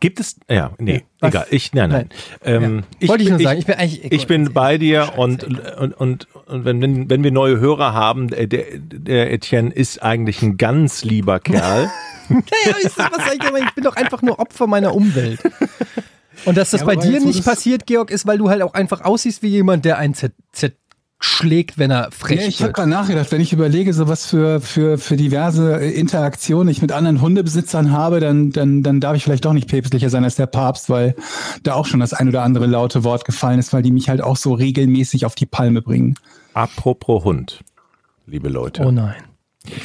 [0.00, 1.30] Gibt es, ja, nee, Was?
[1.30, 2.08] egal, ich, nein, nein.
[2.44, 3.58] Ähm, ich, Wollte ich nur bin- sagen.
[3.58, 4.12] Ich bin eigentlich.
[4.12, 8.32] Ich bin bei dir und, und, und, und wenn, wenn, wenn wir neue Hörer haben,
[8.32, 11.90] äh, der, der Etienne ist eigentlich ein ganz lieber Kerl.
[12.30, 13.54] Naja, ich, sag, was sag ich, denn?
[13.62, 15.40] ich bin doch einfach nur Opfer meiner Umwelt.
[16.46, 19.02] Und dass das Ja, bei dir nicht passiert, Georg, ist, weil du halt auch einfach
[19.02, 20.78] aussiehst wie jemand, der einen zerschlägt,
[21.24, 24.60] zerschlägt, wenn er frech Ja, ich habe gerade nachgedacht, wenn ich überlege, so was für,
[24.60, 29.24] für, für diverse äh, Interaktionen ich mit anderen Hundebesitzern habe, dann, dann, dann darf ich
[29.24, 31.14] vielleicht doch nicht päpstlicher sein als der Papst, weil
[31.62, 34.22] da auch schon das ein oder andere laute Wort gefallen ist, weil die mich halt
[34.22, 36.14] auch so regelmäßig auf die Palme bringen.
[36.52, 37.60] Apropos Hund,
[38.26, 38.84] liebe Leute.
[38.84, 39.16] Oh nein.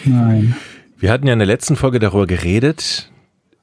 [0.04, 0.56] Nein.
[0.97, 3.10] Wir hatten ja in der letzten Folge darüber geredet,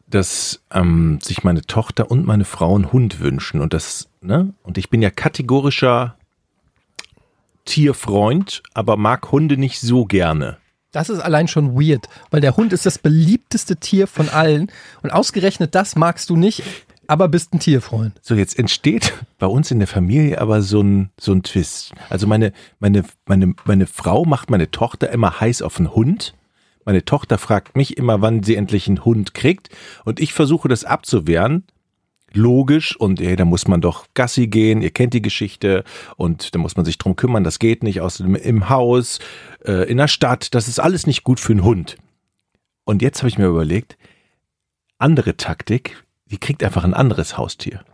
[0.09, 4.55] dass ähm, sich meine Tochter und meine Frau einen Hund wünschen und das, ne?
[4.63, 6.17] Und ich bin ja kategorischer
[7.67, 10.57] Tierfreund, aber mag Hunde nicht so gerne.
[10.93, 15.11] Das ist allein schon weird, weil der Hund ist das beliebteste Tier von allen und
[15.11, 16.63] ausgerechnet das magst du nicht,
[17.07, 18.19] aber bist ein Tierfreund.
[18.23, 21.93] So, jetzt entsteht bei uns in der Familie aber so ein, so ein Twist.
[22.09, 26.35] Also meine, meine, meine, meine Frau macht meine Tochter immer heiß auf einen Hund.
[26.85, 29.69] Meine Tochter fragt mich immer, wann sie endlich einen Hund kriegt.
[30.05, 31.65] Und ich versuche das abzuwehren.
[32.37, 32.97] Logisch.
[32.97, 34.83] Und ey, da muss man doch Gassi gehen.
[34.83, 35.85] Ihr kennt die Geschichte.
[36.17, 37.45] Und da muss man sich drum kümmern.
[37.45, 38.01] Das geht nicht.
[38.01, 39.19] Außerdem im Haus,
[39.65, 40.55] äh, in der Stadt.
[40.55, 41.97] Das ist alles nicht gut für einen Hund.
[42.85, 43.97] Und jetzt habe ich mir überlegt,
[44.99, 46.05] andere Taktik.
[46.27, 47.85] Die kriegt einfach ein anderes Haustier.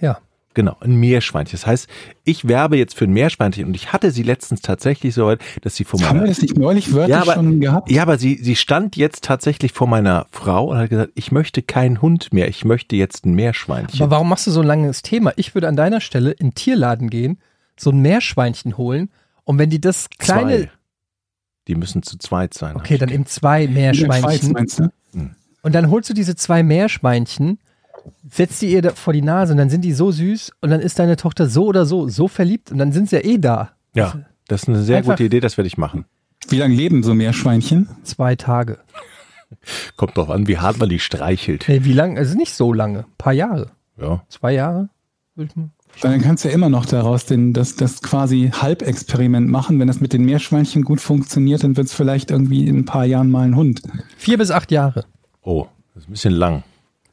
[0.00, 0.18] Ja.
[0.54, 1.58] Genau, ein Meerschweinchen.
[1.58, 1.88] Das heißt,
[2.22, 5.74] ich werbe jetzt für ein Meerschweinchen und ich hatte sie letztens tatsächlich so weit, dass
[5.74, 7.90] sie vor Haben wir meiner das nicht neulich wörtlich ja, aber, schon gehabt?
[7.90, 11.60] ja, aber sie, sie stand jetzt tatsächlich vor meiner Frau und hat gesagt, ich möchte
[11.62, 14.00] keinen Hund mehr, ich möchte jetzt ein Meerschweinchen.
[14.00, 15.32] Aber warum machst du so ein langes Thema?
[15.36, 17.38] Ich würde an deiner Stelle in den Tierladen gehen,
[17.76, 19.10] so ein Meerschweinchen holen
[19.42, 20.70] und wenn die das kleine, Zwei.
[21.66, 22.76] Die müssen zu zweit sein.
[22.76, 24.90] okay, dann eben zwei In der Schweiz, Meerschweinchen meinst du?
[25.62, 27.58] und dann holst du diese zwei Meerschweinchen,
[28.30, 30.80] setzt die ihr da vor die Nase und dann sind die so süß und dann
[30.80, 33.70] ist deine Tochter so oder so so verliebt und dann sind sie ja eh da.
[33.94, 34.14] Ja,
[34.48, 36.04] das ist eine sehr Einfach- gute Idee, das werde ich machen.
[36.48, 37.88] Wie lange leben so Meerschweinchen?
[38.02, 38.78] Zwei Tage.
[39.96, 41.64] Kommt drauf an, wie hart man die streichelt.
[41.68, 42.18] Nee, wie lange?
[42.18, 43.00] Also nicht so lange.
[43.00, 43.70] Ein paar Jahre.
[44.00, 44.22] Ja.
[44.28, 44.88] Zwei Jahre?
[45.36, 49.48] Würde ich mal- Dann kannst du ja immer noch daraus den, das, das quasi Halbexperiment
[49.48, 49.78] machen.
[49.78, 53.04] Wenn das mit den Meerschweinchen gut funktioniert, dann wird es vielleicht irgendwie in ein paar
[53.04, 53.82] Jahren mal ein Hund.
[54.16, 55.04] Vier bis acht Jahre.
[55.42, 56.64] Oh, das ist ein bisschen lang.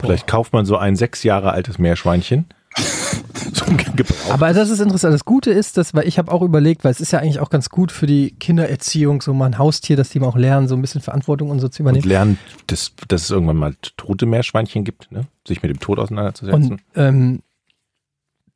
[0.02, 2.46] Vielleicht kauft man so ein sechs Jahre altes Meerschweinchen.
[4.30, 5.14] Aber das ist interessant.
[5.14, 7.50] Das Gute ist, dass, weil ich habe auch überlegt, weil es ist ja eigentlich auch
[7.50, 10.76] ganz gut für die Kindererziehung, so mal ein Haustier, dass die mal auch lernen, so
[10.76, 12.08] ein bisschen Verantwortung und so zu und übernehmen.
[12.08, 15.26] lernen, dass, dass es irgendwann mal tote Meerschweinchen gibt, ne?
[15.48, 16.72] sich mit dem Tod auseinanderzusetzen.
[16.72, 17.42] Und ähm,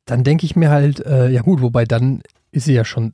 [0.06, 2.22] dann denke ich mir halt, äh, ja gut, wobei dann
[2.52, 3.12] ist sie ja schon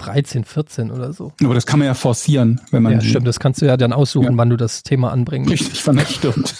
[0.00, 1.32] 13, 14 oder so.
[1.44, 2.94] Aber das kann man ja forcieren, wenn man.
[2.94, 4.36] Ja, stimmt, das kannst du ja dann aussuchen, Ja.
[4.36, 5.50] wann du das Thema anbringst.
[5.50, 6.54] Richtig, das stimmt.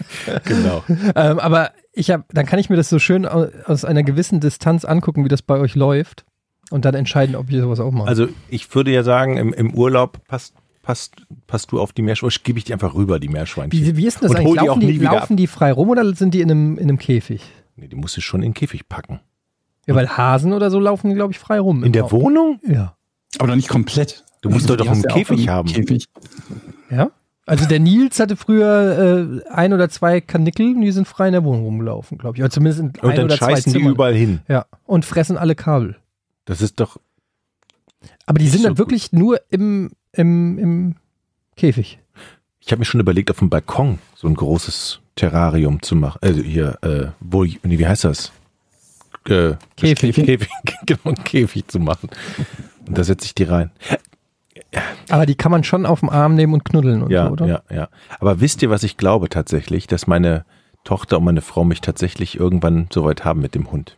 [0.44, 0.84] genau.
[1.14, 4.40] Ähm, aber ich habe, dann kann ich mir das so schön au- aus einer gewissen
[4.40, 6.24] Distanz angucken, wie das bei euch läuft
[6.70, 8.08] und dann entscheiden, ob ihr sowas auch macht.
[8.08, 11.14] Also ich würde ja sagen, im, im Urlaub passt, passt,
[11.46, 13.72] passt du auf die Meerschweinchen, gebe ich die einfach rüber, die Meerschweinchen.
[13.80, 14.52] wie, wie ist denn das Und eigentlich?
[14.54, 16.84] die auch Laufen die, wieder laufen die frei rum oder sind die in einem, in
[16.84, 17.42] einem Käfig?
[17.76, 19.20] Nee, die musst du schon in den Käfig packen.
[19.86, 21.84] Ja, weil Hasen oder so laufen, glaube ich, frei rum.
[21.84, 22.12] In der Raum.
[22.12, 22.60] Wohnung?
[22.66, 22.96] Ja.
[23.38, 24.24] Aber doch nicht komplett.
[24.40, 25.68] Du musst Also, doch die doch einen Käfig haben.
[25.68, 26.06] Käfig.
[26.90, 27.10] Ja?
[27.46, 31.32] Also der Nils hatte früher äh, ein oder zwei Kanickel und die sind frei in
[31.32, 32.42] der Wohnung rumgelaufen, glaube ich.
[32.42, 33.92] Oder zumindest in Und ein dann oder zwei scheißen die Zimmern.
[33.92, 34.40] überall hin.
[34.48, 34.64] Ja.
[34.86, 35.96] Und fressen alle Kabel.
[36.46, 36.96] Das ist doch,
[38.26, 40.94] Aber die sind So dann wirklich nur im, im, im
[41.56, 41.98] Käfig.
[42.60, 46.18] ich habe mir schon überlegt, auf dem Balkon so ein großes Terrarium zu machen.
[46.22, 48.32] Also hier, äh, wo, nee, wie heißt das?
[49.28, 50.14] Äh, Käfig.
[50.14, 50.48] Käfig,
[50.86, 52.10] genau, Käfig zu machen.
[52.86, 53.70] Und da setze ich die rein.
[55.08, 57.46] Aber die kann man schon auf den Arm nehmen und knuddeln und Ja, so, oder?
[57.46, 57.88] ja, ja.
[58.20, 59.86] Aber wisst ihr, was ich glaube tatsächlich?
[59.86, 60.44] Dass meine
[60.84, 63.96] Tochter und meine Frau mich tatsächlich irgendwann so weit haben mit dem Hund.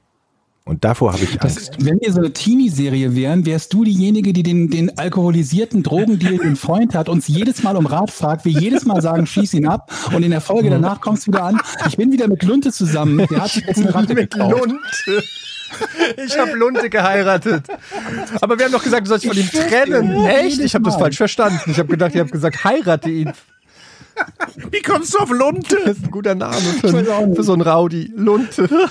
[0.67, 1.77] Und davor habe ich Das, Angst.
[1.79, 6.57] wenn wir so eine Teenie-Serie wären, wärst du diejenige, die den, den alkoholisierten Drogendeal, den
[6.57, 9.93] Freund hat, uns jedes Mal um Rat fragt, wir jedes Mal sagen, schieß ihn ab
[10.13, 13.25] und in der Folge danach kommst du wieder an, ich bin wieder mit Lunte zusammen,
[13.31, 14.61] der hat sich jetzt eine Ratte gekauft.
[14.61, 15.25] Lunte.
[16.25, 17.65] Ich habe Lunte geheiratet.
[18.41, 20.25] Aber wir haben doch gesagt, du sollst dich von ihm trennen.
[20.27, 20.61] Echt?
[20.61, 21.71] Ich habe das falsch verstanden.
[21.71, 23.33] Ich habe gedacht, ihr habt gesagt, heirate ihn.
[24.71, 25.77] Wie kommst du auf Lunte?
[25.85, 26.89] Das ist ein guter Name für,
[27.35, 28.11] für so einen Rowdy.
[28.17, 28.69] Lunte.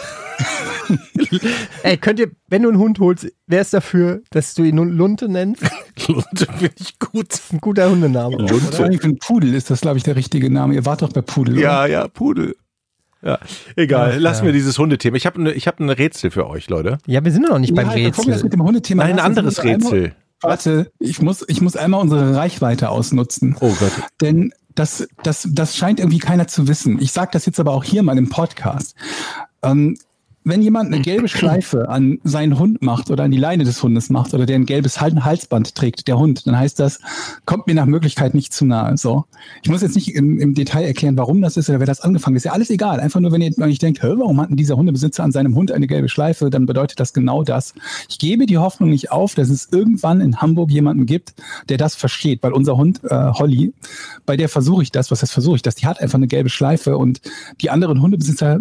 [1.84, 4.90] Ey, könnt ihr, wenn du einen Hund holst, wer ist dafür, dass du ihn nun
[4.90, 5.64] Lunte nennst?
[5.64, 7.34] Das Lunte finde ich gut.
[7.34, 8.38] ist ein guter Hundename.
[8.38, 8.56] Lunte.
[8.56, 10.76] Vor allem für einen Pudel ist das, glaube ich, der richtige Name.
[10.76, 11.60] Ihr wart doch bei Pudel.
[11.60, 12.56] Ja, ja, Pudel.
[13.24, 13.40] Ja,
[13.76, 14.14] egal.
[14.16, 14.46] Ach, Lassen ja.
[14.48, 15.18] wir dieses Hundethema.
[15.18, 17.00] Ich habe ne, ich hab ein Rätsel für euch, Leute.
[17.08, 17.86] Ja, wir sind doch noch nicht Oder?
[17.86, 18.44] beim Ja, bevor wir das Rätsel.
[18.44, 20.16] mit dem Hundethema Nein, ein anderes einmal- Rätsel.
[20.42, 23.56] Warte, ich muss, ich muss einmal unsere Reichweite ausnutzen.
[23.62, 23.92] Oh Gott.
[24.22, 27.02] Denn das, das, das scheint irgendwie keiner zu wissen.
[27.02, 28.96] Ich sage das jetzt aber auch hier mal im Podcast.
[29.64, 29.98] Ähm,
[30.46, 34.12] wenn jemand eine gelbe Schleife an seinen Hund macht oder an die Leine des Hundes
[34.12, 37.00] macht oder der ein gelbes Hal- Halsband trägt, der Hund, dann heißt das,
[37.46, 38.96] kommt mir nach Möglichkeit nicht zu nahe.
[38.96, 39.26] So.
[39.64, 42.36] Ich muss jetzt nicht im, im Detail erklären, warum das ist oder wer das angefangen.
[42.36, 43.00] Ist ja alles egal.
[43.00, 45.88] Einfach nur, wenn ihr ich denkt, warum hat denn dieser Hundebesitzer an seinem Hund eine
[45.88, 47.74] gelbe Schleife, dann bedeutet das genau das.
[48.08, 51.34] Ich gebe die Hoffnung nicht auf, dass es irgendwann in Hamburg jemanden gibt,
[51.70, 53.74] der das versteht, weil unser Hund äh, Holly,
[54.28, 56.50] bei der versuche ich das, was heißt versuche ich das, die hat einfach eine gelbe
[56.50, 57.20] Schleife und
[57.62, 58.60] die anderen Hundebesitzer,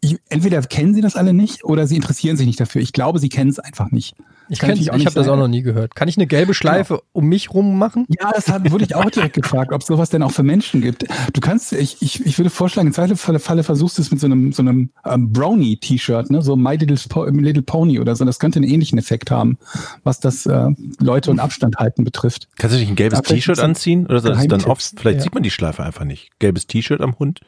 [0.00, 2.80] ich, entweder kennen sie das alle nicht oder sie interessieren sich nicht dafür.
[2.82, 4.14] Ich glaube, sie kennen es einfach nicht.
[4.50, 5.94] Ich, ich nicht habe das auch noch nie gehört.
[5.94, 8.06] Kann ich eine gelbe Schleife um mich rum machen?
[8.08, 10.80] Ja, das hat, wurde ich auch direkt gefragt, ob es sowas denn auch für Menschen
[10.80, 11.04] gibt.
[11.34, 14.20] Du kannst, ich, ich, ich würde vorschlagen, im zweiten Falle, Falle versuchst du es mit
[14.20, 16.40] so einem, so einem ähm, Brownie-T-Shirt, ne?
[16.40, 18.24] so My Little, po Little Pony oder so.
[18.24, 19.58] Das könnte einen ähnlichen Effekt haben,
[20.02, 20.68] was das äh,
[20.98, 22.48] Leute und Abstand halten betrifft.
[22.56, 24.06] Kannst du nicht ein gelbes T-Shirt anziehen?
[24.06, 24.94] Oder soll das dann oft?
[24.98, 25.22] Vielleicht Ja.
[25.24, 26.30] sieht man die Schleife einfach nicht.
[26.38, 27.40] Gelbes T-Shirt am Hund?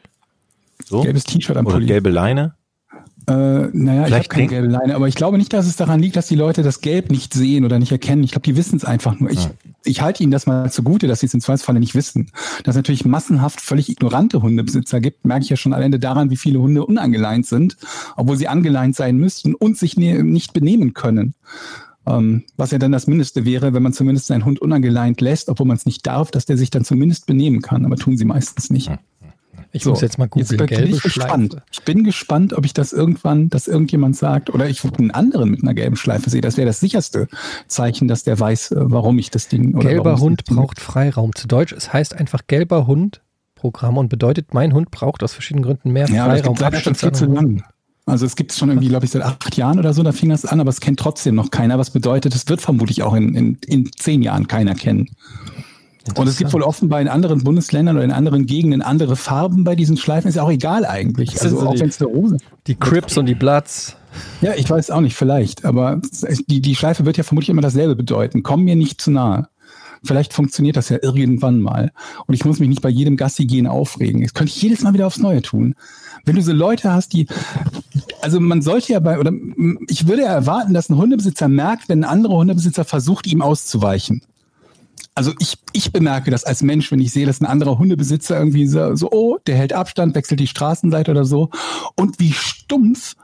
[0.85, 1.01] So?
[1.01, 1.87] Gelbes T-Shirt am Oder Pulli.
[1.87, 2.55] gelbe Leine?
[3.27, 5.99] Äh, naja, ich habe Vielleicht keine gelbe Leine, aber ich glaube nicht, dass es daran
[5.99, 8.23] liegt, dass die Leute das Gelb nicht sehen oder nicht erkennen.
[8.23, 9.29] Ich glaube, die wissen es einfach nur.
[9.29, 9.47] Ich,
[9.83, 12.31] ich halte ihnen das mal zugute, dass sie es im Zweifelsfalle nicht wissen.
[12.63, 16.37] Dass es natürlich massenhaft völlig ignorante Hundebesitzer gibt, merke ich ja schon alleine daran, wie
[16.37, 17.77] viele Hunde unangeleint sind,
[18.17, 21.35] obwohl sie angeleint sein müssten und sich ne nicht benehmen können.
[22.07, 25.67] Ähm, was ja dann das Mindeste wäre, wenn man zumindest seinen Hund unangeleint lässt, obwohl
[25.67, 27.85] man es nicht darf, dass der sich dann zumindest benehmen kann.
[27.85, 28.89] Aber tun sie meistens nicht.
[29.73, 30.57] Ich So, muss jetzt mal googeln.
[30.57, 31.57] bin gelbe ich gespannt.
[31.71, 35.63] Ich bin gespannt, ob ich das irgendwann, dass irgendjemand sagt, oder ich einen anderen mit
[35.63, 36.41] einer gelben Schleife sehe.
[36.41, 37.27] Das wäre das sicherste
[37.67, 39.75] Zeichen, dass der weiß, äh, warum ich das Ding.
[39.75, 41.33] Oder Gelber Hund das braucht Freiraum.
[41.35, 43.21] Zu Deutsch, es heißt einfach gelber Hund
[43.55, 46.55] Programm und bedeutet, mein Hund braucht aus verschiedenen Gründen mehr Ja, das Freiraum.
[46.55, 47.63] gibt leider schon viel zu lang.
[48.07, 50.29] Also es gibt es schon irgendwie, glaube ich, seit acht Jahren oder so, da fing
[50.29, 51.77] das an, aber es kennt trotzdem noch keiner.
[51.77, 55.09] Was bedeutet, es wird vermutlich auch in, in, in zehn Jahren keiner kennen.
[56.17, 59.75] Und es gibt wohl offenbar in anderen Bundesländern oder in anderen Gegenden andere Farben bei
[59.75, 60.27] diesen Schleifen.
[60.27, 61.31] Ist ja auch egal eigentlich.
[61.33, 62.37] Das Also so auch die- wenn es eine Rose.
[62.67, 63.95] Die Crips und die Bloods.
[64.41, 65.63] Ja, ich weiß auch nicht, vielleicht.
[65.63, 66.01] Aber
[66.47, 68.43] die, die Schleife wird ja vermutlich immer dasselbe bedeuten.
[68.43, 69.47] Komm mir nicht zu nahe.
[70.03, 71.91] Vielleicht funktioniert das ja irgendwann mal.
[72.25, 74.23] Und ich muss mich nicht bei jedem Gassi gehen aufregen.
[74.23, 75.75] Das könnte ich jedes Mal wieder aufs Neue tun.
[76.25, 77.27] Wenn du so Leute hast, die,
[78.21, 79.31] also man sollte ja bei, oder
[79.87, 84.23] ich würde ja erwarten, dass ein Hundebesitzer merkt, wenn ein anderer Hundebesitzer versucht, ihm auszuweichen.
[85.13, 88.65] Also ich, ich bemerke das als Mensch, wenn ich sehe, dass ein anderer Hundebesitzer irgendwie
[88.67, 91.49] so, so, oh, der hält Abstand, wechselt die Straßenseite oder so.
[91.95, 93.15] Und wie stumpf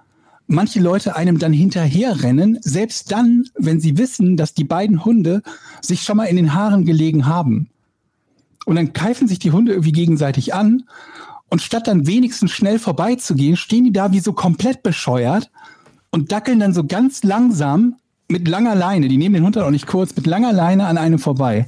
[0.48, 5.42] manche Leute einem dann hinterherrennen, selbst dann, wenn sie wissen, dass die beiden Hunde
[5.82, 7.70] sich schon mal in den Haaren gelegen haben.
[8.66, 10.84] Und dann keifen sich die Hunde irgendwie gegenseitig an.
[11.50, 15.50] Und statt dann wenigstens schnell vorbeizugehen, stehen die da wie so komplett bescheuert
[16.12, 17.96] und dackeln dann so ganz langsam
[18.28, 20.98] mit langer Leine, die nehmen den Hund dann auch nicht kurz, mit langer Leine an
[20.98, 21.68] einem vorbei.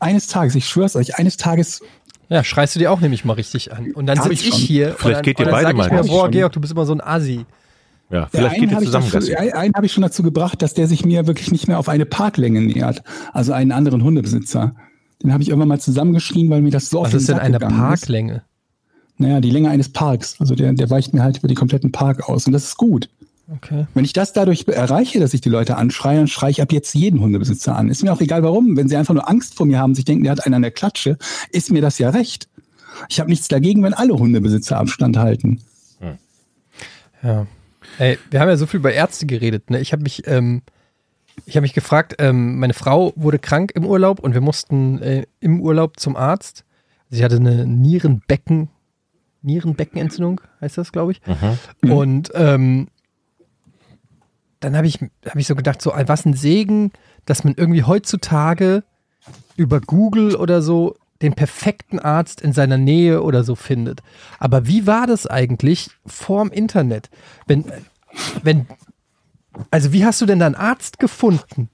[0.00, 1.80] Eines Tages, ich schwör's euch, eines Tages
[2.28, 3.92] Ja, schreist du dir auch nämlich mal richtig an.
[3.92, 5.86] Und dann sitze ich ich hier Vielleicht und dann, geht ihr und dann beide mal.
[5.86, 6.30] ich mir, boah, schon.
[6.32, 7.46] Georg, du bist immer so ein Assi.
[8.10, 10.02] Ja, Ja, vielleicht einen geht ihr habe ich, zusammen dazu- einen, einen hab ich schon
[10.02, 13.02] dazu gebracht, dass der sich mir wirklich nicht mehr auf eine Parklänge nähert.
[13.32, 14.74] Also einen anderen Hundebesitzer.
[15.22, 17.38] Den habe ich irgendwann mal zusammengeschrien, weil mir das so auf Was den ist denn
[17.38, 17.80] eine gegangen ist.
[17.80, 18.42] Parklänge?
[19.16, 20.36] Naja, die Länge eines Parks.
[20.38, 22.46] Also der, der weicht mir halt über den kompletten Park aus.
[22.46, 23.08] Und das ist gut.
[23.50, 23.86] Okay.
[23.94, 26.94] Wenn ich das dadurch erreiche, dass ich die Leute anschreie, dann schreie ich ab jetzt
[26.94, 27.88] jeden Hundebesitzer an.
[27.88, 28.76] Ist mir auch egal warum.
[28.76, 30.70] Wenn sie einfach nur Angst vor mir haben, sich denken, der hat einen an der
[30.70, 31.16] Klatsche,
[31.50, 32.48] ist mir das ja recht.
[33.08, 35.62] Ich habe nichts dagegen, wenn alle Hundebesitzer Abstand halten.
[37.22, 37.46] Ja.
[37.98, 39.70] Ey, wir haben ja so viel über Ärzte geredet.
[39.70, 39.80] Ne?
[39.80, 40.62] Ich habe mich, ähm,
[41.46, 45.26] ich habe mich gefragt, ähm, meine Frau wurde krank im Urlaub und wir mussten äh,
[45.40, 46.64] im Urlaub zum Arzt.
[47.10, 48.68] Sie hatte eine Nierenbecken,
[49.42, 51.20] Nierenbeckenentzündung, heißt das, glaube ich.
[51.82, 51.92] Mhm.
[51.92, 52.88] Und ähm,
[54.60, 56.92] dann habe ich, hab ich so gedacht, so was ein Segen,
[57.26, 58.82] dass man irgendwie heutzutage
[59.56, 64.00] über Google oder so den perfekten Arzt in seiner Nähe oder so findet.
[64.38, 67.10] Aber wie war das eigentlich vorm Internet?
[67.46, 67.64] Wenn,
[68.42, 68.66] wenn,
[69.70, 71.68] also wie hast du denn da einen Arzt gefunden?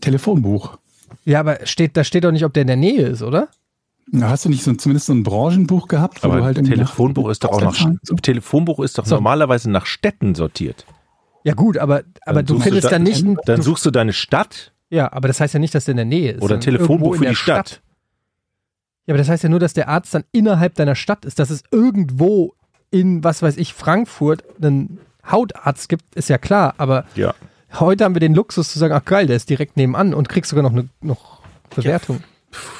[0.00, 0.78] Telefonbuch.
[1.24, 3.48] Ja, aber steht, da steht doch nicht, ob der in der Nähe ist, oder?
[4.10, 6.22] Na, Hast du nicht so, zumindest so ein Branchenbuch gehabt?
[6.22, 8.14] wo Aber du halt Telefonbuch nach- ist doch auch so?
[8.16, 9.14] Telefonbuch ist doch So.
[9.14, 10.84] normalerweise nach Städten sortiert.
[11.44, 14.72] Ja gut, aber, aber du findest da- dann nicht, ein- Dann suchst du deine Stadt
[14.90, 16.42] ja, aber das heißt ja nicht, dass der in der Nähe ist.
[16.42, 17.80] oder ein irgendwo Telefonbuch für die Stadt.
[19.06, 21.48] Ja, aber das heißt ja nur, dass der Arzt dann innerhalb deiner Stadt ist, dass
[21.48, 22.52] es irgendwo
[22.90, 27.34] in, was weiß ich, Frankfurt einen Hautarzt gibt, ist ja klar, aber Ja.
[27.80, 30.50] heute haben wir den Luxus zu sagen, ach geil, der ist direkt nebenan und kriegst
[30.50, 31.40] sogar noch eine noch
[31.74, 32.16] Bewertung.
[32.18, 32.22] Nee,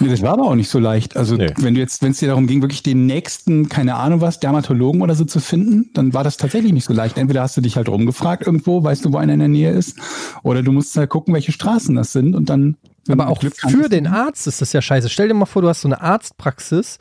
[0.00, 1.16] das war aber auch nicht so leicht.
[1.16, 1.52] Also Nee.
[1.58, 5.02] wenn du jetzt, wenn es dir darum ging, wirklich den nächsten, keine Ahnung was, Dermatologen
[5.02, 7.18] oder so zu finden, dann war das tatsächlich nicht so leicht.
[7.18, 9.98] Entweder hast du dich halt rumgefragt irgendwo, weißt du, wo einer in der Nähe ist,
[10.42, 12.76] oder du musst halt gucken, welche Straßen das sind und dann.
[13.06, 15.08] wenn Aber auch Glück für den Arzt ist das ja scheiße.
[15.08, 16.98] Stell dir mal vor, du hast so eine Arztpraxis,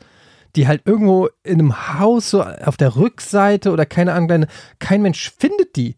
[0.56, 4.46] die halt irgendwo in einem Haus so auf der Rückseite oder keine Ahnung,
[4.78, 5.96] kein Mensch findet die.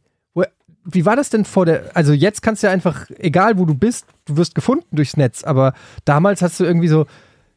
[0.84, 3.74] Wie war das denn vor der, also jetzt kannst du ja einfach, egal wo du
[3.74, 5.72] bist, du wirst gefunden durchs Netz, aber
[6.04, 7.06] damals hast du irgendwie so,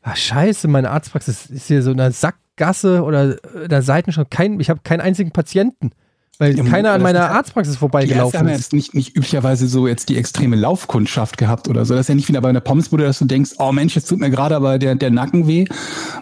[0.01, 4.59] ah scheiße, meine Arztpraxis ist hier so in einer Sackgasse oder in der Seitenstraße, kein,
[4.59, 5.91] ich habe keinen einzigen Patienten,
[6.39, 8.59] weil Ja, keiner an meiner Arztpraxis Die vorbeigelaufen haben ja ist.
[8.61, 11.95] jetzt nicht, nicht üblicherweise so jetzt die extreme Laufkundschaft gehabt oder so.
[11.95, 14.19] Das ist ja nicht wieder bei einer Pommesbude, dass du denkst, oh Mensch, jetzt tut
[14.19, 15.65] mir gerade aber der, der Nacken weh.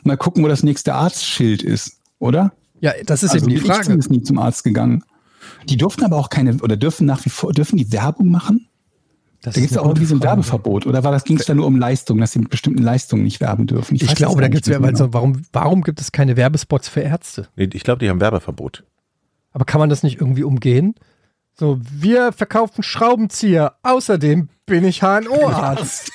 [0.03, 2.53] Mal gucken, wo das nächste Arztschild ist, oder?
[2.79, 3.83] Ja, das ist also eben die bin Ich Frage.
[3.83, 5.03] zumindest nie zum Arzt gegangen.
[5.69, 8.67] Die durften aber auch keine, oder dürfen nach wie vor, dürfen die Werbung machen?
[9.41, 10.23] Das Da gibt es auch irgendwie so ein.
[10.23, 10.87] Werbeverbot.
[10.87, 13.41] Oder war das, ging es da nur um Leistungen, dass sie mit bestimmten Leistungen nicht
[13.41, 13.95] werben dürfen?
[13.95, 15.05] Ich, das glaube, da gibt es, mehr weil genau.
[15.05, 17.47] so, warum, warum gibt es keine Werbespots für Ärzte?
[17.55, 18.83] Nee, ich glaube, die haben Werbeverbot.
[19.51, 20.95] Aber kann man das nicht irgendwie umgehen?
[21.57, 23.75] So, wir verkaufen Schraubenzieher.
[23.81, 26.11] Außerdem bin ich HNO-Arzt.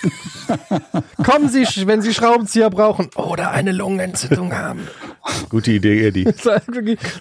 [1.24, 4.86] Kommen Sie, wenn Sie Schraubenzieher brauchen oder eine Lungenentzündung haben.
[5.48, 6.28] Gute Idee, Eddie.
[6.36, 6.50] So,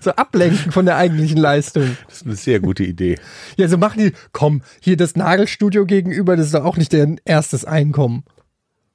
[0.01, 1.95] so ablenken von der eigentlichen Leistung.
[2.07, 3.17] Das ist eine sehr gute Idee.
[3.55, 7.22] Ja, so machen die, komm, hier das Nagelstudio gegenüber, das ist doch auch nicht deren
[7.24, 8.24] erstes Einkommen.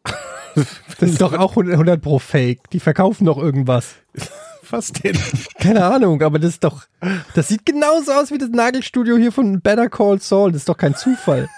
[1.01, 2.71] Das ist doch auch 100 100 pro Fake.
[2.71, 3.97] Die verkaufen doch irgendwas.
[4.71, 5.17] Was denn?
[5.59, 6.85] Keine Ahnung, aber das ist doch.
[7.35, 10.53] Das sieht genauso aus wie das Nagelstudio hier von Better Call Saul.
[10.53, 11.49] Das ist doch kein Zufall.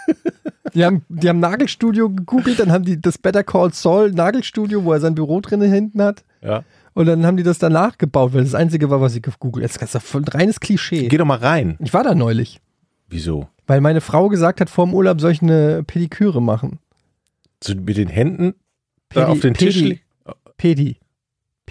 [0.74, 4.92] Die haben, die haben Nagelstudio gegoogelt, dann haben die das Better Call Saul Nagelstudio, wo
[4.92, 6.24] er sein Büro drinnen hinten hat.
[6.42, 6.64] Ja.
[6.94, 9.78] Und dann haben die das danach gebaut, weil das einzige war, was ich gegoogelt habe.
[9.78, 11.08] Das ist doch ein reines Klischee.
[11.08, 11.76] Geh doch mal rein.
[11.80, 12.60] Ich war da neulich,
[13.08, 13.48] Wieso?
[13.66, 16.78] weil meine Frau gesagt hat, vor dem Urlaub soll ich eine Pediküre machen.
[17.62, 18.54] So mit den Händen
[19.10, 19.76] da Pedi- auf den Tisch.
[19.76, 20.00] Pedi- li-
[20.56, 20.96] Pedi.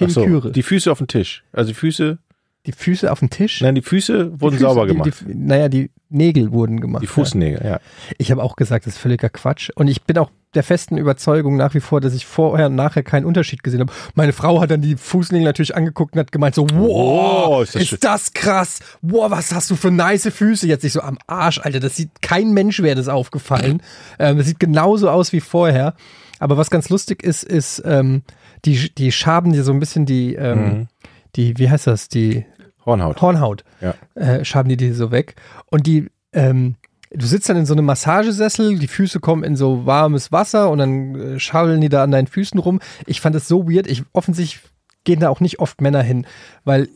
[0.01, 0.51] Ach so, Pediküre.
[0.51, 1.43] die Füße auf den Tisch.
[1.53, 2.17] Also die Füße,
[2.65, 3.61] die Füße auf dem Tisch?
[3.61, 5.13] nein, die Füße wurden Die Füße, sauber die, gemacht.
[5.27, 7.03] Die, naja, die Nägel wurden gemacht.
[7.03, 7.11] Die ja.
[7.11, 7.79] Fußnägel, ja.
[8.17, 9.69] Ich habe auch gesagt, das ist völliger Quatsch.
[9.75, 13.03] Und ich bin auch der festen Überzeugung nach wie vor, dass ich vorher und nachher
[13.03, 13.91] keinen Unterschied gesehen habe.
[14.15, 17.75] Meine Frau hat dann die Fußnägel natürlich angeguckt und hat gemeint so, wow, Oh, ist,
[17.75, 18.33] ist das das, schön.
[18.33, 18.79] krass.
[19.01, 20.65] Wow, was hast du für nice Füße?
[20.67, 21.79] Jetzt nicht so am Arsch, Alter.
[21.81, 23.81] Das sieht, kein Mensch wäre das aufgefallen.
[24.19, 25.93] ähm, das sieht genauso aus wie vorher.
[26.39, 28.23] Aber was ganz lustig ist, ist, ähm,
[28.65, 30.87] die, die schaben dir so ein bisschen die, ähm, Mhm.
[31.35, 32.45] die, wie heißt das, die
[32.85, 33.21] Hornhaut.
[33.21, 33.93] Hornhaut Ja.
[34.15, 35.35] äh, schaben die die so weg.
[35.71, 36.75] Und die, ähm,
[37.11, 40.77] du sitzt dann in so einem Massagesessel, die Füße kommen in so warmes Wasser und
[40.79, 42.79] dann äh, schaukeln die da an deinen Füßen rum.
[43.05, 43.87] Ich fand das so weird.
[43.87, 44.61] Ich offensichtlich
[45.03, 46.25] gehen da auch nicht oft Männer hin,
[46.63, 46.89] weil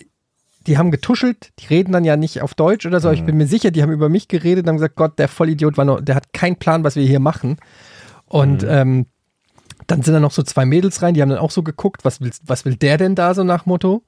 [0.67, 3.07] die haben getuschelt, die reden dann ja nicht auf Deutsch oder so.
[3.07, 5.27] aber Ich bin mir sicher, die haben über mich geredet und haben gesagt, Gott, der
[5.27, 7.57] Vollidiot war noch, der hat keinen Plan, was wir hier machen.
[8.25, 9.05] Und ähm,
[9.91, 12.21] dann sind da noch so zwei Mädels rein, die haben dann auch so geguckt, was
[12.21, 14.03] will, was will der denn da so nach Motto?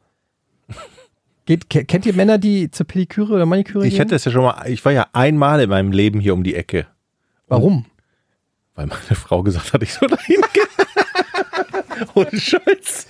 [1.46, 4.00] Geht, ke- kennt ihr Männer, die zur Pediküre oder Maniküre Ich gehen?
[4.02, 6.56] hätte es ja schon mal, ich war ja einmal in meinem Leben hier um die
[6.56, 6.88] Ecke,
[7.48, 7.86] Warum?
[8.76, 10.46] weil meine Frau gesagt hat, ich soll da hingehen.
[12.16, 13.08] Ohne Scheiß.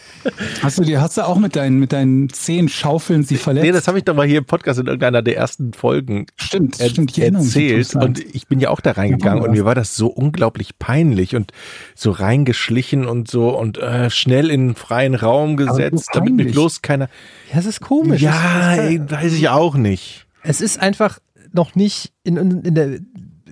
[0.61, 3.65] Hast du dir, hast du auch mit deinen, mit deinen zehn Schaufeln sie verletzt?
[3.65, 6.79] Nee, das habe ich doch mal hier im Podcast in irgendeiner der ersten Folgen stimmt,
[6.79, 7.11] er stimmt.
[7.11, 9.75] Ich erinnere mich, erzählt und ich bin ja auch da reingegangen Ja, und mir war
[9.75, 11.51] das so unglaublich peinlich und
[11.95, 16.51] so reingeschlichen und so und äh, schnell in den freien Raum gesetzt, so damit mich
[16.51, 17.09] bloß keiner.
[17.51, 18.21] Ja, es ist komisch.
[18.21, 20.27] Ja, es, ist, ey, weiß ich auch nicht.
[20.43, 21.19] es ist einfach
[21.53, 22.99] noch nicht in, in, in der.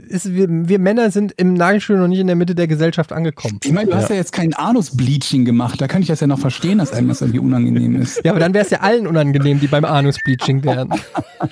[0.10, 3.60] Ist, wir, wir Männer sind im Nagelstuhl noch nicht in der Mitte der Gesellschaft angekommen.
[3.64, 5.80] Ich meine, du hast ja jetzt kein Anus-Bleaching gemacht.
[5.80, 8.22] Da kann ich das ja noch verstehen, dass einem das irgendwie unangenehm ist.
[8.26, 10.89] Ja, aber dann wäre es ja allen unangenehm, die beim Anus-Bleaching wären.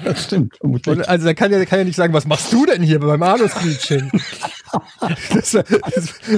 [0.03, 0.59] Das stimmt.
[0.61, 3.23] Und also da kann ja, kann ja nicht sagen, was machst du denn hier beim
[3.23, 4.11] Anus-Bleaching?
[5.33, 5.65] Das wäre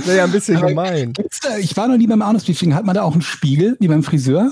[0.05, 1.13] wär ja ein bisschen gemein.
[1.13, 2.75] Gibt's da- Ich war noch nie beim Anus-Bleaching.
[2.75, 4.51] Hat man da auch einen Spiegel, wie beim Friseur?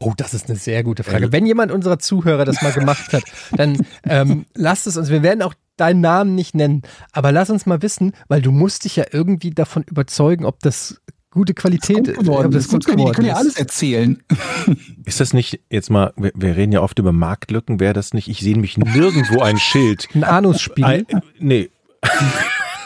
[0.00, 1.30] Oh, das ist eine sehr gute Frage.
[1.30, 3.22] Wenn jemand unserer Zuhörer das mal gemacht hat,
[3.56, 5.10] dann ähm, lasst es uns.
[5.10, 8.84] Wir werden auch deinen Namen nicht nennen, aber lass uns mal wissen, weil du musst
[8.84, 11.00] dich ja irgendwie davon überzeugen, ob das
[11.30, 12.46] gute Qualität Gut geworden.
[12.46, 13.58] ob das Das gut geworden können ja alles ist.
[13.58, 14.22] erzählen.
[15.06, 18.28] Ist das nicht jetzt mal, wir, wir reden ja oft über Marktlücken, wäre das nicht,
[18.28, 20.08] ich sehe nämlich nirgendwo ein Schild.
[20.14, 21.06] Ein Anusspiegel.
[21.08, 21.70] Ein, nee.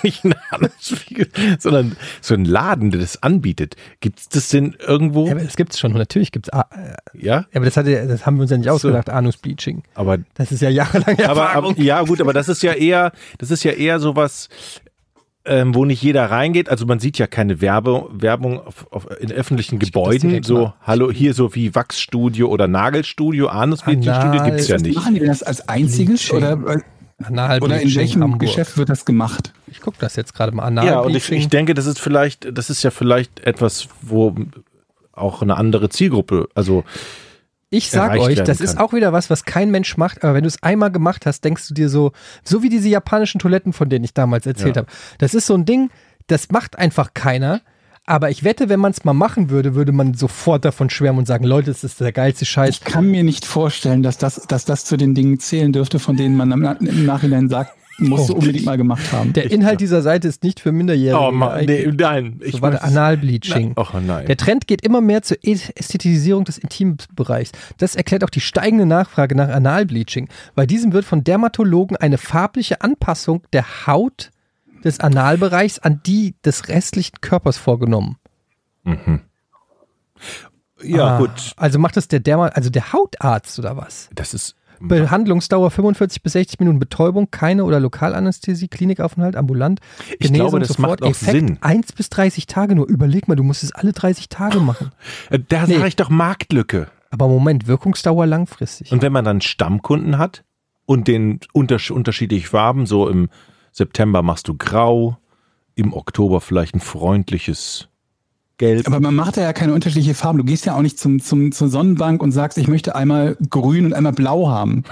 [0.07, 1.29] Nicht ein Handelsspiegel,
[1.59, 3.77] sondern so ein Laden, der das anbietet.
[4.01, 5.27] Gibt es das denn irgendwo?
[5.27, 5.93] Ja, aber das gibt's schon.
[5.93, 6.51] Natürlich gibt's.
[6.53, 9.11] Ah, äh, Ja, ja, aber das, hat, ja- das haben wir uns ja nicht ausgedacht,
[9.11, 9.83] Anus-Bleaching.
[9.95, 11.73] aber Das ist ja jahrelang aber, Erfahrung.
[11.75, 14.49] aber ja gut, aber das ist ja eher, das ist ja eher sowas,
[15.49, 16.69] ähm, wo nicht jeder reingeht.
[16.69, 20.43] Also man sieht ja keine Werbe, Werbung auf, auf, in öffentlichen das Gebäuden.
[20.43, 20.75] So, mal.
[20.83, 24.97] hallo, hier so wie Wachsstudio oder Nagelstudio, Anusbleaching-Studio Anal- gibt's ja nicht.
[24.97, 26.83] Machen die das als einziges Bleaching.
[27.19, 28.41] Oder, oder in welchem Hamburg.
[28.41, 29.53] Geschäft wird das gemacht?
[29.67, 30.73] Ich gucke das jetzt gerade mal.
[30.85, 34.35] Ja, und ich, ich denke, das ist vielleicht, das ist ja vielleicht etwas, wo
[35.13, 36.85] auch eine andere Zielgruppe, also
[37.71, 38.85] Ich sag euch, das ist kann.
[38.85, 41.67] auch wieder was, was kein Mensch macht, aber wenn du es einmal gemacht hast, denkst
[41.69, 42.13] du dir so,
[42.45, 44.83] so wie diese japanischen Toiletten, von denen ich damals erzählt Ja.
[44.83, 44.93] habe.
[45.19, 45.91] Das ist so ein Ding,
[46.27, 47.63] das macht einfach keiner.
[48.07, 51.27] Aber ich wette, wenn man es mal machen würde, würde man sofort davon schwärmen und
[51.27, 52.71] sagen, Leute, das ist der geilste Scheiß.
[52.71, 56.17] Ich kann mir nicht vorstellen, dass das, dass das zu den Dingen zählen dürfte, von
[56.17, 58.37] denen man im Nachhinein sagt, musst du Oh.
[58.37, 59.33] unbedingt mal gemacht haben.
[59.33, 61.19] Der Inhalt dieser Seite ist nicht für Minderjährige.
[61.21, 62.01] oh Mann, nee, geeignet.
[62.01, 62.41] nein.
[62.45, 63.73] Ich so war Analbleaching.
[63.77, 64.27] Oh nein.
[64.27, 67.53] Der Trend geht immer mehr zur Ästhetisierung des Intimbereichs.
[67.79, 70.29] Das erklärt auch die steigende Nachfrage nach Analbleaching.
[70.55, 74.31] Bei diesem wird von Dermatologen eine farbliche Anpassung der Haut
[74.85, 78.17] des Analbereichs an die des restlichen Körpers vorgenommen.
[80.83, 81.53] ja, Ah, gut.
[81.57, 84.09] Also macht das der Derma, also der Hautarzt oder was?
[84.15, 84.55] Das ist.
[84.79, 89.81] Behandlungsdauer 45 bis 60 Minuten Betäubung, keine oder Lokalanästhesie, Klinikaufenthalt, ambulant.
[90.19, 91.59] Ich glaube, das macht auch Effekt Sinn.
[91.63, 92.87] 1 bis 30 Tage nur.
[92.87, 94.91] Überleg mal, du musst es alle 30 Tage machen.
[95.31, 95.77] Äh, Da Nee.
[95.77, 96.89] sage ich doch Marktlücke.
[97.09, 98.93] Aber Moment, Wirkungsdauer langfristig.
[98.93, 100.45] Und wenn man dann Stammkunden hat
[100.85, 103.31] und den untersch unterschiedliche Farben, so im
[103.77, 105.19] September machst du grau,
[105.75, 107.89] im Oktober vielleicht ein freundliches
[108.57, 108.87] Gelb.
[108.87, 110.39] Aber man macht da ja keine unterschiedliche Farben.
[110.39, 113.85] Du gehst ja auch nicht zum, zum, zur Sonnenbank und sagst, ich möchte einmal grün
[113.85, 114.85] und einmal blau haben.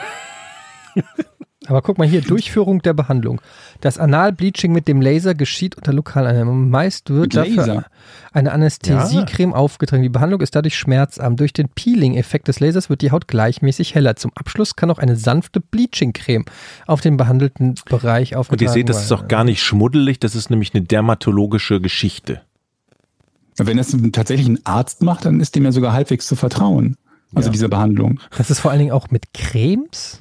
[1.66, 3.40] Aber guck mal hier, Durchführung der Behandlung.
[3.80, 6.52] Das Analbleaching mit dem Laser geschieht unter Lokalannahme.
[6.52, 7.84] Meist wird Mit dafür Laser?
[8.32, 10.02] eine Anästhesiecreme aufgetragen.
[10.02, 11.36] Die Behandlung ist dadurch schmerzarm.
[11.36, 14.16] Durch den Peeling-Effekt des Lasers wird die Haut gleichmäßig heller.
[14.16, 16.44] Zum Abschluss kann auch eine sanfte Bleaching-Creme
[16.86, 19.24] auf den behandelten Bereich Und aufgetragen ihr seht, das ist werden.
[19.24, 22.42] auch gar nicht schmuddelig, das ist nämlich eine dermatologische Geschichte.
[23.56, 26.96] Wenn das tatsächlich ein Arzt macht, dann ist dem ja sogar halbwegs zu vertrauen.
[27.34, 27.52] Also Ja.
[27.52, 28.20] diese Behandlung.
[28.36, 30.20] Das ist vor allen Dingen auch mit Cremes.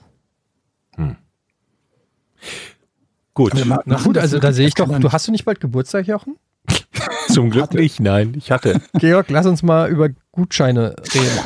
[3.33, 6.07] Gut, ma- Na gut, also da sehe ich doch, du hast du nicht bald Geburtstag,
[6.07, 6.35] Jochen?
[7.29, 8.79] zum Glück nicht, nein, ich hatte.
[8.93, 11.39] Georg, lass uns mal über Gutscheine reden.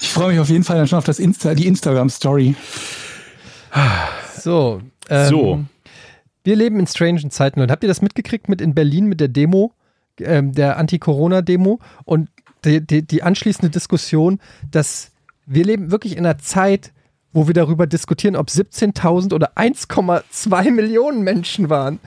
[0.00, 2.54] Ich freue mich auf jeden Fall dann schon auf das Insta, die Instagram-Story.
[4.38, 4.80] So.
[5.08, 5.64] Ähm, So.
[6.44, 7.60] Wir leben in strangen Zeiten.
[7.60, 9.72] Und habt ihr das mitgekriegt mit in Berlin mit der Demo,
[10.18, 12.28] ähm, der Anti-Corona-Demo und
[12.64, 14.40] die, die, die anschließende Diskussion,
[14.70, 15.11] dass
[15.46, 16.92] wir leben wirklich in einer Zeit,
[17.32, 21.98] wo wir darüber diskutieren, ob 17.000 oder 1,2 Millionen Menschen waren.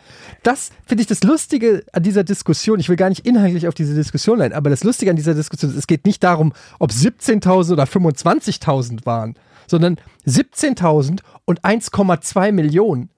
[0.44, 2.80] Das finde ich das Lustige an dieser Diskussion.
[2.80, 5.72] Ich will gar nicht inhaltlich auf diese Diskussion ein, aber das Lustige an dieser Diskussion
[5.72, 9.36] ist, es geht nicht darum, ob 17.000 oder 25.000 waren,
[9.68, 13.10] sondern 17.000 und 1,2 Millionen.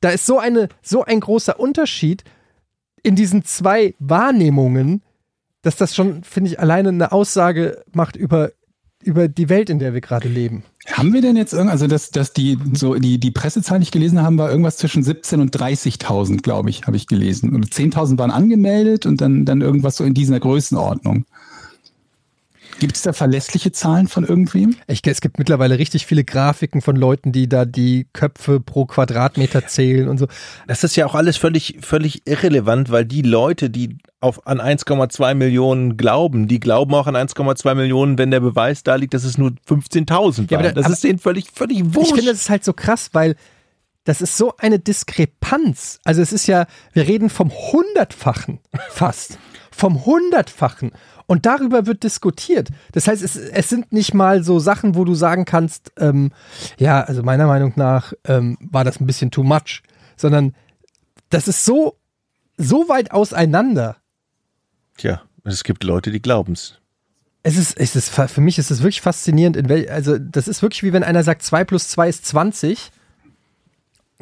[0.00, 2.22] Da ist so, eine, so ein großer Unterschied
[3.02, 5.02] in diesen zwei Wahrnehmungen.
[5.62, 8.52] dass das schon, finde ich, alleine eine Aussage macht über,
[9.06, 10.64] über die Welt, in der wir gerade leben.
[10.92, 13.90] Haben wir denn jetzt irgend, also dass, dass die, so die, die Pressezahl, die ich
[13.90, 17.54] gelesen habe, war irgendwas zwischen 17 und 30.000, glaube ich, habe ich gelesen.
[17.54, 21.24] Und 10.000 waren angemeldet und dann, dann irgendwas so in dieser Größenordnung.
[22.78, 24.76] Gibt es da verlässliche Zahlen von irgendwem?
[24.86, 29.66] Ich, es gibt mittlerweile richtig viele Grafiken von Leuten, die da die Köpfe pro Quadratmeter
[29.66, 30.26] zählen und so.
[30.66, 35.34] Das ist ja auch alles völlig, völlig irrelevant, weil die Leute, die auf, an 1,2
[35.34, 39.38] Millionen glauben, die glauben auch an 1,2 Millionen, wenn der Beweis da liegt, dass es
[39.38, 40.66] nur 15.000 Ja, waren.
[40.66, 42.10] aber da- das ist denen völlig, völlig wurscht.
[42.10, 43.36] Ich finde, das ist halt so krass, weil
[44.04, 45.98] das ist so eine Diskrepanz.
[46.04, 48.60] Also es ist ja, wir reden vom Hundertfachen
[48.90, 49.38] fast.
[49.72, 50.92] Vom Hundertfachen.
[51.26, 52.68] Und darüber wird diskutiert.
[52.92, 56.30] Das heißt, es, es sind nicht mal so Sachen, wo du sagen kannst, ähm,
[56.78, 59.82] ja, also meiner Meinung nach ähm, war das ein bisschen too much,
[60.16, 60.54] sondern
[61.30, 61.96] das ist so,
[62.56, 63.96] so weit auseinander.
[64.96, 66.78] Tja, es gibt Leute, die glauben's.
[67.42, 70.62] Es ist, es ist, für mich ist es wirklich faszinierend, in wel, also das ist
[70.62, 72.90] wirklich wie wenn einer sagt, 2 plus 2 ist 20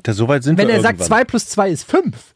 [0.03, 1.19] Da, so weit sind Wenn wir er sagt, irgendwann.
[1.21, 2.35] 2 plus 2 ist 5,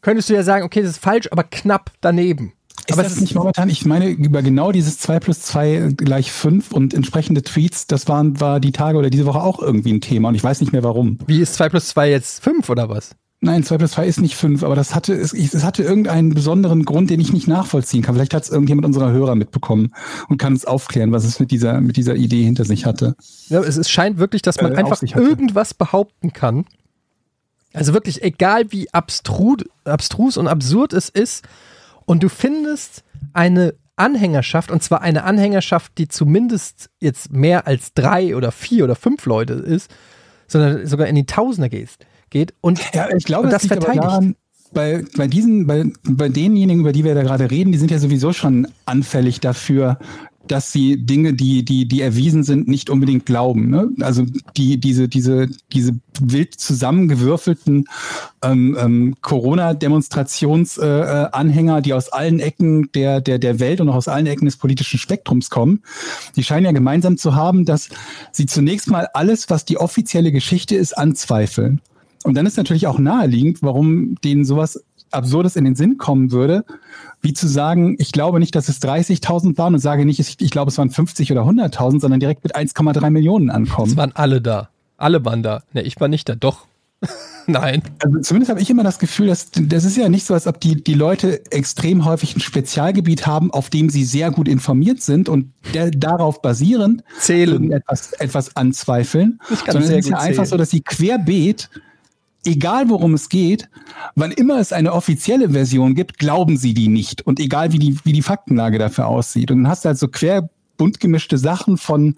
[0.00, 2.54] könntest du ja sagen, okay, das ist falsch, aber knapp daneben.
[2.86, 6.32] Ist aber das es nicht momentan, ich meine, über genau dieses 2 plus 2 gleich
[6.32, 10.00] 5 und entsprechende Tweets, das waren, war die Tage oder diese Woche auch irgendwie ein
[10.00, 11.18] Thema und ich weiß nicht mehr warum.
[11.26, 13.14] wie ist 2 plus 2 jetzt 5 oder was?
[13.44, 16.84] Nein, 2 plus 2 ist nicht 5, aber das hatte, es, es hatte irgendeinen besonderen
[16.84, 18.14] Grund, den ich nicht nachvollziehen kann.
[18.14, 19.92] Vielleicht hat es irgendjemand unserer Hörer mitbekommen
[20.28, 23.16] und kann uns aufklären, was es mit dieser, mit dieser Idee hinter sich hatte.
[23.48, 26.66] Ja, es, es scheint wirklich, dass man Äh, einfach irgendwas behaupten kann.
[27.72, 31.42] Also wirklich, egal wie abstrud, abstrus und absurd es ist,
[32.04, 38.34] und du findest eine Anhängerschaft, und zwar eine Anhängerschaft, die zumindest jetzt mehr als drei
[38.36, 39.90] oder vier oder fünf Leute ist,
[40.48, 44.04] sondern sogar in die Tausender gehst, geht und, Ja, ich glaube, und das das verteidigt.
[44.04, 44.36] daran,
[44.72, 47.98] bei, bei diesen, bei, bei denjenigen, über die wir da gerade reden, die sind ja
[47.98, 49.98] sowieso schon anfällig dafür,
[50.48, 53.70] dass sie Dinge, die, die, die erwiesen sind, nicht unbedingt glauben.
[53.70, 53.90] Ne?
[54.00, 54.24] Also
[54.56, 57.84] die, diese, diese, diese wild zusammengewürfelten
[58.42, 63.94] ähm, ähm, Corona-Demonstrationsanhänger, äh, Anhänger, die aus allen Ecken der, der, der Welt und auch
[63.94, 65.82] aus allen Ecken des politischen Spektrums kommen,
[66.36, 67.88] die scheinen ja gemeinsam zu haben, dass
[68.32, 71.80] sie zunächst mal alles, was die offizielle Geschichte ist, anzweifeln.
[72.24, 74.82] Und dann ist natürlich auch naheliegend, warum denen sowas
[75.12, 76.64] Absurdes in den Sinn kommen würde,
[77.20, 80.50] wie zu sagen, ich glaube nicht, dass es 30.000 waren und sage nicht, ich, ich
[80.50, 83.96] glaube, es waren 50 oder 100.000, sondern direkt mit 1,3 Millionen Es ankommen.
[83.96, 84.70] waren alle da.
[84.96, 85.62] Alle waren da.
[85.72, 86.34] Ne, ich war nicht da.
[86.34, 86.66] Doch.
[87.48, 87.82] Nein.
[88.04, 90.60] Also zumindest habe ich immer das Gefühl, dass das ist ja nicht so, als ob
[90.60, 95.28] die, die Leute extrem häufig ein Spezialgebiet haben, auf dem sie sehr gut informiert sind
[95.28, 97.72] und der, darauf basierend Zählen.
[97.72, 99.40] etwas, etwas anzweifeln.
[99.48, 100.46] Sondern sehr es ist ja gut einfach zählen.
[100.46, 101.68] so, dass sie querbeet,
[102.44, 103.68] egal worum es geht,
[104.14, 107.22] wann immer es eine offizielle Version gibt, glauben sie die nicht.
[107.26, 109.50] Und egal wie die, wie die Faktenlage dafür aussieht.
[109.50, 112.16] Und dann hast du halt so quer bunt gemischte Sachen von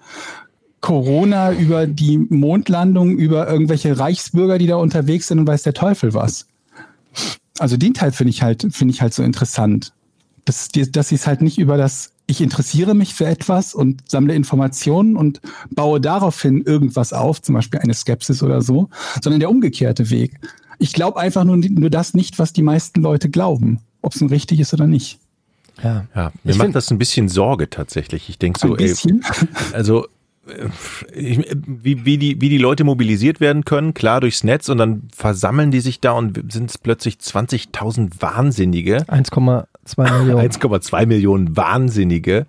[0.81, 6.15] Corona über die Mondlandung, über irgendwelche Reichsbürger, die da unterwegs sind und weiß der Teufel
[6.15, 6.47] was.
[7.59, 9.93] Also den Teil finde ich halt, finde ich halt so interessant.
[10.45, 14.35] Dass, dass sie es halt nicht über das, ich interessiere mich für etwas und sammle
[14.35, 18.89] Informationen und baue daraufhin irgendwas auf, zum Beispiel eine Skepsis oder so,
[19.23, 20.41] sondern der umgekehrte Weg.
[20.79, 24.31] Ich glaube einfach nur, nur das nicht, was die meisten Leute glauben, ob es nun
[24.31, 25.19] richtig ist oder nicht.
[25.83, 26.07] Ja.
[26.15, 28.29] Ja, mir Ich macht das ein bisschen Sorge tatsächlich.
[28.29, 29.25] Ich denke so, Ein ey, bisschen.
[29.73, 30.07] also
[30.47, 30.69] äh,
[31.15, 35.09] ich, wie, wie, die, wie die Leute mobilisiert werden können, klar durchs Netz und dann
[35.15, 39.05] versammeln die sich da und sind es plötzlich 20.000 Wahnsinnige,
[39.87, 40.51] 1,2 Millionen.
[40.51, 42.47] 1,2 Millionen Wahnsinnige.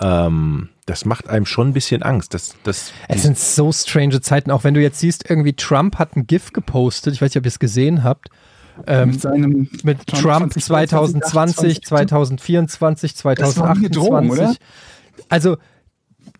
[0.00, 2.32] Ähm, das macht einem schon ein bisschen Angst.
[2.34, 6.16] Das, das, Es sind so strange Zeiten, auch wenn du jetzt siehst, irgendwie Trump hat
[6.16, 8.28] ein GIF gepostet, ich weiß nicht, ob ihr es gesehen habt,
[8.86, 14.38] ähm, mit seinem mit Trump 2020, 2024, Das war wie eine Drohung, 2028.
[14.38, 14.54] oder?
[15.28, 15.56] Also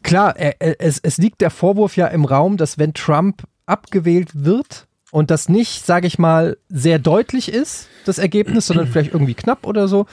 [0.03, 4.31] klar, er, er, es, es liegt der Vorwurf ja im Raum, dass wenn Trump abgewählt
[4.35, 9.35] wird und das nicht, sage ich mal, sehr deutlich ist, das Ergebnis, sondern vielleicht irgendwie
[9.35, 10.07] knapp oder so,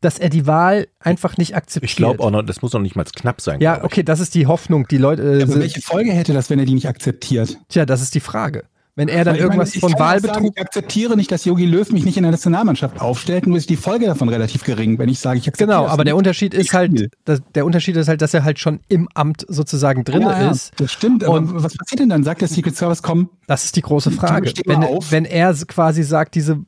[0.00, 1.90] dass er die Wahl einfach nicht akzeptiert.
[1.90, 3.60] ich glaube auch noch, das muss noch nicht mal knapp sein.
[3.60, 4.86] Ja, okay, das ist die Hoffnung.
[4.88, 7.56] Die Leute, äh, Aber sind, welche Folge hätte das, wenn er die nicht akzeptiert?
[7.68, 8.64] tja, das ist die Frage.
[8.96, 11.66] Wenn er dann meine, irgendwas ich von ja Wahlbetrug Sagen, ich akzeptiere nicht, dass Jogi
[11.66, 15.10] Löw mich nicht in der Nationalmannschaft aufstellt, nur ist die Folge davon relativ gering, wenn
[15.10, 16.16] ich sage, ich akzeptiere Genau, das aber der.
[16.16, 20.02] Unterschied ist halt, dass, der Unterschied ist halt, dass er halt schon im Amt sozusagen
[20.04, 20.72] drin ja, ja, ist.
[20.78, 22.24] Das stimmt, aber Und- was passiert denn dann?
[22.24, 24.50] Sagt der Secret Service, komm, Das ist die große Frage.
[24.64, 24.80] Wenn,
[25.10, 26.60] wenn er quasi sagt, diese,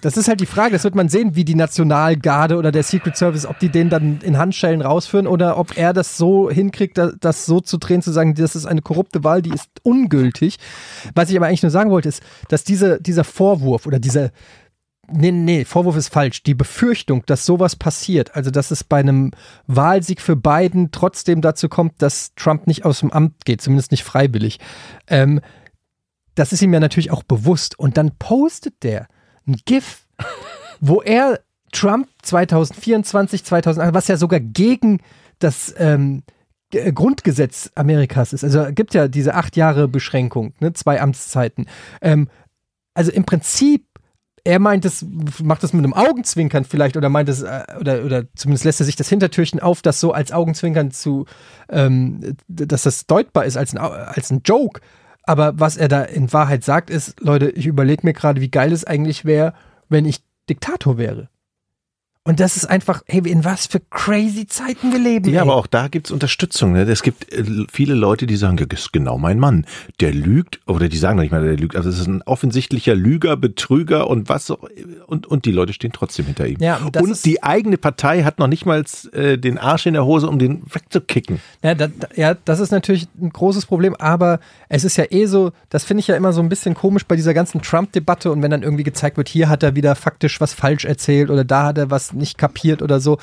[0.00, 3.16] das ist halt die Frage, das wird man sehen, wie die Nationalgarde oder der Secret
[3.16, 7.12] Service, ob die den dann in Handschellen rausführen oder ob er das so hinkriegt, da-
[7.20, 10.58] das so zu drehen, zu sagen, das ist eine korrupte Wahl, die ist ungültig.
[11.14, 14.30] Was ich aber eigentlich nur sagen wollte, ist, dass diese, dieser Vorwurf oder dieser,
[15.10, 16.42] nee, nee, Vorwurf ist falsch.
[16.42, 19.30] Die Befürchtung, dass sowas passiert, also dass es bei einem
[19.66, 24.04] Wahlsieg für Biden trotzdem dazu kommt, dass Trump nicht aus dem Amt geht, zumindest nicht
[24.04, 24.58] freiwillig,
[25.06, 25.40] ähm,
[26.34, 27.76] das ist ihm ja natürlich auch bewusst.
[27.78, 29.08] Und dann postet der
[29.48, 30.06] ein GIF,
[30.80, 31.40] wo er
[31.72, 35.00] Trump 2024, 2008, was ja sogar gegen
[35.38, 36.22] das ähm,
[36.70, 38.44] G- Grundgesetz Amerikas ist.
[38.44, 41.66] Also gibt ja diese acht Jahre Beschränkung, ne, zwei Amtszeiten.
[42.00, 42.28] Ähm,
[42.94, 43.86] also im Prinzip,
[44.44, 45.04] er meint es,
[45.42, 48.86] macht das mit einem Augenzwinkern vielleicht oder meint es, äh, oder, oder zumindest lässt er
[48.86, 51.26] sich das Hintertürchen auf, das so als Augenzwinkern zu,
[51.68, 54.80] ähm, dass das deutbar ist als ein, als ein Joke.
[55.28, 58.72] Aber was er da in Wahrheit sagt, ist, Leute, ich überlege mir gerade, wie geil
[58.72, 59.52] es eigentlich wäre,
[59.90, 61.28] wenn ich Diktator wäre.
[62.28, 65.30] Und das ist einfach, hey, in was für crazy Zeiten wir leben.
[65.30, 65.48] Ja, ey.
[65.48, 66.74] aber auch da gibt's Unterstützung.
[66.74, 66.82] Ne?
[66.82, 69.64] Es gibt äh, viele Leute, die sagen, das ist genau mein Mann.
[70.00, 71.74] Der lügt, oder die sagen noch nicht mal, der lügt.
[71.74, 74.68] Also es ist ein offensichtlicher Lüger, Betrüger und was auch-
[75.06, 76.58] und und die Leute stehen trotzdem hinter ihm.
[76.60, 80.04] Ja, und und die eigene Partei hat noch nicht mal äh, den Arsch in der
[80.04, 81.40] Hose, um den wegzukicken.
[81.62, 85.52] Ja, da, ja, das ist natürlich ein großes Problem, aber es ist ja eh so,
[85.70, 88.50] das finde ich ja immer so ein bisschen komisch bei dieser ganzen Trump-Debatte und wenn
[88.50, 91.78] dann irgendwie gezeigt wird, hier hat er wieder faktisch was falsch erzählt oder da hat
[91.78, 93.18] er was nicht kapiert oder so.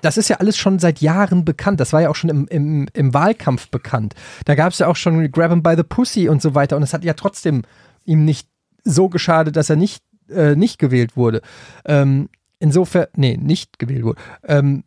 [0.00, 1.80] Das ist ja alles schon seit Jahren bekannt.
[1.80, 4.14] Das war ja auch schon im, im, im Wahlkampf bekannt.
[4.44, 6.82] Da gab es ja auch schon Grab him by the Pussy und so weiter und
[6.82, 7.62] es hat ja trotzdem
[8.04, 8.48] ihm nicht
[8.84, 11.40] so geschadet, dass er nicht, äh, nicht gewählt wurde.
[11.84, 12.28] Ähm,
[12.58, 14.20] insofern, nee, nicht gewählt wurde.
[14.44, 14.84] Ähm,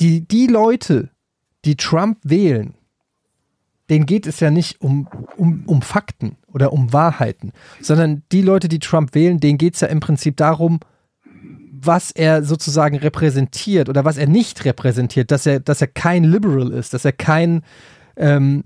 [0.00, 1.10] die, die Leute,
[1.64, 2.74] die Trump wählen,
[3.90, 8.68] denen geht es ja nicht um, um, um Fakten oder um Wahrheiten, sondern die Leute,
[8.68, 10.80] die Trump wählen, denen geht es ja im Prinzip darum,
[11.80, 16.72] was er sozusagen repräsentiert oder was er nicht repräsentiert, dass er, dass er kein Liberal
[16.72, 17.62] ist, dass er kein,
[18.16, 18.64] ähm,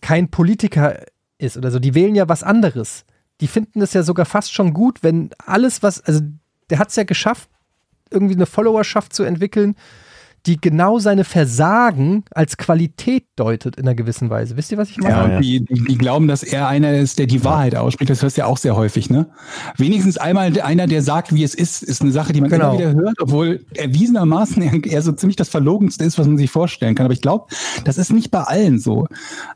[0.00, 1.02] kein Politiker
[1.38, 1.78] ist oder so.
[1.78, 3.04] Die wählen ja was anderes.
[3.40, 6.20] Die finden es ja sogar fast schon gut, wenn alles, was, also
[6.70, 7.48] der hat es ja geschafft,
[8.10, 9.74] irgendwie eine Followerschaft zu entwickeln,
[10.46, 14.56] die genau seine Versagen als Qualität deutet in einer gewissen Weise.
[14.56, 15.14] Wisst ihr, was ich meine?
[15.14, 15.36] Ja, Ja, ja.
[15.36, 18.10] und Die, die, die glauben, dass er einer ist, der die Wahrheit ausspricht.
[18.10, 19.26] Das hörst du ja auch sehr häufig, ne?
[19.76, 22.70] Wenigstens einmal einer, der sagt, wie es ist, ist eine Sache, die man Genau.
[22.74, 26.50] immer wieder hört, obwohl erwiesenermaßen er, er so ziemlich das Verlogenste ist, was man sich
[26.50, 27.06] vorstellen kann.
[27.06, 27.46] Aber ich glaube,
[27.84, 29.06] das ist nicht bei allen so.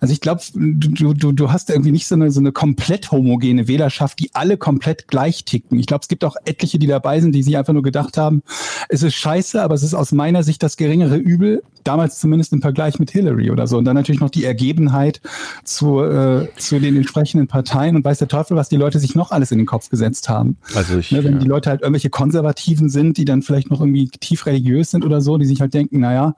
[0.01, 3.69] Also ich glaube, du, du, du hast irgendwie nicht so eine, so eine komplett homogene
[3.69, 5.79] Wählerschaft, die alle komplett gleich ticken.
[5.79, 8.43] Ich glaube, es gibt auch etliche, die dabei sind, die sich einfach nur gedacht haben,
[8.89, 12.63] es ist scheiße, aber es ist aus meiner Sicht das geringere Übel, damals zumindest im
[12.63, 13.77] Vergleich mit Hillary oder so.
[13.77, 15.21] Und dann natürlich noch die Ergebenheit
[15.63, 19.31] zu, äh, zu den entsprechenden Parteien und weiß der Teufel, was die Leute sich noch
[19.31, 20.57] alles in den Kopf gesetzt haben.
[20.75, 21.39] Also ich, Ne, wenn ja.
[21.39, 25.21] die Leute halt irgendwelche Konservativen sind, die dann vielleicht noch irgendwie tief religiös sind oder
[25.21, 26.35] so, die sich halt denken, naja,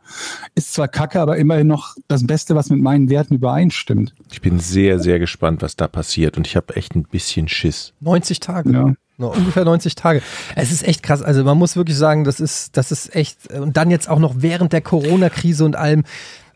[0.54, 4.14] ist zwar kacke, aber immerhin noch das Beste, was mit meinen Werten übereinstimmt.
[4.30, 7.92] ich bin sehr, sehr gespannt, was da passiert und ich habe echt ein bisschen Schiss.
[8.00, 8.72] 90 Tage.
[8.72, 8.94] Ja.
[9.18, 10.22] Noch ungefähr 90 Tage.
[10.56, 11.22] Es ist echt krass.
[11.22, 14.36] Also man muss wirklich sagen, das ist, das ist echt, und dann jetzt auch noch
[14.38, 16.04] während der Corona-Krise und allem.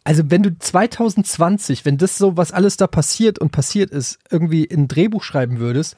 [0.05, 4.65] Also wenn du 2020, wenn das so, was alles da passiert und passiert ist, irgendwie
[4.65, 5.97] in ein Drehbuch schreiben würdest,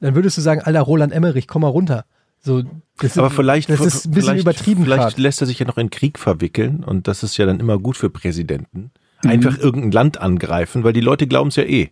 [0.00, 2.04] dann würdest du sagen, alter Roland Emmerich, komm mal runter.
[2.40, 2.62] So,
[2.98, 5.18] das Aber ist, vielleicht, das ist ein bisschen vielleicht, übertrieben Vielleicht grad.
[5.18, 7.96] lässt er sich ja noch in Krieg verwickeln und das ist ja dann immer gut
[7.96, 8.90] für Präsidenten.
[9.22, 9.30] Mhm.
[9.30, 11.90] Einfach irgendein Land angreifen, weil die Leute glauben es ja eh.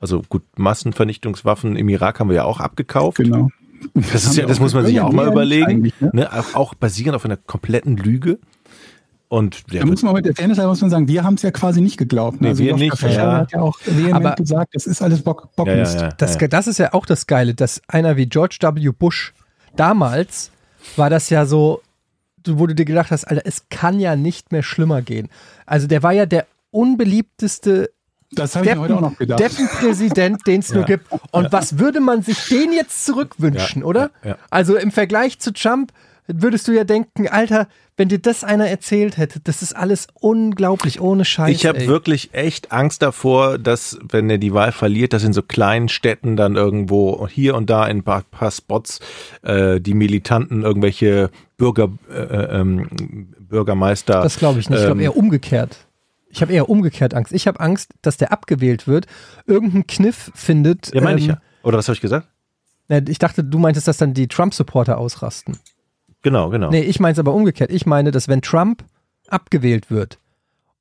[0.00, 3.18] Also gut, Massenvernichtungswaffen im Irak haben wir ja auch abgekauft.
[3.18, 3.48] Genau.
[3.94, 5.92] Das, ist ja, das muss man sich auch mal überlegen.
[6.00, 6.10] ne?
[6.12, 6.32] Ne?
[6.32, 8.38] Auch, auch basierend auf einer kompletten Lüge.
[9.28, 11.50] Und der Da muss man mit der Fairness muss man sagen, wir haben es ja
[11.52, 12.40] quasi nicht geglaubt.
[12.40, 12.48] ne?
[12.52, 13.36] Nee, wir Joschka nicht, Fischer ja.
[13.38, 15.94] hat ja auch vehement Aber- gesagt, das ist alles Bock, Bockmist.
[15.94, 16.48] ja, ja, Das, ja.
[16.48, 18.90] das ist ja auch das Geile, dass einer wie George W.
[18.90, 19.32] Bush
[19.76, 20.50] damals
[20.96, 21.80] war das ja so,
[22.42, 25.28] du- wo du dir gedacht hast, Alter, es kann ja nicht mehr schlimmer gehen.
[25.64, 27.90] Also der war ja der unbeliebteste
[28.32, 29.40] Das habe ich mir heute auch noch gedacht.
[29.40, 30.86] Deppenpräsident, den es nur Ja.
[30.86, 31.06] gibt.
[31.32, 34.10] Und was würde man sich den jetzt zurückwünschen, Ja, oder?
[34.22, 34.36] ja, ja.
[34.50, 35.92] Also im Vergleich zu Trump
[36.28, 37.66] würdest du ja denken, Alter,
[37.96, 41.50] wenn dir das einer erzählt hätte, das ist alles unglaublich ohne Scheiß.
[41.50, 45.42] Ich habe wirklich echt Angst davor, dass, wenn er die Wahl verliert, dass in so
[45.42, 49.00] kleinen Städten dann irgendwo hier und da in ein paar, paar Spots
[49.42, 52.88] äh, die Militanten irgendwelche Bürger, äh, ähm,
[53.38, 54.22] Bürgermeister.
[54.22, 54.78] Das glaube ich nicht.
[54.78, 55.76] Ich glaube ähm, eher umgekehrt.
[56.30, 57.32] Ich habe eher umgekehrt Angst.
[57.32, 59.06] Ich habe Angst, dass der abgewählt wird,
[59.46, 60.94] irgendeinen Kniff findet.
[60.94, 61.40] Ja, meine ich ähm, ja.
[61.62, 62.28] Oder was habe ich gesagt?
[63.08, 65.58] Ich dachte, du meintest, dass dann die Trump-Supporter ausrasten.
[66.22, 66.70] Genau, genau.
[66.70, 67.70] Nee, ich meine es aber umgekehrt.
[67.70, 68.84] Ich meine, dass wenn Trump
[69.28, 70.18] abgewählt wird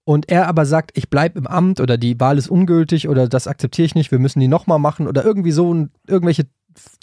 [0.06, 3.48] und er aber sagt, ich bleibe im Amt oder die Wahl ist ungültig oder das
[3.48, 6.48] akzeptiere ich nicht, wir müssen die nochmal machen oder irgendwie so irgendwelche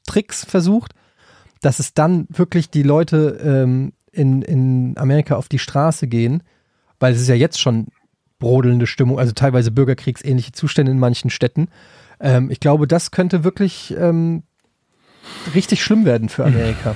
[0.07, 0.93] Tricks versucht,
[1.61, 6.43] dass es dann wirklich die Leute ähm, in, in Amerika auf die Straße gehen,
[6.99, 7.87] weil es ist ja jetzt schon
[8.39, 11.69] brodelnde Stimmung, also teilweise bürgerkriegsähnliche Zustände in manchen Städten.
[12.21, 14.43] Ähm, ich glaube, das könnte wirklich ähm,
[15.55, 16.95] richtig schlimm werden für Amerika.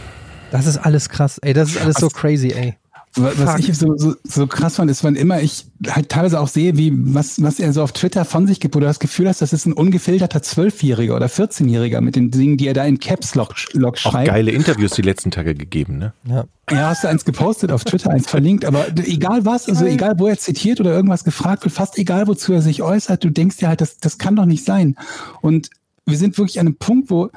[0.50, 1.52] Das ist alles krass, ey.
[1.52, 2.76] Das ist alles so crazy, ey.
[3.16, 6.76] Was ich so, so, so krass fand, ist, wann immer ich halt teilweise auch sehe,
[6.76, 9.42] wie was, was er so auf Twitter von sich gibt, wo du das Gefühl hast,
[9.42, 13.34] das ist ein ungefilterter Zwölfjähriger oder 14-Jähriger mit den Dingen, die er da in Caps
[13.34, 14.28] Lock, Lock Auch schreibt.
[14.28, 16.12] geile Interviews die letzten Tage gegeben, ne?
[16.24, 16.44] Ja.
[16.70, 20.28] Ja, hast du eins gepostet auf Twitter, eins verlinkt, aber egal was, also egal wo
[20.28, 23.66] er zitiert oder irgendwas gefragt wird, fast egal wozu er sich äußert, du denkst dir
[23.66, 24.94] halt, das, das kann doch nicht sein.
[25.40, 25.70] Und
[26.06, 27.30] wir sind wirklich an einem Punkt, wo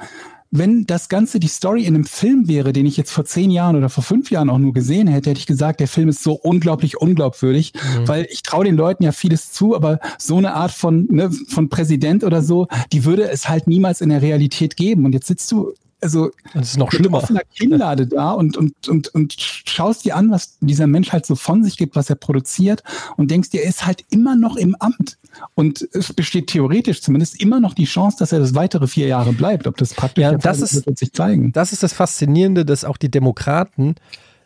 [0.56, 3.74] wenn das Ganze die Story in einem Film wäre, den ich jetzt vor zehn Jahren
[3.74, 6.34] oder vor fünf Jahren auch nur gesehen hätte, hätte ich gesagt, der Film ist so
[6.34, 7.72] unglaublich unglaubwürdig,
[8.06, 11.68] weil ich traue den Leuten ja vieles zu, aber so eine Art von, ne, von
[11.68, 15.04] Präsident oder so, die würde es halt niemals in der Realität geben.
[15.04, 15.72] Und jetzt sitzt du,
[16.04, 17.18] also Das ist noch schlimmer.
[17.18, 21.34] offener Kinnlade da und, und, und, und schaust dir an, was dieser Mensch halt so
[21.34, 22.84] von sich gibt, was er produziert
[23.16, 25.18] und denkst dir, er ist halt immer noch im Amt.
[25.54, 29.32] Und es besteht theoretisch zumindest immer noch die Chance, dass er das weitere vier Jahre
[29.32, 29.66] bleibt.
[29.66, 31.50] Ob das praktisch Ja, das ist- wird sich zeigen.
[31.52, 33.96] Das ist das Faszinierende, dass auch die Demokraten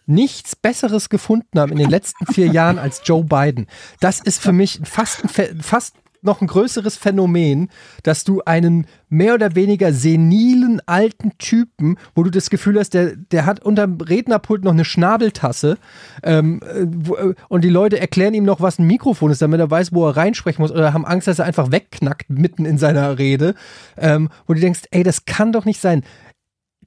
[0.07, 3.67] nichts Besseres gefunden haben in den letzten vier Jahren als Joe Biden.
[4.01, 5.63] Das ist für mich fast, ein, Phän-
[6.23, 7.69] noch ein größeres Phänomen,
[8.03, 13.17] dass du einen mehr oder weniger senilen alten Typen, wo du das Gefühl hast, der,
[13.17, 15.79] der hat unterm Rednerpult noch eine Schnabeltasse
[16.23, 19.71] ähm, äh, äh, und die Leute erklären ihm noch, was ein Mikrofon ist, damit er
[19.71, 23.19] weiß, wo er reinsprechen muss oder haben Angst, dass er einfach wegknackt mitten in seiner
[23.19, 23.55] Rede,
[23.97, 26.03] ähm, wo du denkst, ey, das kann doch nicht sein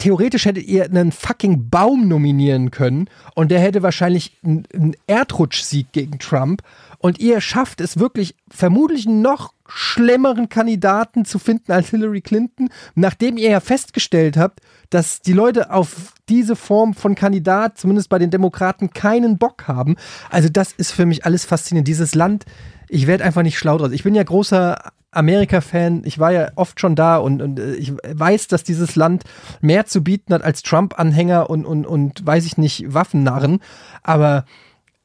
[0.02, 6.18] theoretisch hättet ihr einen fucking Baum nominieren können und der hätte wahrscheinlich einen, Erdrutschsieg gegen
[6.18, 6.64] Trump
[6.98, 12.70] und ihr schafft es wirklich vermutlich einen noch schlimmeren Kandidaten zu finden als Hillary Clinton,
[12.96, 18.18] nachdem ihr ja festgestellt habt, dass die Leute auf diese Form von Kandidat, zumindest bei
[18.18, 19.96] den Demokraten, keinen Bock haben.
[20.30, 21.88] Also das ist für mich alles faszinierend.
[21.88, 22.46] Dieses Land,
[22.90, 23.92] ich werde einfach nicht schlau draus.
[23.92, 27.94] Ich bin ja großer Amerika-Fan, ich war ja oft schon da und, und äh, ich
[27.94, 29.24] weiß, dass dieses Land
[29.60, 33.60] mehr zu bieten hat als Trump-Anhänger und, und, und weiß ich nicht, Waffennarren.
[34.04, 34.46] Aber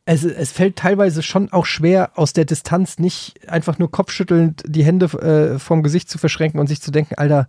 [0.05, 4.85] es, es fällt teilweise schon auch schwer, aus der Distanz nicht einfach nur kopfschüttelnd die
[4.85, 7.49] Hände äh, vom Gesicht zu verschränken und sich zu denken, Alter,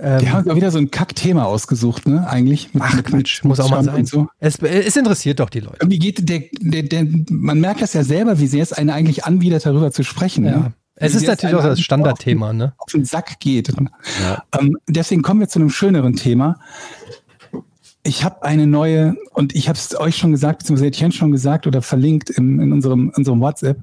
[0.00, 2.28] ähm, Die haben auch wieder so ein Kackthema ausgesucht, ne?
[2.28, 2.72] Eigentlich.
[2.72, 4.04] Mit, ach Quatsch, muss auch mal sein.
[4.04, 4.28] So.
[4.38, 5.78] Es, es interessiert doch die Leute.
[5.80, 9.24] Irgendwie geht der, der, der, man merkt das ja selber, wie sehr es einen eigentlich
[9.24, 10.44] anwidert, darüber zu sprechen.
[10.44, 10.56] Ja.
[10.56, 10.72] Ne?
[11.00, 12.72] Es ist natürlich auch das Standardthema, ne?
[12.78, 13.72] auf den Sack geht.
[14.58, 16.58] Ähm, deswegen kommen wir zu einem schöneren Thema.
[18.02, 21.66] Ich habe eine neue, und ich habe es euch schon gesagt, beziehungsweise Etienne schon gesagt
[21.66, 23.78] oder verlinkt in, in unserem, unserem WhatsApp.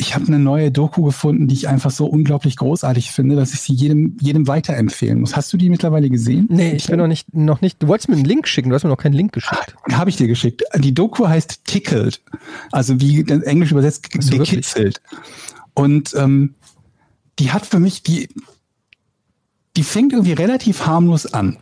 [0.00, 3.60] Ich habe eine neue Doku gefunden, die ich einfach so unglaublich großartig finde, dass ich
[3.60, 5.34] sie jedem, jedem weiterempfehlen muss.
[5.34, 6.46] Hast du die mittlerweile gesehen?
[6.50, 7.82] Nee, ich bin noch nicht, noch nicht.
[7.82, 9.74] Du wolltest mir einen Link schicken, du hast mir noch keinen Link geschickt.
[9.90, 10.62] Habe ich dir geschickt.
[10.76, 12.20] Die Doku heißt Tickled,
[12.70, 14.66] also wie Englisch übersetzt so, wirklich?
[15.78, 16.56] Und ähm,
[17.38, 18.28] die hat für mich die,
[19.76, 21.56] die fängt irgendwie relativ harmlos an.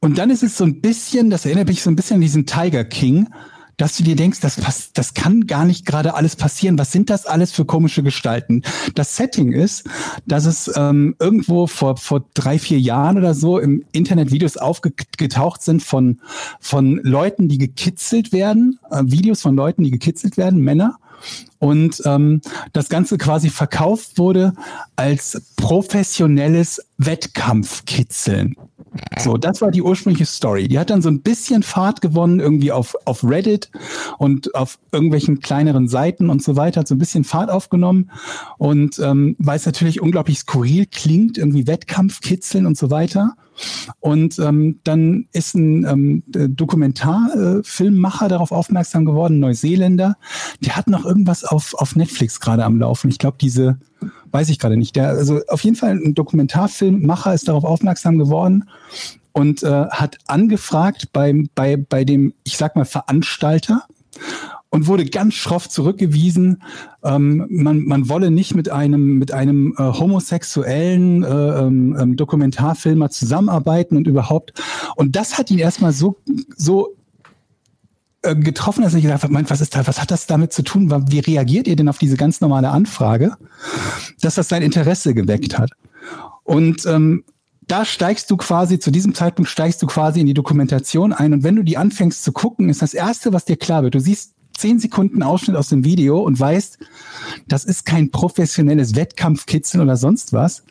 [0.00, 2.46] Und dann ist es so ein bisschen, das erinnert mich so ein bisschen an diesen
[2.46, 3.28] Tiger King,
[3.76, 6.78] dass du dir denkst, das, pass- das kann gar nicht gerade alles passieren.
[6.78, 8.62] Was sind das alles für komische Gestalten?
[8.96, 9.88] Das Setting ist,
[10.26, 15.62] dass es ähm, irgendwo vor, vor drei, vier Jahren oder so im Internet Videos aufgetaucht
[15.62, 16.20] sind von,
[16.58, 20.98] von Leuten, die gekitzelt werden, äh, Videos von Leuten, die gekitzelt werden, Männer.
[21.58, 22.40] Und ähm,
[22.72, 24.52] das Ganze quasi verkauft wurde
[24.96, 28.56] als professionelles Wettkampfkitzeln.
[29.18, 30.66] So, das war die ursprüngliche Story.
[30.66, 33.70] Die hat dann so ein bisschen Fahrt gewonnen, irgendwie auf, auf Reddit
[34.18, 38.10] und auf irgendwelchen kleineren Seiten und so weiter, hat so ein bisschen Fahrt aufgenommen.
[38.58, 43.34] Und ähm, weil es natürlich unglaublich skurril klingt, irgendwie Wettkampfkitzeln und so weiter.
[44.00, 50.16] Und ähm, dann ist ein ähm, Dokumentarfilmmacher darauf aufmerksam geworden, Neuseeländer.
[50.60, 53.10] Der hat noch irgendwas auf, auf Netflix gerade am Laufen.
[53.10, 53.78] Ich glaube, diese,
[54.30, 54.96] weiß ich gerade nicht.
[54.96, 58.68] Der, also auf jeden Fall ein Dokumentarfilmmacher ist darauf aufmerksam geworden
[59.32, 63.84] und äh, hat angefragt beim, bei, bei dem, ich sag mal, Veranstalter
[64.70, 66.62] und wurde ganz schroff zurückgewiesen.
[67.04, 73.10] Ähm, man, man wolle nicht mit einem, mit einem äh, homosexuellen äh, ähm, ähm, Dokumentarfilmer
[73.10, 74.52] zusammenarbeiten und überhaupt.
[74.96, 76.16] Und das hat ihn erstmal so,
[76.56, 76.96] so
[78.22, 80.90] getroffen, dass ich gedacht habe, was ist da, was hat das damit zu tun?
[81.10, 83.32] Wie reagiert ihr denn auf diese ganz normale Anfrage?
[84.20, 85.70] Dass das sein Interesse geweckt hat.
[86.44, 87.24] Und ähm,
[87.62, 91.32] da steigst du quasi, zu diesem Zeitpunkt steigst du quasi in die Dokumentation ein.
[91.32, 94.00] Und wenn du die anfängst zu gucken, ist das Erste, was dir klar wird, du
[94.00, 96.78] siehst zehn Sekunden Ausschnitt aus dem Video und weißt,
[97.48, 100.64] das ist kein professionelles Wettkampfkitzeln oder sonst was.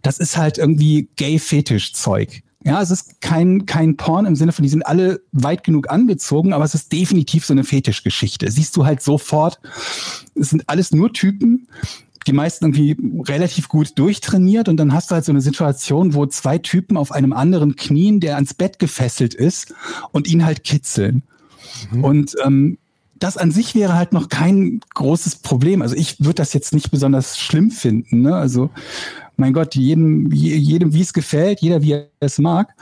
[0.00, 2.42] Das ist halt irgendwie Gay-Fetisch-Zeug.
[2.64, 6.54] Ja, es ist kein, kein Porn im Sinne von, die sind alle weit genug angezogen,
[6.54, 8.50] aber es ist definitiv so eine Fetischgeschichte.
[8.50, 9.60] Siehst du halt sofort,
[10.34, 11.68] es sind alles nur Typen,
[12.26, 12.96] die meisten irgendwie
[13.28, 17.12] relativ gut durchtrainiert und dann hast du halt so eine Situation, wo zwei Typen auf
[17.12, 19.74] einem anderen knien, der ans Bett gefesselt ist
[20.12, 21.22] und ihn halt kitzeln.
[21.92, 22.04] Mhm.
[22.04, 22.78] Und ähm,
[23.18, 25.82] das an sich wäre halt noch kein großes Problem.
[25.82, 28.22] Also ich würde das jetzt nicht besonders schlimm finden.
[28.22, 28.34] Ne?
[28.34, 28.70] Also
[29.36, 32.74] mein Gott, jedem, jedem wie es gefällt, jeder wie er es mag.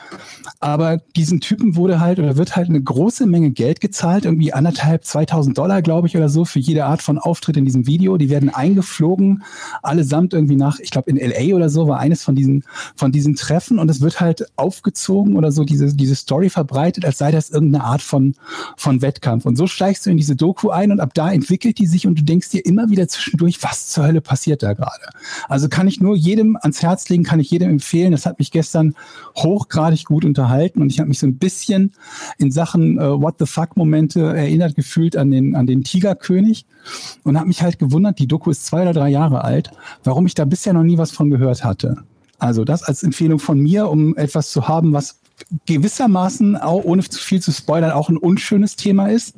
[0.60, 5.04] Aber diesen Typen wurde halt oder wird halt eine große Menge Geld gezahlt, irgendwie anderthalb,
[5.04, 8.16] 2000 Dollar, glaube ich, oder so, für jede Art von Auftritt in diesem Video.
[8.16, 9.42] Die werden eingeflogen,
[9.82, 12.64] allesamt irgendwie nach, ich glaube, in LA oder so war eines von diesen,
[12.94, 17.18] von diesen Treffen und es wird halt aufgezogen oder so diese, diese Story verbreitet, als
[17.18, 18.34] sei das irgendeine Art von,
[18.76, 19.44] von Wettkampf.
[19.46, 22.18] Und so steigst du in diese Doku ein und ab da entwickelt die sich und
[22.18, 25.04] du denkst dir immer wieder zwischendurch, was zur Hölle passiert da gerade?
[25.48, 28.12] Also kann ich nur jedem ans Herz legen, kann ich jedem empfehlen.
[28.12, 28.94] Das hat mich gestern
[29.36, 31.92] hochgradig gut unterhalten und ich habe mich so ein bisschen
[32.38, 36.66] in Sachen äh, What the fuck Momente erinnert gefühlt an den an den Tigerkönig
[37.24, 39.70] und habe mich halt gewundert, die Doku ist zwei oder drei Jahre alt,
[40.04, 41.98] warum ich da bisher noch nie was von gehört hatte.
[42.38, 45.20] Also das als Empfehlung von mir, um etwas zu haben, was
[45.66, 49.36] gewissermaßen auch ohne zu viel zu spoilern auch ein unschönes Thema ist,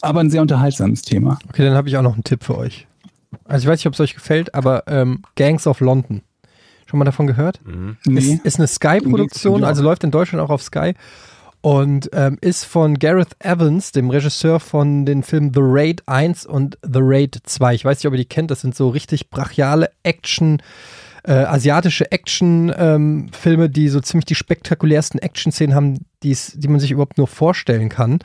[0.00, 1.38] aber ein sehr unterhaltsames Thema.
[1.48, 2.86] Okay, dann habe ich auch noch einen Tipp für euch.
[3.44, 6.22] Also ich weiß nicht, ob es euch gefällt, aber ähm, Gangs of London.
[6.92, 7.58] Schon mal davon gehört?
[7.64, 7.96] Mhm.
[8.04, 8.20] Nee.
[8.20, 10.92] Ist, ist eine Sky-Produktion, also läuft in Deutschland auch auf Sky
[11.62, 16.76] und ähm, ist von Gareth Evans, dem Regisseur von den Filmen The Raid 1 und
[16.82, 17.74] The Raid 2.
[17.76, 20.60] Ich weiß nicht, ob ihr die kennt, das sind so richtig brachiale Action,
[21.24, 27.16] äh, asiatische Action-Filme, ähm, die so ziemlich die spektakulärsten Action-Szenen haben, die man sich überhaupt
[27.16, 28.18] nur vorstellen kann.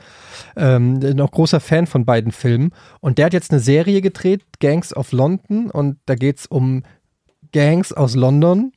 [0.56, 2.72] Ähm, noch großer Fan von beiden Filmen.
[3.00, 6.82] Und der hat jetzt eine Serie gedreht, Gangs of London, und da geht es um
[7.52, 8.72] Gangs aus London.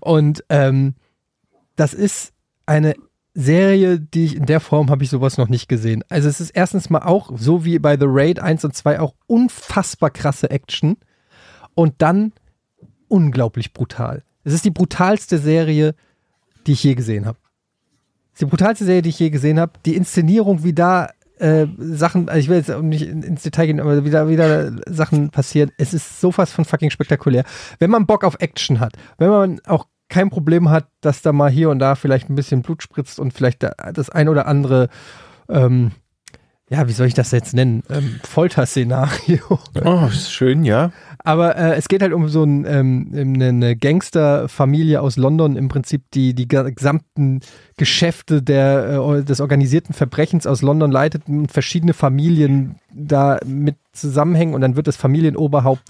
[0.00, 0.94] Und ähm,
[1.76, 2.32] das ist
[2.66, 2.94] eine
[3.34, 6.04] Serie, die ich in der Form habe ich sowas noch nicht gesehen.
[6.08, 9.14] Also es ist erstens mal auch, so wie bei The Raid 1 und 2, auch
[9.26, 10.96] unfassbar krasse Action
[11.74, 12.32] und dann
[13.08, 14.22] unglaublich brutal.
[14.44, 15.94] Es ist die brutalste Serie,
[16.66, 17.38] die ich je gesehen habe.
[18.28, 19.72] Es ist die brutalste Serie, die ich je gesehen habe.
[19.84, 24.04] Die Inszenierung, wie da äh, Sachen, also ich will jetzt nicht ins Detail gehen, aber
[24.04, 25.70] wieder, wieder Sachen passieren.
[25.78, 27.44] Es ist so fast von fucking spektakulär.
[27.78, 31.50] Wenn man Bock auf Action hat, wenn man auch kein Problem hat, dass da mal
[31.50, 34.88] hier und da vielleicht ein bisschen Blut spritzt und vielleicht das ein oder andere
[35.48, 35.92] ähm,
[36.70, 37.82] ja, wie soll ich das jetzt nennen?
[37.90, 39.58] Ähm, Folterszenario.
[39.84, 40.92] Oh, ist schön, ja.
[41.18, 46.10] Aber äh, es geht halt um so ein, ähm, eine Gangsterfamilie aus London, im Prinzip,
[46.12, 47.40] die die gesamten
[47.76, 54.54] Geschäfte der, äh, des organisierten Verbrechens aus London leitet und verschiedene Familien da mit zusammenhängen
[54.54, 55.82] und dann wird das Familienoberhaupt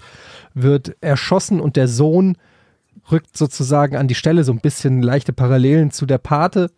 [0.53, 2.37] wird erschossen und der Sohn
[3.11, 6.71] rückt sozusagen an die Stelle, so ein bisschen leichte Parallelen zu der Pate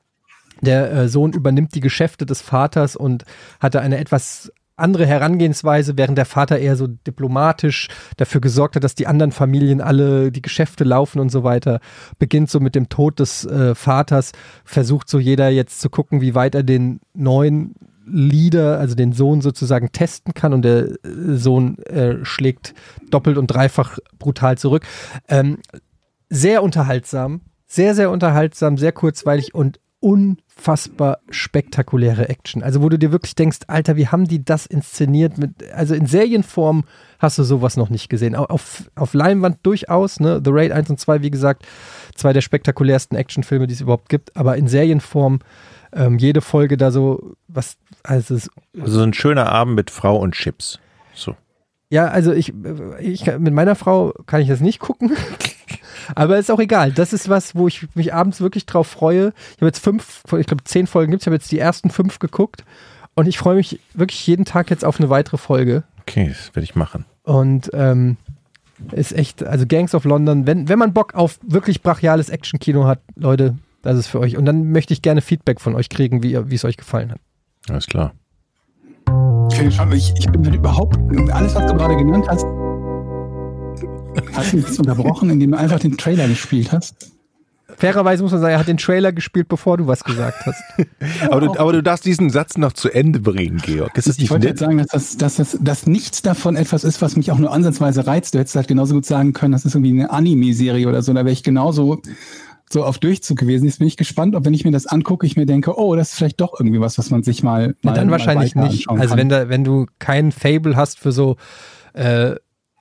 [0.61, 3.23] der äh, Sohn übernimmt die Geschäfte des Vaters und
[3.59, 8.93] hatte eine etwas andere Herangehensweise, während der Vater eher so diplomatisch dafür gesorgt hat, dass
[8.93, 11.79] die anderen Familien alle die Geschäfte laufen und so weiter.
[12.19, 14.33] Beginnt so mit dem Tod des äh, Vaters,
[14.63, 17.73] versucht so jeder jetzt zu gucken, wie weit er den neuen
[18.05, 20.95] Leader, also den Sohn sozusagen testen kann und der äh,
[21.35, 22.75] Sohn äh, schlägt
[23.09, 24.83] doppelt und dreifach brutal zurück.
[25.27, 25.57] Ähm,
[26.29, 32.61] sehr unterhaltsam, sehr, sehr unterhaltsam, sehr kurzweilig und unfassbar spektakuläre Action.
[32.61, 35.37] Also wo du dir wirklich denkst, Alter, wie haben die das inszeniert?
[35.37, 36.83] Mit, also in Serienform
[37.19, 38.35] hast du sowas noch nicht gesehen.
[38.35, 40.39] Auf, auf Leinwand durchaus, ne?
[40.43, 41.65] The Raid 1 und 2, wie gesagt,
[42.15, 45.39] zwei der spektakulärsten Actionfilme, die es überhaupt gibt, aber in Serienform
[45.93, 48.37] ähm, jede Folge da so, was, also,
[48.79, 50.79] also ein schöner Abend mit Frau und Chips.
[51.13, 51.35] So.
[51.89, 52.53] Ja, also ich,
[52.99, 55.15] ich mit meiner Frau kann ich das nicht gucken.
[56.15, 56.91] Aber ist auch egal.
[56.91, 59.33] Das ist was, wo ich mich abends wirklich drauf freue.
[59.51, 61.25] Ich habe jetzt fünf, ich glaube zehn Folgen gibt es.
[61.25, 62.63] Ich habe jetzt die ersten fünf geguckt.
[63.15, 65.83] Und ich freue mich wirklich jeden Tag jetzt auf eine weitere Folge.
[66.01, 67.05] Okay, das werde ich machen.
[67.23, 68.17] Und ähm,
[68.91, 72.99] ist echt, also Gangs of London, wenn, wenn man Bock auf wirklich brachiales Action-Kino hat,
[73.15, 74.37] Leute, das ist für euch.
[74.37, 77.19] Und dann möchte ich gerne Feedback von euch kriegen, wie, wie es euch gefallen hat.
[77.69, 78.13] Alles klar.
[79.51, 80.97] Ich, ich bin halt überhaupt,
[81.31, 82.45] alles, was du gerade genannt hast,
[84.33, 87.11] Hast du mich unterbrochen, indem du einfach den Trailer gespielt hast?
[87.77, 90.63] Fairerweise muss man sagen, er hat den Trailer gespielt, bevor du was gesagt hast.
[91.29, 93.95] aber, du, aber, du, darfst diesen Satz noch zu Ende bringen, Georg.
[93.95, 97.01] Ist das ich wollte jetzt sagen, dass, das, dass, das, dass nichts davon etwas ist,
[97.03, 98.33] was mich auch nur ansatzweise reizt.
[98.33, 101.13] Du hättest halt genauso gut sagen können, das ist irgendwie eine Anime-Serie oder so.
[101.13, 102.01] Da wäre ich genauso
[102.69, 103.65] so auf Durchzug gewesen.
[103.65, 106.09] Jetzt bin ich gespannt, ob wenn ich mir das angucke, ich mir denke, oh, das
[106.09, 107.75] ist vielleicht doch irgendwie was, was man sich mal.
[107.83, 108.89] mal dann mal wahrscheinlich nicht.
[108.89, 111.37] Also wenn, da, wenn du kein Fable hast für so
[111.93, 112.35] äh,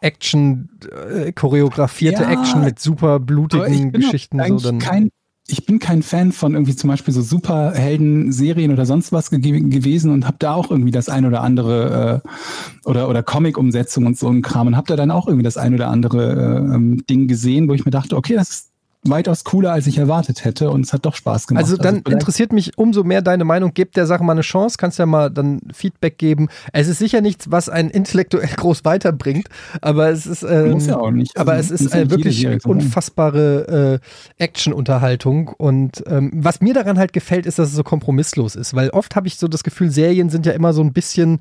[0.06, 4.40] Action, äh, choreografierte ja, Action mit super blutigen Geschichten.
[4.58, 5.10] So, dann kein,
[5.48, 10.12] ich bin kein Fan von irgendwie zum Beispiel so Superhelden-Serien oder sonst was ge gewesen
[10.12, 14.28] und habe da auch irgendwie das ein oder andere äh, oder oder Comic-Umsetzung und so
[14.28, 17.26] ein Kram und habe da dann auch irgendwie das ein oder andere äh, ähm, Ding
[17.26, 18.70] gesehen, wo ich mir dachte, okay, das ist
[19.10, 21.64] weitaus cooler, als ich erwartet hätte und es hat doch Spaß gemacht.
[21.64, 23.72] Also dann interessiert mich umso mehr deine Meinung.
[23.74, 26.48] Gebt der Sache mal eine Chance, kannst ja mal dann Feedback geben.
[26.72, 29.48] Es ist sicher nichts, was einen intellektuell groß weiterbringt,
[29.80, 31.36] aber es ist, ähm, Muss ja auch nicht.
[31.36, 34.00] aber Also, es ist äh, wirklich unfassbare
[34.38, 38.74] äh, Action-Unterhaltung und ähm, was mir daran halt gefällt, ist, dass es so kompromisslos ist,
[38.74, 41.40] weil oft habe ich so das Gefühl, Serien sind ja immer so ein bisschen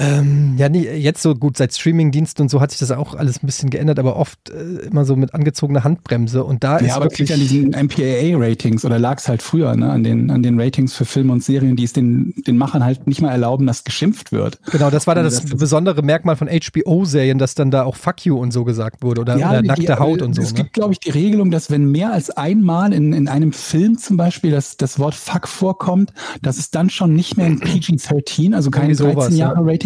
[0.00, 3.42] ähm, ja, nee, jetzt so gut, seit Streamingdiensten und so hat sich das auch alles
[3.42, 6.42] ein bisschen geändert, aber oft äh, immer so mit angezogener Handbremse.
[6.42, 9.90] Und da ist Ja, aber liegt an diesen MPAA-Ratings oder lag es halt früher, ne,
[9.90, 13.06] an den, an den Ratings für Filme und Serien, die es den, den Machern halt
[13.06, 14.58] nicht mal erlauben, dass geschimpft wird.
[14.70, 17.96] Genau, das war dann Also das, das besondere Merkmal von HBO-Serien, dass dann da auch
[17.96, 20.42] Fuck you und so gesagt wurde oder, oder die- nackte die- Haut und so.
[20.42, 20.58] Es Ne?
[20.62, 24.16] gibt, glaube ich, die Regelung, dass wenn mehr als einmal in, in einem Film zum
[24.16, 26.12] Beispiel das, das Wort Fuck vorkommt,
[26.42, 29.28] dass es dann schon nicht mehr ein PG-13, also kein Irgendwie sowas,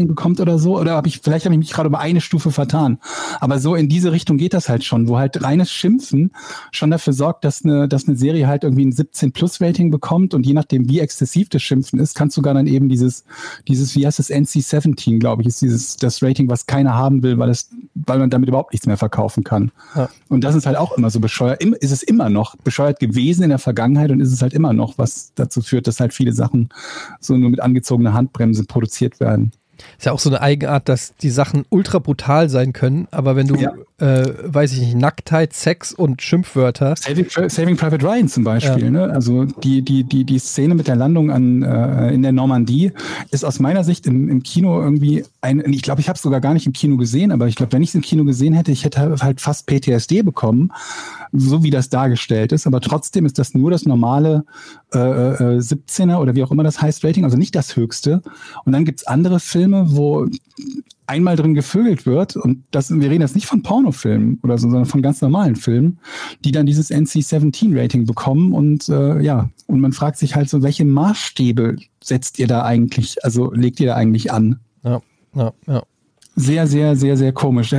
[0.04, 0.78] 13-Jahre-Rating bekommt oder so.
[0.78, 2.98] Oder habe ich, vielleicht habe ich mich gerade über eine Stufe vertan.
[3.40, 6.32] Aber so in diese Richtung geht das halt schon, wo halt reines Schimpfen
[6.70, 10.52] schon dafür sorgt, dass eine, dass eine Serie halt irgendwie ein 17-Plus-Rating bekommt und je
[10.52, 13.24] nachdem, wie exzessiv das Schimpfen ist, kannst du sogar dann eben dieses,
[13.68, 17.38] dieses, wie heißt das, NC-17, glaube ich, ist dieses, das Rating, was keiner haben will,
[17.38, 19.70] weil es, weil man damit überhaupt nichts mehr verkaufen kann.
[19.94, 20.08] Ja.
[20.28, 21.62] Und das ist halt auch immer so bescheuert.
[21.62, 24.98] Ist es immer noch bescheuert gewesen in der Vergangenheit und ist es halt immer noch,
[24.98, 26.68] was dazu führt, dass halt viele Sachen
[27.20, 29.52] so nur mit angezogener Handbremse produziert werden.
[29.98, 33.46] Ist ja auch so eine Eigenart, dass die Sachen ultra brutal sein können, aber wenn
[33.46, 33.72] du, Ja.
[33.98, 38.90] äh, weiß ich nicht, Nacktheit, Sex und Schimpfwörter, Saving, Saving Private Ryan zum Beispiel, Ja.
[38.90, 39.02] ne?
[39.10, 42.92] Also die, die, die, die Szene mit der Landung an, äh, in der Normandie
[43.30, 46.40] ist aus meiner Sicht im, im Kino irgendwie ein, ich glaube, ich habe es sogar
[46.40, 48.72] gar nicht im Kino gesehen, aber ich glaube, wenn ich es im Kino gesehen hätte,
[48.72, 50.70] ich hätte halt fast PTSD bekommen,
[51.36, 52.66] so wie das dargestellt ist.
[52.66, 54.44] Aber trotzdem ist das nur das normale
[54.94, 58.22] äh, äh, 17er oder wie auch immer das heißt, Rating, also nicht das höchste.
[58.64, 60.26] Und dann gibt's andere Filme, wo
[61.06, 64.86] einmal drin gevögelt wird und das, wir reden jetzt nicht von Pornofilmen oder so, sondern
[64.86, 65.98] von ganz normalen Filmen,
[66.44, 70.86] die dann dieses NC-17-Rating bekommen und äh, ja, und man fragt sich halt so, welche
[70.86, 74.60] Maßstäbe setzt ihr da eigentlich, also legt ihr da eigentlich an?
[74.82, 75.02] ja,
[75.34, 75.82] ja, ja.
[76.36, 77.74] Sehr, sehr, sehr, sehr komisch.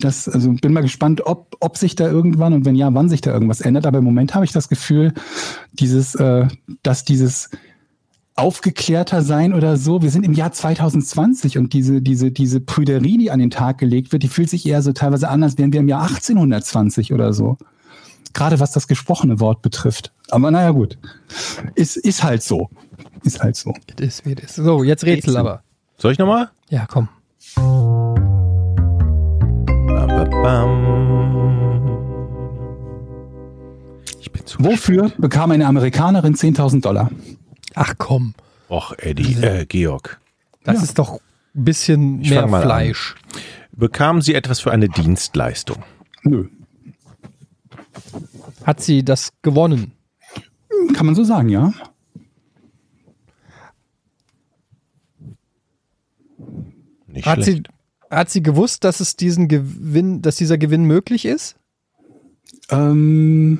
[0.00, 3.20] Das, also bin mal gespannt, ob, ob sich da irgendwann und wenn ja, wann sich
[3.20, 3.86] da irgendwas ändert.
[3.86, 5.12] Aber im Moment habe ich das Gefühl,
[5.72, 6.48] dieses, äh,
[6.82, 7.50] dass dieses
[8.34, 10.02] aufgeklärter sein oder so.
[10.02, 14.12] Wir sind im Jahr 2020 und diese, diese, diese Prüderie, die an den Tag gelegt
[14.12, 17.32] wird, die fühlt sich eher so teilweise an, als wären wir im Jahr 1820 oder
[17.32, 17.58] so.
[18.32, 20.12] Gerade was das gesprochene Wort betrifft.
[20.30, 20.98] Aber naja, gut.
[21.74, 22.70] Ist, ist halt so.
[23.22, 23.74] Ist halt so.
[23.90, 24.56] It is, it is.
[24.56, 25.36] So, jetzt Rätsel Rätsel.
[25.36, 25.62] aber.
[25.98, 26.50] Soll ich nochmal?
[26.70, 27.08] Ja, komm.
[34.20, 37.10] Ich bin zu Wofür bekam eine Amerikanerin 10.000 Dollar?
[37.74, 38.34] Ach komm,
[38.68, 40.20] Och, Eddie, äh, Georg.
[40.64, 40.82] das Ja.
[40.84, 41.14] ist doch
[41.54, 42.62] ein bisschen Ich mehr mal an.
[42.62, 43.14] Fleisch.
[43.72, 45.82] Bekamen Sie etwas für eine Dienstleistung?
[46.22, 46.48] Nö.
[48.64, 49.92] Hat sie das gewonnen?
[50.94, 51.72] Kann man so sagen, ja.
[57.08, 57.66] Nicht Hat schlecht.
[57.68, 57.81] sie,
[58.12, 61.56] hat sie gewusst, dass es diesen Gewinn, dass dieser Gewinn möglich ist?
[62.70, 63.58] Ähm,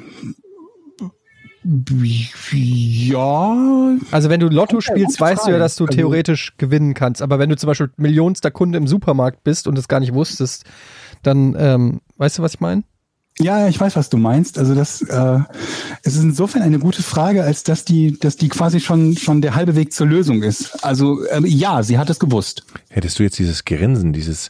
[2.53, 3.97] ja.
[4.11, 7.23] Also wenn du Lotto spielst, weißt du ja, dass du Also- theoretisch gewinnen kannst.
[7.23, 10.65] Aber wenn du zum Beispiel millionster Kunde im Supermarkt bist und es gar nicht wusstest,
[11.23, 12.83] dann ähm, weißt du, was ich meine?
[13.43, 14.59] Ja, ich weiß, was du meinst.
[14.59, 15.39] Also das äh,
[16.03, 19.55] es ist insofern eine gute Frage, als dass die, dass die quasi schon schon der
[19.55, 20.85] halbe Weg zur Lösung ist.
[20.85, 22.65] Also ähm, ja, sie hat es gewusst.
[22.89, 24.49] Hättest du jetzt dieses Grinsen, dieses,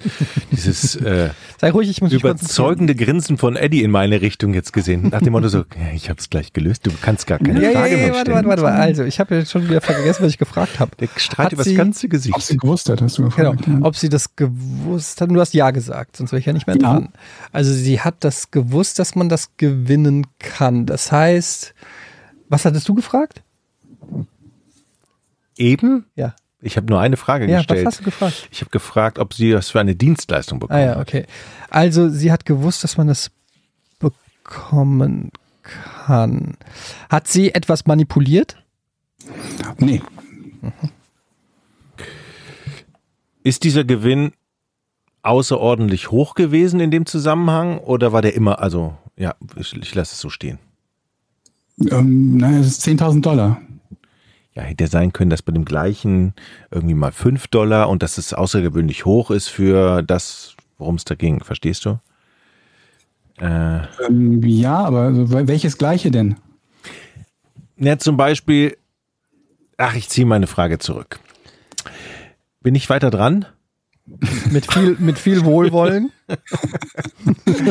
[0.50, 5.08] dieses äh, Sei ruhig, ich muss überzeugende Grinsen von Eddie in meine Richtung jetzt gesehen,
[5.10, 7.78] nach dem Motto so, ja, ich hab's gleich gelöst, du kannst gar keine Ja, ja,
[7.78, 8.46] Frage ja, mehr ja, warte, stellen.
[8.48, 8.78] warte, warte.
[8.80, 10.90] Also, ich habe jetzt schon wieder vergessen, was ich gefragt habe.
[10.98, 12.40] Der strahlt Hat übers sie- ganze Ob Gesicht.
[12.42, 13.52] sie gewusst hat, hast du Genau.
[13.52, 13.68] gefragt.
[13.68, 13.78] ja.
[13.82, 16.76] Ob sie das gewusst hat, du hast Ja gesagt, sonst wäre ich ja nicht mehr
[16.76, 16.82] Ja.
[16.82, 17.08] dran.
[17.52, 20.86] Also sie hat das gewusst, dass man das gewinnen kann.
[20.86, 21.74] Das heißt,
[22.48, 23.42] was hattest du gefragt?
[25.56, 26.06] Eben?
[26.14, 26.34] Ja.
[26.60, 27.86] Ich habe nur eine Frage Ja, was gestellt.
[27.86, 28.48] hast du gefragt?
[28.52, 30.98] Ich habe gefragt, ob sie das für eine Dienstleistung bekommen Ah ja, hat.
[31.08, 31.26] okay.
[31.70, 33.30] Also sie hat gewusst, dass man das
[33.98, 35.30] bekommen
[35.62, 36.56] kann.
[37.08, 38.56] Hat sie etwas manipuliert?
[39.78, 40.02] Nee.
[43.42, 44.32] Ist dieser Gewinn
[45.22, 50.14] außerordentlich hoch gewesen in dem Zusammenhang oder war der immer, also ja, ich, ich lasse
[50.14, 50.58] es so stehen.
[51.90, 53.60] Ähm, naja, es ist 10.000 Dollar.
[54.54, 56.34] Ja, hätte sein können, dass bei dem gleichen
[56.70, 61.14] irgendwie mal 5 Dollar und dass es außergewöhnlich hoch ist für das, worum es da
[61.14, 61.42] ging.
[61.42, 61.98] Verstehst du?
[63.40, 66.36] Äh, Ähm, ja, aber also, wel- welches gleiche denn?
[67.78, 68.76] ja, zum Beispiel,
[69.78, 71.18] ach, ich ziehe meine Frage zurück.
[72.60, 73.46] Bin ich weiter dran?
[74.50, 76.10] Mit viel, mit viel Wohlwollen.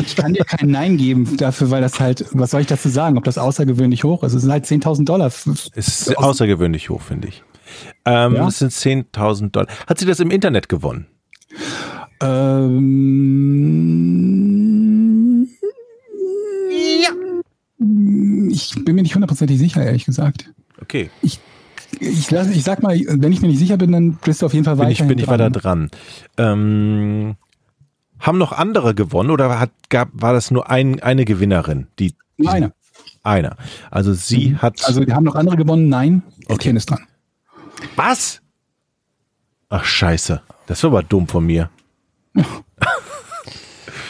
[0.02, 3.18] Ich kann dir kein Nein geben dafür, weil das halt, was soll ich dazu sagen,
[3.18, 4.32] ob das außergewöhnlich hoch ist?
[4.32, 5.26] Es sind halt 10.000 Dollar.
[5.26, 7.42] Es ist außergewöhnlich hoch, finde ich.
[8.04, 8.48] Ähm, Ja?
[8.48, 9.68] Es sind 10.000 Dollar.
[9.86, 11.06] Hat sie das im Internet gewonnen?
[12.20, 12.68] Ähm,
[18.50, 20.52] Ich bin mir nicht hundertprozentig sicher, ehrlich gesagt.
[20.80, 21.40] Okay, Ich,
[22.30, 24.64] lass, ich sag mal, wenn ich mir nicht sicher bin, dann bist du auf jeden
[24.64, 25.02] Fall bin weiter.
[25.02, 25.90] ich, bin ich weiter dran.
[26.36, 27.36] Ähm,
[28.18, 31.88] haben noch andere gewonnen oder hat, gab, war das nur ein, eine Gewinnerin?
[31.98, 32.72] Die, Nur einer.
[33.22, 33.56] einer.
[33.90, 34.84] Also sie hat.
[34.84, 35.88] Also, wir haben noch andere gewonnen?
[35.88, 36.22] Nein.
[36.48, 36.70] Okay.
[36.70, 37.06] Ist dran.
[37.96, 38.40] was?
[39.68, 40.42] Ach, scheiße.
[40.66, 41.70] Das war aber dumm von mir.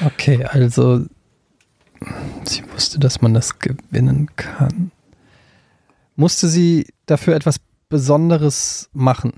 [0.04, 1.04] Okay, also
[2.44, 4.90] sie wusste, dass man das gewinnen kann.
[6.16, 7.58] Musste sie dafür etwas
[7.92, 9.34] Besonderes machen?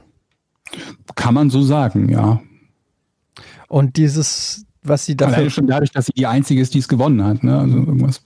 [1.17, 2.41] Kann man so sagen, ja.
[3.69, 6.89] Und dieses, was sie Alleine dafür, schon dadurch, dass sie die einzige ist, die es
[6.89, 7.43] gewonnen hat.
[7.43, 7.59] Ne?
[7.59, 8.23] Also irgendwas.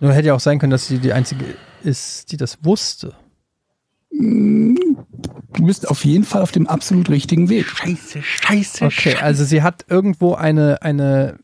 [0.00, 1.44] nur hätte ja auch sein können, dass sie die einzige
[1.82, 3.14] ist, die das wusste.
[4.10, 7.66] Du bist auf jeden Fall auf dem absolut richtigen Weg.
[7.66, 11.38] Scheiße, scheiße, Okay, also sie hat irgendwo eine, eine,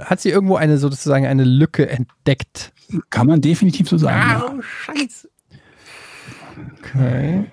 [0.00, 2.72] hat sie irgendwo eine sozusagen eine Lücke entdeckt.
[3.10, 4.18] Kann man definitiv so sagen.
[4.18, 4.42] ja.
[4.42, 5.29] Au, scheiße.
[6.78, 7.50] Okay.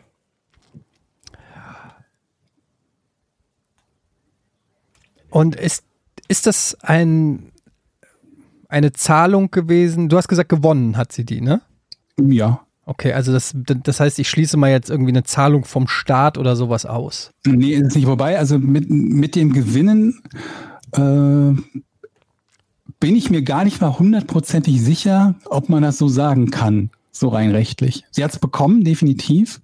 [5.29, 5.84] Und ist,
[6.27, 7.51] ist das ein,
[8.69, 10.09] eine Zahlung gewesen?
[10.09, 11.61] Du hast gesagt, gewonnen hat sie die, ne?
[12.19, 12.61] Ja.
[12.85, 16.55] Okay, also das, das heißt, ich schließe mal jetzt irgendwie eine Zahlung vom Staat oder
[16.55, 17.31] sowas aus.
[17.45, 18.39] Nee, ist nicht vorbei.
[18.39, 20.21] Also mit, mit dem Gewinnen
[20.93, 21.61] äh,
[22.99, 26.89] bin ich mir gar nicht mal hundertprozentig sicher, ob man das so sagen kann,
[27.19, 28.03] so rein rechtlich.
[28.11, 29.61] Sie hat es bekommen, definitiv.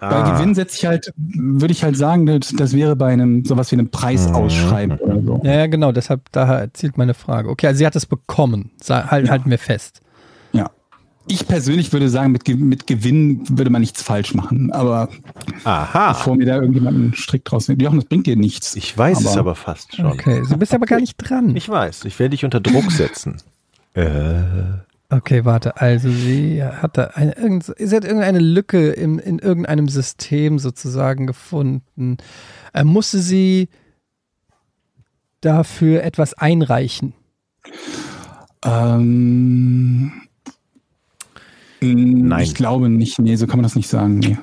[0.00, 0.38] Bei Ah.
[0.38, 3.76] Gewinn setze ich halt, würde ich halt sagen, das, das wäre bei einem sowas wie
[3.76, 5.40] einem Preisausschreiben oder so.
[5.42, 7.48] Ja, ja, genau, deshalb daher zielt meine Frage.
[7.48, 8.70] Okay, also sie hat es bekommen.
[8.88, 9.30] Halt, Ja.
[9.32, 10.00] Halten wir fest.
[10.52, 10.70] Ja.
[11.26, 14.70] Ich persönlich würde sagen, mit, mit Gewinn würde man nichts falsch machen.
[14.72, 15.08] Aber
[15.64, 16.12] Aha.
[16.12, 18.76] bevor mir da irgendjemand einen Strick draus nimmt, Jochen, das bringt dir nichts.
[18.76, 20.06] Ich weiß es aber fast schon.
[20.06, 21.56] Okay, du bist aber gar nicht dran.
[21.56, 23.36] Ich weiß, ich werde dich unter Druck setzen.
[23.94, 24.04] Äh,
[25.10, 25.80] Okay, warte.
[25.80, 32.18] Also sie hatte eine, irgend, sie hat irgendeine Lücke im, in irgendeinem System sozusagen gefunden.
[32.74, 33.68] Äh, musste sie
[35.40, 37.14] dafür etwas einreichen?
[38.64, 40.12] Ähm,
[41.80, 42.42] Nein.
[42.42, 43.18] Ich glaube nicht.
[43.18, 44.18] Nee, so kann man das nicht sagen.
[44.18, 44.36] Nee.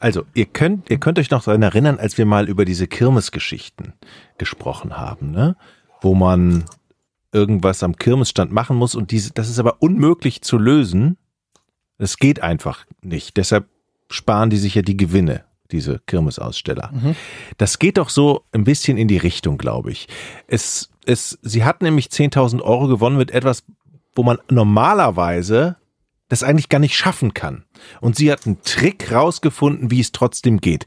[0.00, 3.94] Also, ihr könnt, ihr könnt euch noch daran erinnern, als wir mal über diese Kirmesgeschichten
[4.36, 5.56] gesprochen haben, ne?
[6.02, 6.64] Wo man
[7.34, 11.18] irgendwas am Kirmesstand machen muss und diese, das ist aber unmöglich zu lösen.
[11.98, 13.36] Das geht einfach nicht.
[13.36, 13.68] Deshalb
[14.08, 16.92] sparen die sich ja die Gewinne, diese Kirmesaussteller.
[17.58, 20.08] Das geht doch so ein bisschen in die Richtung, glaube ich.
[20.46, 23.64] Es, es, sie hat nämlich 10.000 Euro gewonnen mit etwas,
[24.14, 25.76] wo man normalerweise
[26.28, 27.64] das eigentlich gar nicht schaffen kann.
[28.00, 30.86] Und sie hat einen Trick rausgefunden, wie es trotzdem geht.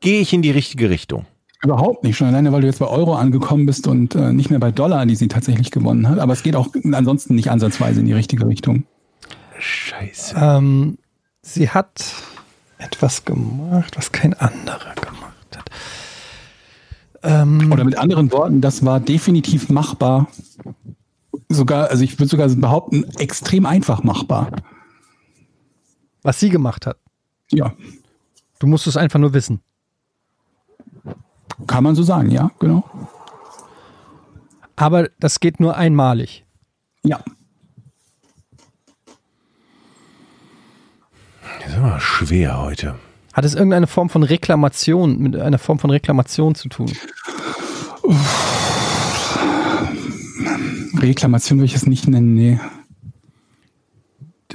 [0.00, 1.26] Gehe ich in die richtige Richtung?
[1.64, 2.16] Überhaupt nicht.
[2.16, 5.06] Schon alleine, weil du jetzt bei Euro angekommen bist und äh, nicht mehr bei Dollar,
[5.06, 6.18] die sie tatsächlich gewonnen hat.
[6.18, 8.84] Aber es geht auch ansonsten nicht ansatzweise in die richtige Richtung.
[9.58, 10.34] Scheiße.
[10.36, 10.98] Ähm,
[11.42, 12.14] sie hat
[12.78, 15.70] etwas gemacht, was kein anderer gemacht hat.
[17.22, 20.26] Ähm, Oder mit anderen Worten, das war definitiv machbar.
[21.48, 24.50] Sogar, also ich würde sogar behaupten, extrem einfach machbar.
[26.22, 26.98] was sie gemacht hat.
[27.52, 27.72] Ja,
[28.58, 29.60] Du musst es einfach nur wissen.
[31.66, 32.84] Kann man so sagen, ja, genau.
[34.76, 36.44] Aber das geht nur einmalig.
[37.04, 37.22] Ja.
[41.60, 42.96] Das ist aber schwer heute.
[43.32, 46.90] Hat es irgendeine Form von Reklamation, mit einer Form von Reklamation zu tun?
[50.98, 52.60] Reklamation würde ich es nicht nennen, nee.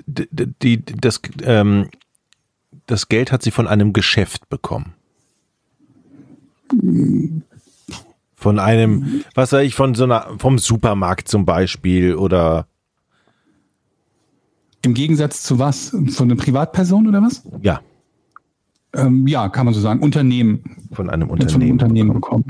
[0.06, 1.90] D d- die, das, ähm,
[2.86, 4.94] das Geld hat sie von einem Geschäft bekommen.
[8.36, 12.68] Von einem, was weiß ich, von so einer, vom Supermarkt zum Beispiel oder
[14.84, 15.90] Im Gegensatz zu was?
[15.90, 17.44] Von einer Privatperson oder was?
[17.62, 17.82] ja,
[18.94, 20.02] Ähm, ja, kann man so sagen.
[20.02, 20.64] Unternehmen.
[20.94, 21.72] von einem Von einem Unternehmen.
[21.74, 22.46] Unternehmen bekommen.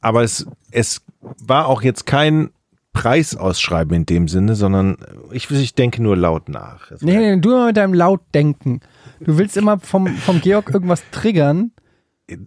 [0.00, 1.02] Aber es, es
[1.44, 2.50] war auch jetzt kein
[2.92, 4.96] Preisausschreiben in dem Sinne, sondern
[5.32, 6.90] ich, ich denke nur laut nach.
[7.00, 8.80] Nee, nee, du immer mit deinem Lautdenken.
[9.20, 11.72] Du willst immer vom, vom Georg irgendwas triggern.
[12.26, 12.38] Ich,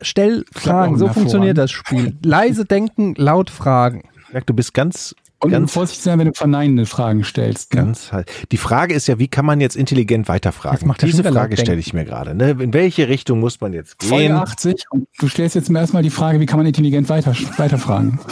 [0.00, 0.98] stell Fragen.
[0.98, 2.16] So funktioniert das Spiel.
[2.22, 4.08] Leise denken, laut fragen.
[4.32, 7.72] Merk, du bist ganz, Und ganz, vorsichtig sein, wenn du verneinende Fragen stellst.
[7.74, 7.82] Ne?
[7.82, 8.28] ganz halt.
[8.50, 10.78] Die Frage ist ja, wie kann man jetzt intelligent weiterfragen?
[10.78, 12.34] Jetzt macht Diese Frage stelle ich mir gerade.
[12.34, 12.50] Ne?
[12.50, 14.32] In welche Richtung muss man jetzt Folge gehen?
[14.36, 18.18] 80 und du stellst jetzt erstmal die Frage, wie kann man intelligent weiter, weiterfragen?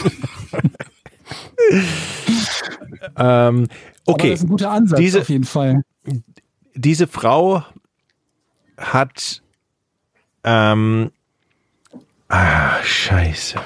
[3.15, 3.67] Ähm,
[4.05, 5.83] Aber okay, das ist ein guter Ansatz Diese- auf jeden Fall.
[6.75, 7.63] diese Frau
[8.77, 9.42] hat
[10.43, 11.11] ähm,
[12.29, 13.59] ah, scheiße.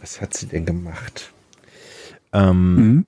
[0.00, 1.32] Was hat sie denn gemacht?
[2.32, 3.04] Ähm, Mhm.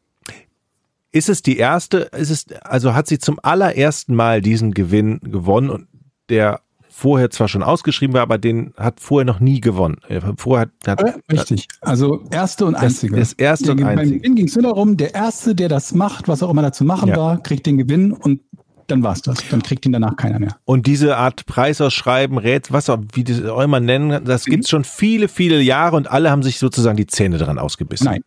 [1.13, 5.69] Ist es die erste, ist es, also hat sie zum allerersten Mal diesen Gewinn gewonnen
[5.69, 5.89] und
[6.29, 9.97] der vorher zwar schon ausgeschrieben war, aber den hat vorher noch nie gewonnen.
[10.09, 11.67] Hat Vorher hat, Ja, richtig.
[11.81, 13.17] Also erste und einzige.
[13.17, 14.19] das erste der, und Beim einzige.
[14.21, 16.85] Gewinn ging es nur darum, der Erste, der das macht, was auch immer da zu
[16.85, 17.17] machen Ja.
[17.17, 18.43] war, kriegt den Gewinn und
[18.91, 19.39] dann war's das.
[19.49, 20.57] Dann kriegt ihn danach keiner mehr.
[20.65, 24.51] Und diese Art Preisausschreiben, Rätsel, was auch, wie das auch immer nennen, das Mhm.
[24.51, 28.07] gibt's schon viele, viele Jahre und alle haben sich sozusagen die Zähne dran ausgebissen.
[28.07, 28.25] Nein,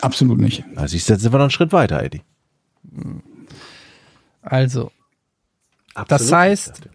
[0.00, 0.64] absolut nicht.
[0.76, 2.22] Also siehst du, jetzt sind wir noch einen Schritt weiter, Eddie.
[4.42, 4.90] Also,
[6.08, 6.88] Das heißt-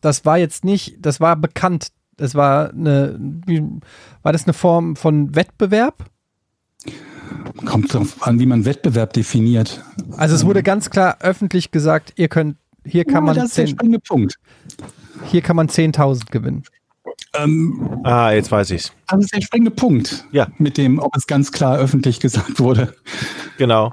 [0.00, 1.88] das war jetzt nicht, das war bekannt.
[2.16, 3.18] Das war eine,
[4.22, 6.04] war das eine Form von Wettbewerb?
[7.64, 9.82] Kommt drauf an, wie man Wettbewerb definiert.
[10.16, 13.58] Also es wurde ganz klar öffentlich gesagt, ihr könnt, hier kann Ja, man, das ist
[13.58, 14.38] der 10, springende Punkt.
[15.26, 16.62] hier kann man 10.000 gewinnen.
[17.34, 18.92] Ähm, Ah, jetzt weiß ich's.
[19.06, 20.24] das ist der springende Punkt.
[20.32, 20.48] Ja.
[20.58, 22.94] Mit dem, ob es ganz klar öffentlich gesagt wurde.
[23.58, 23.92] Genau.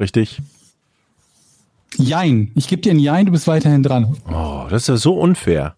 [0.00, 0.42] Richtig.
[1.96, 2.50] Jein.
[2.54, 4.16] Ich gebe dir ein Jein, du bist weiterhin dran.
[4.30, 5.76] Oh, das ist ja so unfair.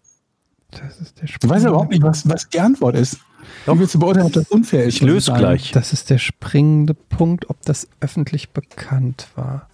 [0.71, 3.19] Das ist der Du weißt überhaupt nicht, was, was die Antwort ist.
[3.65, 4.95] Wie willst du beurteilen, ob das unfair ist?
[4.95, 5.71] Ich löse gleich.
[5.71, 9.69] Das ist der springende Punkt, ob das öffentlich bekannt war.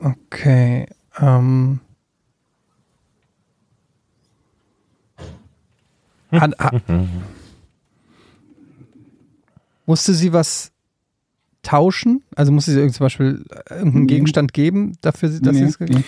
[0.00, 0.86] Okay.
[1.18, 1.80] Ähm.
[6.32, 6.70] Hat, ha,
[9.86, 10.72] musste sie was
[11.62, 12.22] tauschen?
[12.34, 14.06] Also musste sie zum Beispiel irgendeinen Nee.
[14.06, 16.04] Gegenstand geben, dafür, dass sie Nee, es ge- nee.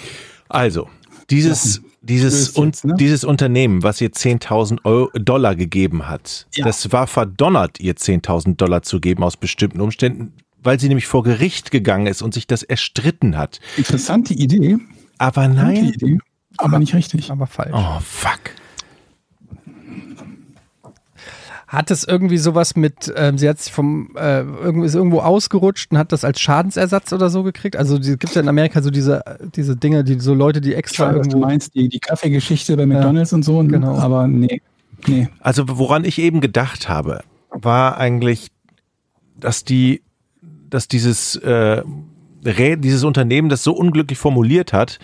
[0.48, 0.88] Also,
[1.30, 2.94] dieses, dieses, jetzt, ne?
[2.98, 6.64] dieses Unternehmen, was ihr 10.000 Euro- Dollar gegeben hat, Ja.
[6.64, 10.32] das war verdonnert, ihr 10.000 Dollar zu geben aus bestimmten Umständen,
[10.62, 13.60] weil sie nämlich vor Gericht gegangen ist und sich das erstritten hat.
[13.76, 14.78] Interessante Idee.
[15.18, 15.86] Aber nein.
[15.86, 16.18] Idee.
[16.56, 17.30] Aber nicht richtig.
[17.30, 17.70] aber falsch.
[17.72, 18.40] Oh, fuck.
[21.68, 25.92] Hat es irgendwie sowas mit, ähm, sie hat sich vom, äh, irgendwie ist irgendwo ausgerutscht
[25.92, 27.76] und hat das als Schadensersatz oder so gekriegt?
[27.76, 29.22] Also gibt es ja in Amerika so diese,
[29.54, 31.46] diese Dinge, die so Leute, die Ich extra weiß, was du irgendwo.
[31.46, 33.62] meinst, die, die Kaffeegeschichte bei McDonalds und so.
[33.62, 33.68] ne?
[33.68, 33.98] genau.
[33.98, 34.62] Aber nee.
[35.06, 35.28] Nee.
[35.40, 38.48] Also woran ich eben gedacht habe, war eigentlich,
[39.38, 40.02] dass die,
[40.70, 41.82] dass dieses, äh,
[42.44, 44.98] dieses Unternehmen das so unglücklich formuliert hat,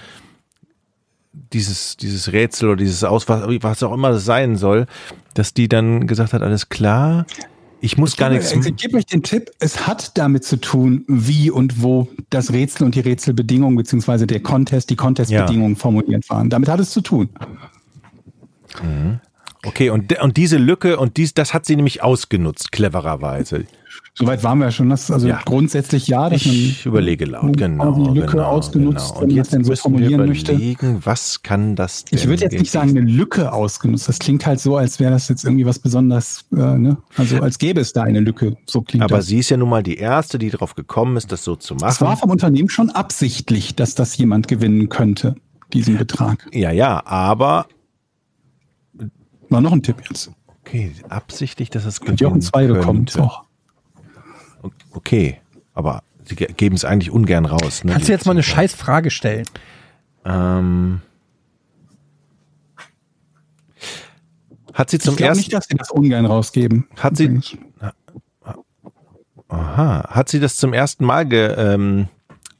[1.53, 4.87] dieses, dieses Rätsel oder dieses Aus, was, was auch immer das sein soll,
[5.35, 7.27] dass die dann gesagt hat, alles klar,
[7.81, 8.51] ich muss gar nichts.
[8.53, 12.85] Ich gebe euch den Tipp, es hat damit zu tun, wie und wo das Rätsel
[12.87, 16.49] und die Rätselbedingungen beziehungsweise der Contest, die Contestbedingungen formuliert waren.
[16.49, 17.29] Damit hat es zu tun.
[19.67, 23.67] Okay, und, und diese Lücke und dies, das hat sie nämlich ausgenutzt, clevererweise.
[24.17, 24.91] Soweit waren wir ja schon.
[24.91, 25.41] Das, also Ja.
[25.45, 27.93] grundsätzlich ja, dass Ich überlege laut, genau.
[28.13, 29.15] die Lücke genau, ausgenutzt, genau.
[29.17, 30.77] wenn Und man jetzt das denn so formulieren möchte.
[31.05, 34.09] was kann das denn Ich würde jetzt nicht sagen, eine Lücke ausgenutzt.
[34.09, 36.97] Das klingt halt so, als wäre das jetzt irgendwie was besonders, äh, ne?
[37.17, 38.57] Also als gäbe es da eine Lücke.
[38.67, 39.27] So klingt Aber das.
[39.27, 41.81] sie ist ja nun mal die Erste, die darauf gekommen ist, das so zu Es
[41.81, 42.07] machen.
[42.07, 45.35] war vom Unternehmen schon absichtlich, dass das jemand gewinnen könnte,
[45.73, 46.47] diesen Betrag.
[46.53, 47.67] ja, ja, aber
[49.49, 50.31] War noch ein Tipp jetzt.
[50.61, 53.07] okay, absichtlich, dass es Könnt ihr auch ein gewinnen Zwei bekommen.
[53.07, 53.29] könnte.
[54.93, 55.41] Okay,
[55.75, 57.85] aber sie ge- geben es eigentlich ungern raus.
[57.85, 57.93] Ne?
[57.93, 59.47] Kannst du jetzt mal eine scheiß Frage stellen?
[60.25, 61.01] Ähm,
[64.73, 66.89] hat sie zum ich glaube ersten nicht, dass sie das ungern rausgeben.
[66.99, 67.57] Hat sie- Übrigens.
[69.49, 70.09] Aha.
[70.11, 72.09] Hat sie das zum ersten Mal ge, ähm,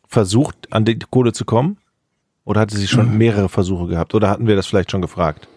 [0.07, 1.79] versucht, an die Kohle zu kommen?
[2.45, 4.15] Oder hatte sie schon mehrere Versuche gehabt?
[4.15, 5.49] Oder hatten wir das vielleicht schon gefragt?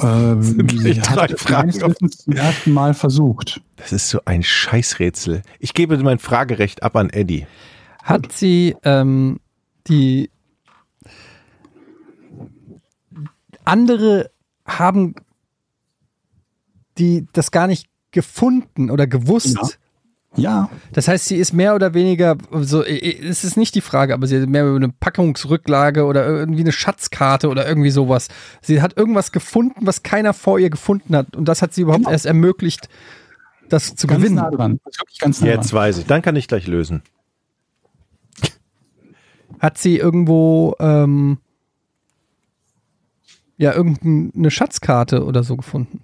[0.00, 3.60] Ähm, sie drei hat Wissens zum ersten Mal versucht.
[3.76, 5.42] Das ist so ein Scheißrätsel.
[5.58, 7.46] Ich gebe mein Fragerecht ab an Eddie.
[8.02, 9.40] Hat sie ähm,
[9.86, 10.30] die
[13.64, 14.30] andere
[14.66, 15.14] haben
[16.98, 19.56] die das gar nicht gefunden oder gewusst.
[19.56, 19.68] Ja.
[20.36, 24.28] Ja, Das heißt, sie ist mehr oder weniger so, es ist nicht die Frage, aber
[24.28, 28.28] sie hat mehr über eine Packungsrücklage oder irgendwie eine Schatzkarte oder irgendwie sowas.
[28.62, 32.02] Sie hat irgendwas gefunden, was keiner vor ihr gefunden hat und das hat sie überhaupt
[32.04, 32.12] Genau.
[32.12, 32.88] erst ermöglicht,
[33.68, 34.36] das zu ganz gewinnen.
[34.36, 34.78] nah dran.
[34.84, 35.80] Das ist Wirklich ganz nah Jetzt dran.
[35.80, 36.06] weiß ich.
[36.06, 37.02] Dann kann ich gleich lösen.
[39.58, 41.38] Hat sie irgendwo ähm,
[43.56, 46.02] ja irgendeine Schatzkarte oder so gefunden.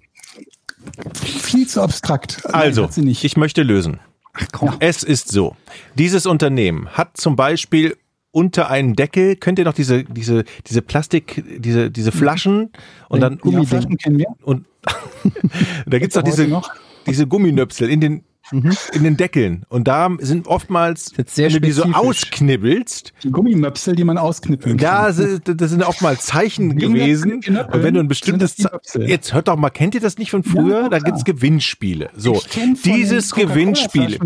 [1.13, 2.41] Viel zu abstrakt.
[2.43, 3.23] Nein, Also, nicht.
[3.23, 3.99] ich möchte lösen.
[4.39, 4.75] Ach komm.
[4.79, 5.55] Es ist so.
[5.95, 7.95] Dieses Unternehmen hat zum Beispiel
[8.31, 12.71] unter einem Deckel, könnt ihr noch diese, diese, diese Plastik, diese, diese Flaschen
[13.09, 13.67] und dann ja, Gummiding.
[13.67, 14.27] Flaschen kennen wir.
[14.43, 14.65] und
[15.87, 16.69] da gibt's noch Heute diese, noch?
[17.07, 19.63] diese Gumminöpsel in den, in den Deckeln.
[19.69, 25.05] Und da sind oftmals, wenn du die so ausknibbelst, Die Gummimöpsel, die man ausknippeln da
[25.05, 25.13] kann.
[25.13, 27.33] sind, das sind oftmals Zeichen gewesen.
[27.33, 28.55] Und wenn du ein bestimmtes,
[28.99, 30.83] jetzt hört doch mal, kennt ihr das nicht von früher?
[30.83, 31.01] Ja, da klar.
[31.11, 32.09] gibt's Gewinnspiele.
[32.15, 34.17] So, Ich kenn von dieses Gewinnspiel.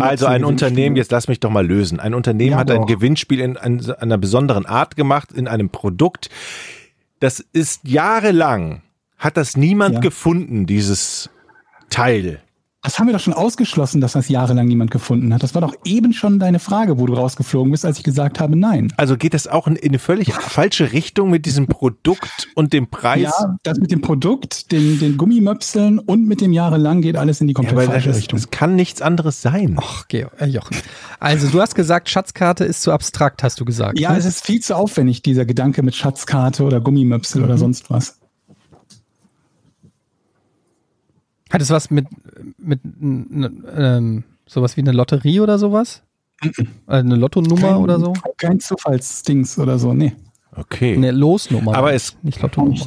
[0.00, 2.00] Also ein Unternehmen, jetzt lass mich doch mal lösen.
[2.00, 2.86] Ein Unternehmen Ja, hat ein.
[2.86, 6.28] Gewinnspiel in, einer besonderen Art gemacht, in einem Produkt.
[7.20, 8.82] Das ist jahrelang,
[9.18, 10.00] hat das niemand Ja.
[10.00, 11.30] gefunden, dieses
[11.90, 12.40] Teil.
[12.84, 15.42] Das haben wir doch schon ausgeschlossen, dass das jahrelang niemand gefunden hat.
[15.44, 18.56] Das war doch eben schon deine Frage, wo du rausgeflogen bist, als ich gesagt habe,
[18.56, 18.92] nein.
[18.96, 22.88] Also geht das auch in, in eine völlig falsche Richtung mit diesem Produkt und dem
[22.88, 23.22] Preis?
[23.22, 27.46] Ja, das mit dem Produkt, den, den Gummimöpseln und mit dem jahrelang geht alles in
[27.46, 28.38] die Ja, komplett aber falsche das, Richtung.
[28.40, 29.76] das kann nichts anderes sein.
[29.80, 30.76] Ach, Georg, äh, Jochen.
[31.20, 34.00] Also, du hast gesagt, Schatzkarte ist zu abstrakt, hast du gesagt.
[34.00, 34.18] Ja, ne?
[34.18, 37.44] es ist viel zu aufwendig, dieser Gedanke mit Schatzkarte oder Gummimöpsel Mhm.
[37.46, 38.18] oder sonst was.
[41.52, 42.06] Hat es was mit,
[42.58, 46.02] mit ähm, sowas wie eine Lotterie oder sowas?
[46.42, 46.50] Äh,
[46.86, 48.14] eine Lottonummer oder so?
[48.38, 50.14] Kein Zufallsdings oder so, nee.
[50.56, 50.94] Okay.
[50.96, 51.74] Eine Losnummer.
[51.74, 52.86] Aber es- nicht Lottonummer.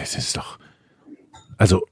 [0.00, 0.58] Es ist doch.
[1.58, 1.84] Also,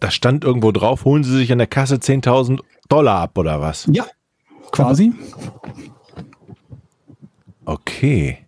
[0.00, 3.88] da stand irgendwo drauf, holen Sie sich an der Kasse 10.000 Dollar ab oder was?
[3.92, 4.04] Ja,
[4.72, 5.12] quasi.
[7.64, 8.38] Okay.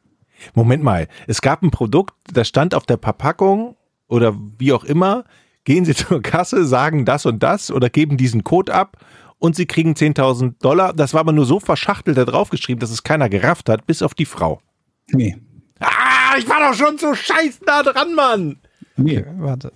[0.55, 1.09] Moment mal.
[1.27, 3.77] Es gab ein Produkt, das stand auf der Verpackung
[4.09, 5.25] oder wie auch immer.
[5.65, 8.97] Gehen Sie zur Kasse, sagen das und das oder geben diesen Code ab
[9.39, 10.93] und Sie kriegen 10.000 Dollar.
[10.93, 14.15] Das war aber nur so verschachtelt da draufgeschrieben, dass es keiner gerafft hat, bis auf
[14.15, 14.61] die Frau.
[15.13, 15.37] Nee.
[15.81, 18.59] Ah, ich war doch schon so scheiß nah dran, Mann.
[18.97, 19.25] Nee.
[19.37, 19.73] Warte.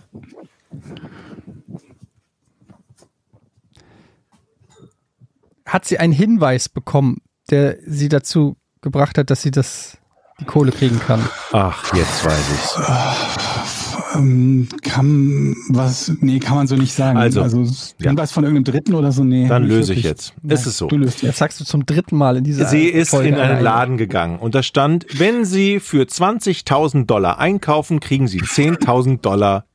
[5.64, 7.18] Hat sie einen Hinweis bekommen,
[7.50, 9.96] der sie dazu gebracht hat, dass sie das
[10.40, 11.26] die Kohle kriegen kann?
[11.52, 13.81] Ach, jetzt weiß ich's.
[14.14, 17.18] Ähm, kann was, nee, kann man so nicht sagen.
[17.18, 17.62] Also, also
[18.00, 18.26] ja.
[18.26, 19.46] von irgendeinem Dritten oder so, nee.
[19.48, 20.34] Dann löse ich jetzt.
[20.46, 20.88] Es ist so.
[20.88, 21.22] Du löst jetzt.
[21.22, 23.62] Jetzt sagst du zum dritten Mal in dieser Sie ist Folge in einen.
[23.62, 29.66] Laden gegangen und da stand, wenn Sie für 20.000 Dollar einkaufen, kriegen Sie 10.000 Dollar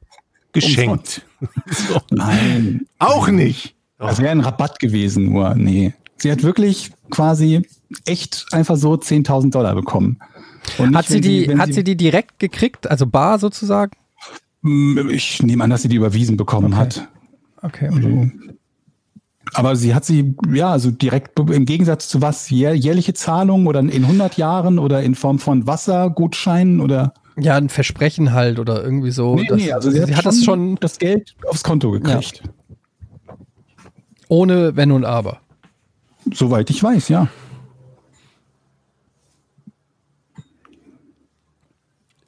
[0.53, 1.23] geschenkt.
[1.67, 2.01] so.
[2.11, 2.85] Nein.
[2.99, 3.75] Auch nicht.
[3.99, 5.93] Das wäre ein Rabatt gewesen, nur, nee.
[6.17, 7.61] Sie hat wirklich quasi
[8.05, 10.19] echt einfach so 10.000 Dollar bekommen.
[10.77, 13.91] Und nicht, Hat sie die, wenn hat sie die direkt gekriegt, also bar sozusagen?
[14.61, 16.75] Mm, Ich nehme an, dass sie die überwiesen bekommen Okay.
[16.75, 17.07] hat.
[17.61, 17.89] Okay.
[17.93, 18.31] Also,
[19.53, 23.79] aber sie hat sie, ja, also direkt im Gegensatz zu was, jähr- jährliche Zahlungen oder
[23.79, 27.13] in 100 Jahren oder in Form von Wassergutscheinen oder?
[27.39, 29.39] Ja, ein Versprechen halt oder irgendwie so.
[29.47, 32.43] das- also sie, hat das schon das Geld aufs Konto gekriegt.
[34.27, 35.39] ohne Wenn und Aber.
[36.33, 37.29] Soweit ich weiß, ja.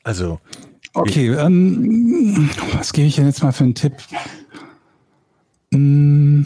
[0.04, 0.40] Also,
[1.00, 3.94] Okay, ähm, was gebe ich denn jetzt mal für einen Tipp?
[5.74, 6.46] Hm,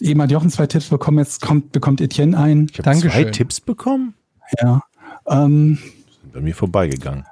[0.00, 2.68] eben hat Jochen zwei Tipps bekommen, jetzt kommt, bekommt Etienne ein.
[2.70, 3.24] ich habe zwei.
[3.24, 4.14] Tipps bekommen.
[4.60, 4.82] Ja.
[5.26, 5.78] Ähm,
[6.22, 7.24] Sind bei mir vorbeigegangen.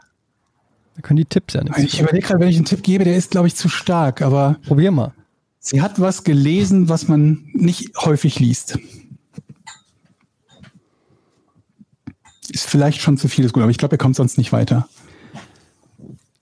[0.97, 1.79] Da können die Tipps ja nichts.
[1.79, 4.57] ich überlege gerade, wenn ich einen Tipp gebe, der ist, glaube ich, zu stark, aber
[4.67, 5.15] Probier mal.
[5.61, 8.79] sie hat was gelesen, was man nicht häufig liest.
[12.49, 14.89] Ist vielleicht schon zu vieles gut, aber ich glaube, er kommt sonst nicht weiter.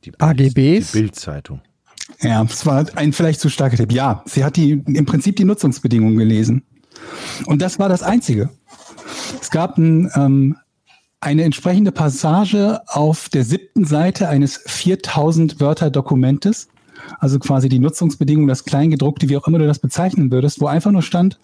[0.07, 0.93] Die, AGBs?
[0.93, 1.61] Die Bildzeitung.
[2.20, 3.93] Ja, es war ein vielleicht zu starker Tipp.
[3.93, 6.62] Ja, sie hat die, im Prinzip die Nutzungsbedingungen gelesen.
[7.47, 8.51] Und das war das Einzige.
[9.41, 10.57] Es gab ein, ähm,
[11.20, 16.69] eine entsprechende Passage auf der siebten Seite eines 4000 Wörter Dokumentes.
[17.19, 20.91] Also quasi die Nutzungsbedingungen, das Kleingedruckte, wie auch immer du das bezeichnen würdest, wo einfach
[20.91, 21.39] nur stand,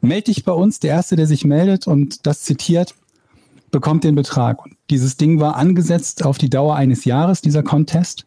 [0.00, 2.94] melde dich bei uns, der Erste, der sich meldet und das zitiert,
[3.70, 4.64] bekommt den Betrag.
[4.64, 8.26] Und dieses Ding war angesetzt auf die Dauer eines Jahres, dieser Contest.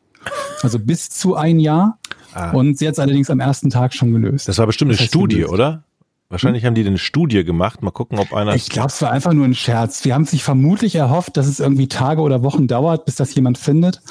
[0.61, 1.97] Also bis zu ein Jahr.
[2.33, 2.51] Ah.
[2.51, 4.47] Und sie hat es allerdings am ersten Tag schon gelöst.
[4.47, 5.53] Das war bestimmt eine Das heißt Studie, gelöst.
[5.53, 5.83] oder?
[6.29, 7.83] Wahrscheinlich haben die eine Studie gemacht.
[7.83, 8.55] Mal gucken, ob einer.
[8.55, 10.03] Ich glaube, es war einfach nur ein Scherz.
[10.03, 13.57] Wir haben sich vermutlich erhofft, dass es irgendwie Tage oder Wochen dauert, bis das jemand
[13.59, 14.01] findet.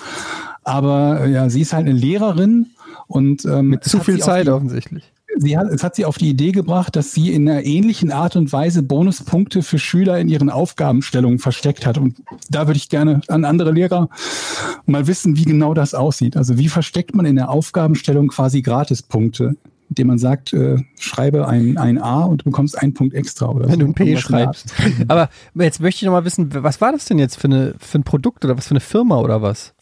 [0.62, 2.66] Aber äh, ja, sie ist halt eine Lehrerin
[3.09, 5.11] und ähm, Mit zu viel Zeit die- offensichtlich.
[5.38, 8.36] Sie hat, es hat sie auf die Idee gebracht, dass sie in einer ähnlichen Art
[8.36, 11.98] und Weise Bonuspunkte für Schüler in ihren Aufgabenstellungen versteckt hat.
[11.98, 14.09] Und da würde ich gerne an andere Lehrer
[14.86, 16.36] mal wissen, wie genau das aussieht.
[16.36, 19.56] Also wie versteckt man in der Aufgabenstellung quasi Gratispunkte?
[19.92, 23.66] indem man sagt, äh, schreibe ein, ein A und du bekommst einen Punkt extra oder
[23.66, 23.80] Wenn so.
[23.80, 24.72] du ein P schreibst.
[25.09, 27.98] Aber jetzt möchte ich noch mal wissen, was war das denn jetzt für, eine, für
[27.98, 29.74] ein Produkt oder was für eine Firma oder was?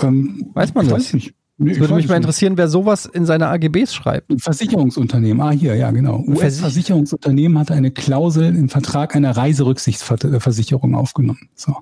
[0.00, 0.94] Ähm, Weiß man das?
[0.94, 1.34] Weiß nicht.
[1.62, 4.30] Es ich würde mich mal interessieren, wer sowas in seine AGBs schreibt.
[4.30, 6.20] Ein Versicherungsunternehmen, ah hier, ja genau.
[6.26, 11.48] Versich- US-Versicherungsunternehmen hatte eine Klausel im Vertrag einer Reiserücksichtsversicherung aufgenommen.
[11.54, 11.76] So.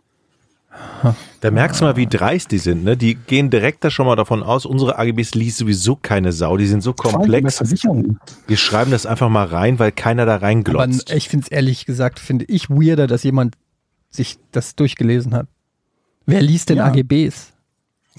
[1.40, 2.84] Da merkst du mal, wie dreist die sind.
[2.84, 2.96] Ne?
[2.96, 6.56] Die gehen direkt da schon mal davon aus, unsere AGBs liest sowieso keine Sau.
[6.56, 7.60] Die sind so komplex.
[8.46, 11.12] Wir schreiben das einfach mal rein, weil keiner da Aber reinglotzt.
[11.12, 13.56] ich finde es ehrlich gesagt, finde ich weirder, dass jemand
[14.10, 15.46] sich das durchgelesen hat.
[16.26, 16.86] Wer liest denn Ja.
[16.86, 17.52] AGBs?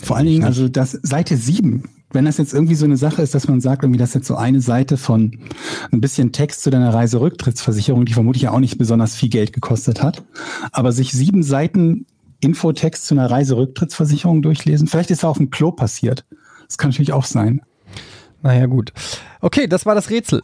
[0.01, 3.35] Vor allen Dingen, also das Seite 7, wenn das jetzt irgendwie so eine Sache ist,
[3.35, 5.39] dass man sagt, irgendwie das ist jetzt so eine Seite von
[5.91, 10.01] ein bisschen Text zu deiner Reiserücktrittsversicherung, die vermutlich ja auch nicht besonders viel Geld gekostet
[10.01, 10.23] hat,
[10.71, 12.05] aber sich sieben Seiten
[12.41, 16.25] Infotext zu einer Reiserücktrittsversicherung durchlesen, vielleicht ist da auf dem Klo passiert.
[16.67, 17.61] Das kann natürlich auch sein.
[18.41, 18.93] Naja, gut.
[19.41, 20.41] Okay, das war das Rätsel.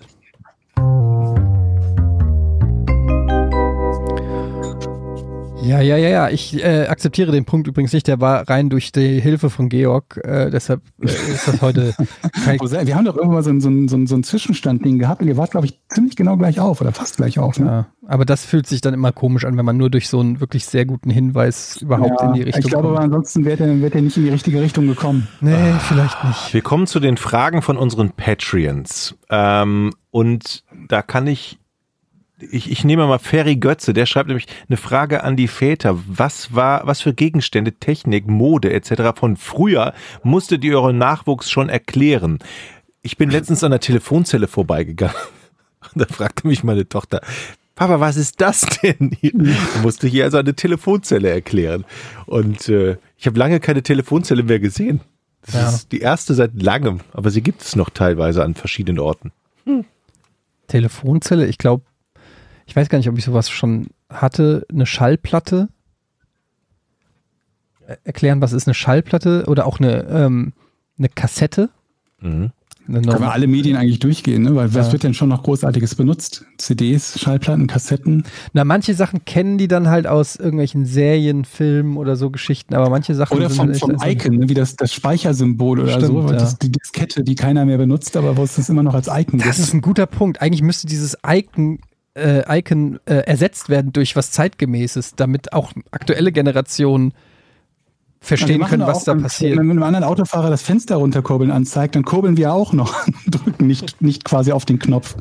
[5.65, 6.29] Ja, ja, ja, ja.
[6.29, 8.07] Ich äh, akzeptiere den Punkt übrigens nicht.
[8.07, 10.17] Der war rein durch die Hilfe von Georg.
[10.23, 11.95] Äh, deshalb äh, ist das heute
[12.45, 14.99] kein, Wir haben doch irgendwann mal so ein, so ein, so ein, so ein Zwischenstandding
[14.99, 17.57] gehabt und ihr wart, glaube ich, ziemlich genau gleich auf oder fast gleich auf.
[17.59, 17.65] Ne?
[17.65, 20.39] ja, Aber das fühlt sich dann immer komisch an, wenn man nur durch so einen
[20.39, 23.05] wirklich sehr guten Hinweis überhaupt Ja, in die Richtung ich glaube, aber kommt.
[23.05, 25.27] ansonsten wäre der, wär der nicht in die richtige Richtung gekommen.
[25.41, 26.53] Nee, vielleicht nicht.
[26.53, 29.15] Wir kommen zu den Fragen von unseren Patreons.
[29.31, 31.57] Ähm, und da kann ich,
[32.39, 35.97] ich, ich nehme mal Ferry Götze, der schreibt nämlich eine Frage an die Väter.
[36.07, 39.17] Was war, was für Gegenstände, Technik, Mode etc.
[39.17, 39.93] von früher
[40.23, 42.39] musstet ihr euren Nachwuchs schon erklären?
[43.01, 45.15] Ich bin letztens an der Telefonzelle vorbeigegangen.
[45.93, 47.21] Und da fragte mich meine Tochter,
[47.75, 49.31] Papa, was ist das denn hier?
[49.33, 51.85] Da musste ich ihr also eine Telefonzelle erklären.
[52.25, 55.01] Und äh, ich habe lange keine Telefonzelle mehr gesehen.
[55.45, 55.69] Das Ja.
[55.69, 59.31] ist die erste seit langem, aber sie gibt es noch teilweise an verschiedenen Orten.
[60.67, 61.83] Telefonzelle, ich glaube,
[62.65, 64.65] ich weiß gar nicht, ob ich sowas schon hatte.
[64.71, 65.69] Eine Schallplatte.
[67.87, 70.53] Äh, Erklären, was ist eine Schallplatte oder auch eine, ähm,
[70.97, 71.69] eine Kassette?
[72.21, 72.51] Mhm.
[72.87, 74.53] Eine Können wir alle Medien eigentlich durchgehen, ne?
[74.53, 74.91] Weil was Ja.
[74.93, 76.45] wird denn schon noch Großartiges benutzt?
[76.59, 78.25] CDs, Schallplatten, Kassetten?
[78.53, 82.91] Na, manche Sachen kennen die dann halt aus irgendwelchen Serien, Filmen oder so Geschichten, aber
[82.91, 84.49] manche Sachen Oder vom, vom Icon, ne?
[84.49, 86.21] wie das, das Speichersymbol oder Stimmt, so.
[86.27, 86.33] ja.
[86.33, 89.39] Das, die Diskette, die keiner mehr benutzt, aber wo es das immer noch als Icon
[89.39, 90.39] Das ist ein guter Punkt.
[90.43, 91.79] Eigentlich müsste dieses Icon,
[92.15, 97.13] äh, Icon äh, ersetzt werden durch was zeitgemäßes, damit auch aktuelle Generationen
[98.21, 99.57] verstehen machen können, doch was da wenn- passiert.
[99.57, 102.93] Wenn einem anderen Autofahrer das Fenster runterkurbeln anzeigt, dann kurbeln wir auch noch,
[103.27, 105.15] drücken nicht, nicht quasi auf den Knopf.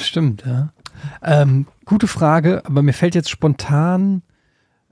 [0.00, 0.72] Stimmt, ja.
[1.22, 4.22] Ähm, gute Frage, aber mir fällt jetzt spontan,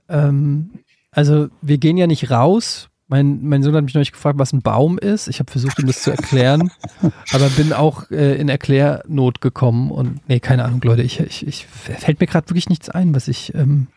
[0.09, 0.71] ähm,
[1.11, 2.88] also wir gehen ja nicht raus.
[3.09, 5.27] Mein, mein Sohn hat mich neulich gefragt, was ein Baum ist.
[5.27, 6.71] Ich habe versucht, ihm das zu erklären,
[7.33, 11.65] aber bin auch äh, in Erklärnot gekommen und nee, keine Ahnung, Leute, ich, ich, ich
[11.65, 13.87] fällt mir gerade wirklich nichts ein, was ich, ähm,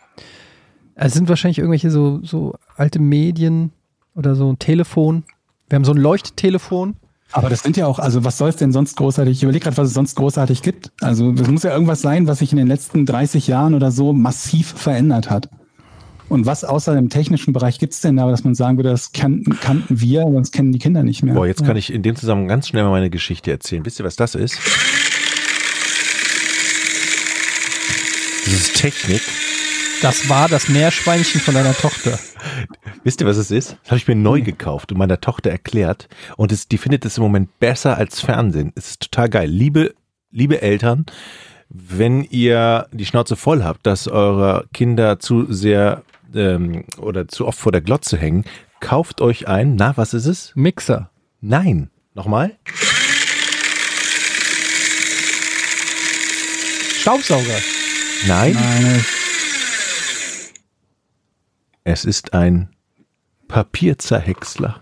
[0.95, 3.73] es sind wahrscheinlich irgendwelche so, so alte Medien
[4.15, 5.25] oder so ein Telefon.
[5.69, 6.97] Wir haben so ein Leuchttelefon.
[7.33, 9.39] Aber das sind ja auch, also was soll es denn sonst großartig?
[9.39, 10.91] Ich überlege gerade, was es sonst großartig gibt.
[11.01, 14.13] Also das muss ja irgendwas sein, was sich in den letzten 30 Jahren oder so
[14.13, 15.49] massiv verändert hat.
[16.33, 19.13] Und was außer dem technischen Bereich gibt es denn da, dass man sagen würde, das
[19.13, 21.35] kannten, kannten wir, das kennen die Kinder nicht mehr?
[21.35, 23.85] Boah, jetzt kann ich in dem Zusammenhang ganz schnell mal meine Geschichte erzählen.
[23.85, 24.59] Wisst ihr, was das ist?
[28.47, 29.21] Das ist Technik.
[30.01, 32.19] Das war das Meerschweinchen von deiner Tochter.
[33.05, 33.77] Wisst ihr, was es ist?
[33.83, 36.09] Das habe ich mir neu gekauft und meiner Tochter erklärt.
[36.39, 38.73] Und es, die findet es im Moment besser als Fernsehen.
[38.75, 39.51] Es ist total geil.
[39.51, 39.95] Liebe,
[40.31, 41.05] liebe Eltern,
[41.69, 46.03] wenn ihr die Schnauze voll habt, dass eure Kinder zu sehr
[46.35, 48.45] ähm, oder zu oft vor der Glotze hängen,
[48.81, 49.77] kauft euch ein.
[49.77, 50.53] Na, was ist es?
[50.55, 51.11] Mixer.
[51.41, 51.91] Nein.
[52.15, 52.57] Nochmal?
[57.01, 57.59] Staubsauger.
[58.29, 58.53] Nein.
[58.55, 59.05] Nein,
[61.85, 62.69] Es ist ein
[63.49, 64.81] Papierzerhäcksler.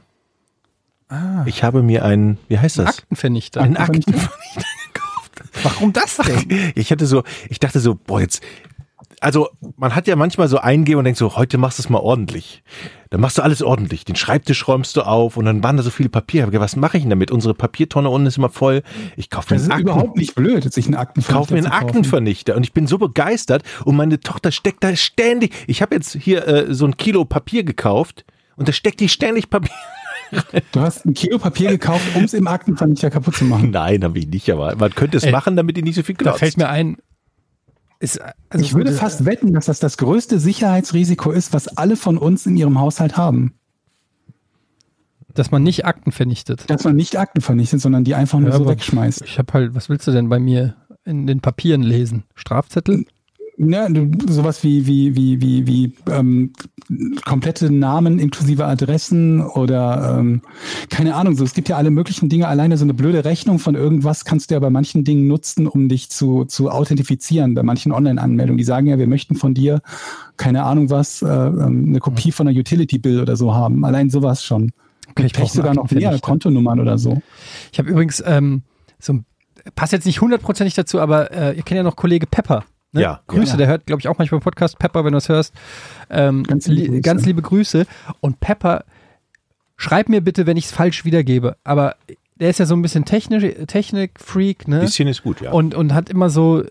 [1.47, 2.98] Ich habe mir einen, wie heißt das?
[2.98, 3.62] Aktenvernichter.
[3.62, 4.28] Einen Aktenvernichter.
[4.31, 4.62] Aktenvernichter
[4.93, 5.64] gekauft.
[5.64, 6.72] Warum das denn?
[6.77, 8.43] Ich hatte so, ich dachte so, boah, jetzt,
[9.20, 11.98] also man hat ja manchmal so eingehen und denkt so, heute machst du es mal
[11.98, 12.62] ordentlich.
[13.10, 14.05] Dann machst du alles ordentlich.
[14.05, 17.02] Den Schreibtisch räumst du auf und dann waren da so viele gedacht, Was mache ich
[17.02, 17.30] denn damit?
[17.30, 18.82] Unsere Papiertonne unten ist immer voll.
[19.16, 19.88] Ich kaufe mir das ist einen Akten.
[20.01, 21.66] überhaupt nicht blöd, sich einen Aktenvernichter Kauf mir einen.
[21.66, 25.55] Aktenvernichter und ich bin so begeistert und meine Tochter steckt da ständig.
[25.66, 28.24] Ich habe jetzt hier äh, so ein Kilo Papier gekauft
[28.56, 29.70] und da steckt die ständig Papier.
[30.70, 33.70] Du hast ein Kilo Papier gekauft, um es im Aktenvernichter kaputt zu machen.
[33.72, 36.14] Nein, habe ich nicht, aber man könnte es Ey, machen, damit die nicht so viel
[36.14, 36.38] Da glotzt.
[36.38, 36.98] fällt mir ein.
[38.01, 41.97] Ist, also Ich würde gut, fast wetten, dass das das größte Sicherheitsrisiko ist, was alle
[41.97, 43.55] von uns in ihrem Haushalt haben.
[45.35, 46.68] Dass man nicht Akten vernichtet.
[46.68, 49.22] Dass man nicht Akten vernichtet, sondern die einfach nur Ja, so wegschmeißt.
[49.22, 50.74] Ich habe halt, was willst du denn bei mir
[51.05, 52.24] in den Papieren lesen?
[52.35, 53.05] Strafzettel?
[53.62, 56.52] Ja, du, sowas wie, wie, wie, wie, wie ähm,
[57.26, 60.40] komplette Namen inklusive Adressen oder ähm,
[60.88, 62.48] keine Ahnung, so es gibt ja alle möglichen Dinge.
[62.48, 65.90] Alleine so eine blöde Rechnung von irgendwas kannst du ja bei manchen Dingen nutzen, um
[65.90, 68.56] dich zu, zu authentifizieren, bei manchen Online-Anmeldungen.
[68.56, 69.82] Die sagen ja, wir möchten von dir,
[70.38, 73.84] keine Ahnung was, äh, ähm, eine Kopie von einer Utility-Bill oder so haben.
[73.84, 74.72] Allein sowas schon.
[75.10, 77.20] Okay, ich brauche sogar noch mehr Kontonummern oder so.
[77.72, 78.62] Ich habe übrigens ähm,
[78.98, 79.24] so ein,
[79.74, 82.64] passt jetzt nicht hundertprozentig dazu, aber äh, ihr kennt ja noch Kollege Pepper.
[82.92, 83.02] Ne?
[83.02, 83.56] Ja, Grüße, ja.
[83.56, 84.78] der hört, glaube ich, auch manchmal im Podcast.
[84.78, 85.54] Pepper, wenn du es hörst.
[86.08, 87.00] Ähm, Ganz liebe li Grüße.
[87.02, 87.86] ganz liebe Grüße.
[88.20, 88.84] Und Pepper,
[89.76, 91.56] schreib mir bitte, wenn ich es falsch wiedergebe.
[91.62, 91.96] Aber
[92.40, 94.80] der ist ja so ein bisschen technisch, Technik-Freak, ne?
[94.80, 95.52] Bisschen ist gut, ja.
[95.52, 96.64] Und, und hat immer so,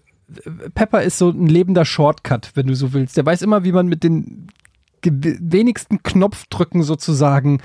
[0.73, 3.15] Pepper ist so ein lebender Shortcut, wenn du so willst.
[3.17, 4.47] Der weiß immer, wie man mit den
[5.03, 7.61] wenigsten Knopfdrücken sozusagen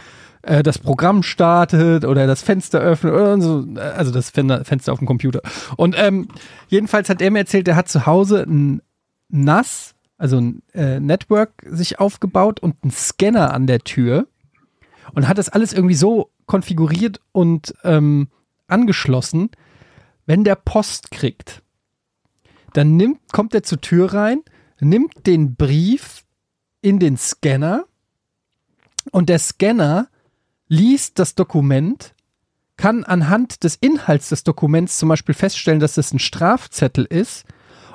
[0.46, 4.98] äh, das Programm startet oder das Fenster öffnet oder so, also das Fen- Fenster auf
[4.98, 5.40] dem Computer.
[5.76, 6.28] Und ähm,
[6.68, 8.82] jedenfalls hat er mir erzählt, er hat zu Hause ein
[9.28, 14.26] NAS, also ein äh, Network sich aufgebaut und einen Scanner an der Tür
[15.12, 18.28] und hat das alles irgendwie so konfiguriert und ähm,
[18.66, 19.50] angeschlossen,
[20.26, 21.62] wenn der Post kriegt,
[22.72, 24.42] dann nimmt, kommt er zur Tür rein,
[24.80, 26.24] nimmt den Brief
[26.80, 27.84] in den Scanner
[29.10, 30.08] und der Scanner
[30.74, 32.14] liest das Dokument,
[32.76, 37.44] kann anhand des Inhalts des Dokuments zum Beispiel feststellen, dass das ein Strafzettel ist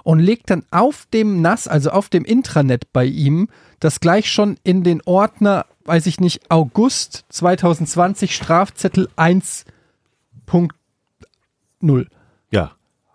[0.03, 3.49] und legt dann auf dem NAS, also auf dem Intranet bei ihm,
[3.79, 12.07] das gleich schon in den Ordner, weiß ich nicht, August 2020 Strafzettel 1.0.
[12.51, 12.71] ja.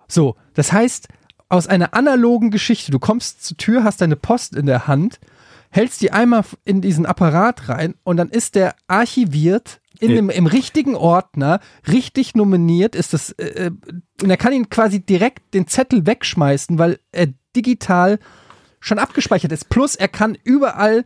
[0.07, 1.09] So, das heißt,
[1.49, 5.19] aus einer analogen Geschichte, du kommst zur Tür, hast deine Post in der Hand,
[5.75, 10.47] hältst die einmal in diesen Apparat rein und dann ist der archiviert in dem, im
[10.47, 13.71] richtigen Ordner, richtig nominiert, ist das, äh, äh,
[14.23, 18.21] und er kann ihn quasi direkt den Zettel wegschmeißen, weil er digital
[18.79, 19.69] schon abgespeichert ist.
[19.69, 21.05] Plus er kann überall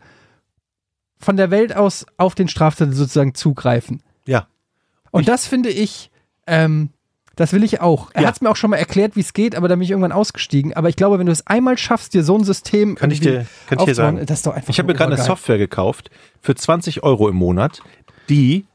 [1.19, 4.03] von der Welt aus auf den Strafzettel sozusagen zugreifen.
[4.27, 4.49] Ja.
[5.11, 6.11] Und das finde ich,
[6.47, 6.91] ähm,
[7.39, 8.11] das will ich auch.
[8.13, 8.29] Er Ja.
[8.29, 10.13] hat es mir auch schon mal erklärt, wie es geht, aber da bin ich irgendwann
[10.13, 10.75] ausgestiegen.
[10.75, 13.47] Aber ich glaube, wenn du es einmal schaffst, dir so ein System Kann ich dir,
[13.69, 14.27] kann ich dir sagen.
[14.27, 15.23] das ist doch einfach Ich habe mir gerade eine.
[15.23, 16.11] Software gekauft
[16.43, 17.81] für 20 Euro im Monat,
[18.29, 18.67] die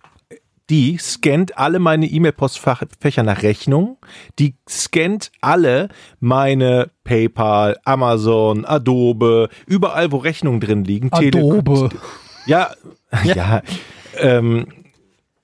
[0.69, 3.97] die scannt alle meine E-Mail-Postfächer nach Rechnung,
[4.39, 5.89] die scannt alle
[6.21, 11.11] meine PayPal, Amazon, Adobe, überall wo Rechnungen drin liegen.
[11.11, 11.89] Tele- Adobe.
[12.45, 12.71] Ja,
[13.25, 13.61] ja.
[14.17, 14.67] ähm,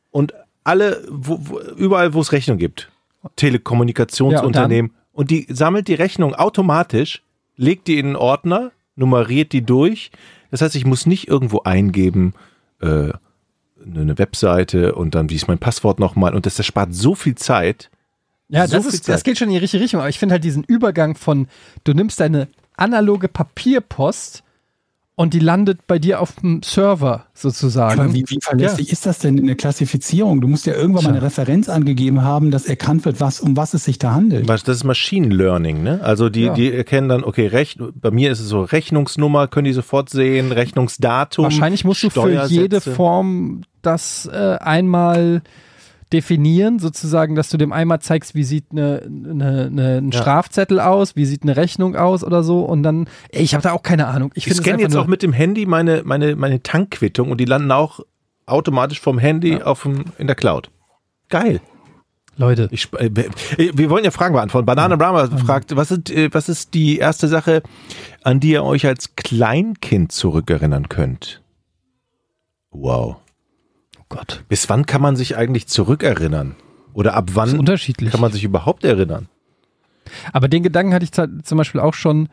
[0.09, 0.33] und
[0.63, 2.89] alle, wo, wo, überall, wo es Rechnung gibt.
[3.35, 4.91] Telekommunikationsunternehmen.
[5.11, 7.23] und, die sammelt die Rechnung automatisch,
[7.55, 10.11] legt die in einen Ordner, nummeriert die durch.
[10.51, 12.33] Das heißt, ich muss nicht irgendwo eingeben,
[12.81, 13.11] äh,
[13.85, 16.35] eine Webseite und dann, wie ist mein Passwort nochmal?
[16.35, 17.89] Und das, das spart so viel Zeit.
[18.49, 19.23] Ja, so das, viel ist, das Zeit.
[19.25, 19.99] geht schon in die richtige Richtung.
[20.01, 21.47] Aber ich finde halt diesen Übergang von,
[21.83, 24.43] du nimmst deine analoge Papierpost
[25.19, 27.99] und die landet bei dir auf dem Server sozusagen.
[27.99, 30.39] Aber wie, wie verlässlich ist das denn in der Klassifizierung?
[30.39, 33.73] Du musst ja irgendwann mal eine Referenz angegeben haben, dass erkannt wird, was, um was
[33.73, 34.47] es sich da handelt.
[34.47, 35.99] Was- Das ist Machine Learning, ne?
[36.01, 36.53] Also die, Ja.
[36.53, 40.53] die erkennen dann, okay, Rech bei mir ist es so Rechnungsnummer, können die sofort sehen,
[40.53, 41.43] Rechnungsdatum.
[41.43, 45.41] Wahrscheinlich musst du für jede Form das äh, einmal
[46.11, 50.19] definieren, sozusagen, dass du dem einmal zeigst, wie sieht eine, eine, eine, ein Ja.
[50.21, 53.73] Strafzettel aus, wie sieht eine Rechnung aus oder so und dann, ey, ich habe da
[53.73, 54.31] auch keine Ahnung.
[54.33, 57.71] Ich Ich scanne jetzt auch mit dem Handy meine, meine, meine Tankquittung und die landen
[57.71, 57.99] auch
[58.47, 60.71] automatisch vom Handy auf dem, in der Cloud.
[61.29, 61.61] Geil.
[62.37, 63.09] Leute, Ich, äh,
[63.57, 64.65] wir wollen ja Fragen beantworten.
[64.65, 67.61] Banana Brahma fragt, was ist, äh, was ist die erste Sache,
[68.23, 71.41] an die ihr euch als Kleinkind zurückerinnern könnt?
[72.71, 73.17] Wow.
[74.09, 76.55] Gott, Bis wann kann man sich eigentlich zurückerinnern?
[76.93, 78.11] Oder ab wann unterschiedlich.
[78.11, 79.29] kann man sich überhaupt erinnern?
[80.33, 82.29] Aber den Gedanken hatte ich zum Beispiel auch schon,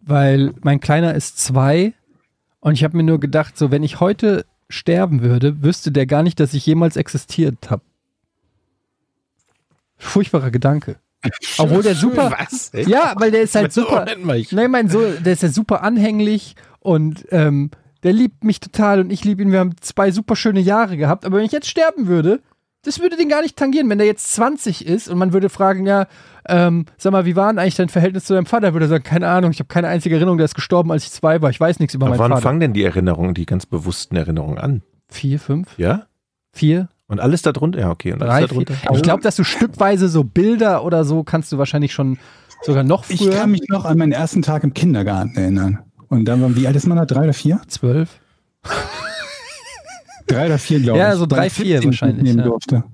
[0.00, 1.94] weil mein Kleiner ist zwei
[2.58, 6.24] und ich habe mir nur gedacht, so wenn ich heute sterben würde, wüsste der gar
[6.24, 7.82] nicht, dass ich jemals existiert habe.
[9.96, 10.96] Furchtbarer Gedanke.
[11.58, 12.34] Obwohl der super.
[12.36, 12.72] Was?
[12.74, 14.04] Ja, weil der ist halt super.
[14.50, 17.70] Nein, mein so, der ist ja super anhänglich und ähm,
[18.04, 19.50] der liebt mich total und ich liebe ihn.
[19.50, 21.24] Wir haben zwei super schöne Jahre gehabt.
[21.24, 22.40] Aber wenn ich jetzt sterben würde,
[22.82, 23.88] das würde den gar nicht tangieren.
[23.88, 26.06] Wenn der jetzt 20 ist und man würde fragen, ja,
[26.46, 28.74] ähm, sag mal, wie war denn eigentlich dein Verhältnis zu deinem Vater?
[28.74, 31.10] Würde er sagen, keine Ahnung, ich habe keine einzige Erinnerung, der ist gestorben, als ich
[31.12, 31.48] zwei war.
[31.48, 32.42] Ich weiß nichts über Aber meinen wann Vater.
[32.42, 34.82] fangen denn die Erinnerungen, die ganz bewussten Erinnerungen an?
[35.08, 36.02] Vier, fünf, Ja?
[36.52, 37.80] vier, Und alles darunter?
[37.80, 38.12] Ja, okay.
[38.12, 38.64] Und alles drei, vier.
[38.66, 38.94] darunter?
[38.96, 42.18] Ich glaube, dass du stückweise so Bilder oder so kannst du wahrscheinlich schon
[42.62, 43.32] sogar noch Ich früher.
[43.32, 45.78] kann mich noch an meinen ersten Tag im Kindergarten erinnern.
[46.14, 47.04] Und dann waren, wie alt ist man da?
[47.04, 47.60] Drei oder vier?
[47.68, 48.08] zwölf.
[50.26, 51.04] Drei oder vier, glaube ich.
[51.04, 52.44] Ja, so drei, Weil vier wahrscheinlich, mitnehmen ja.
[52.44, 52.84] durfte.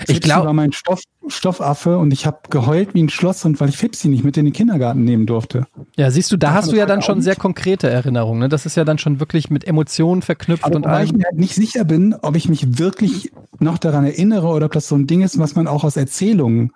[0.00, 3.60] Ich Fipsi glaube, war mein Stoff, Stoffaffe und ich habe geheult wie ein Schloss und
[3.60, 5.66] weil ich Fipsi nicht mit in den Kindergarten nehmen durfte.
[5.96, 8.40] ja, siehst du, da hast du ja dann schon sehr konkrete Erinnerungen.
[8.40, 8.48] Ne?
[8.48, 11.18] Das ist ja dann schon wirklich mit Emotionen verknüpft Aber und wobei ich allem.
[11.18, 14.88] mir halt nicht sicher bin, ob ich mich wirklich noch daran erinnere oder ob das
[14.88, 16.72] so ein Ding ist, was man auch aus Erzählungen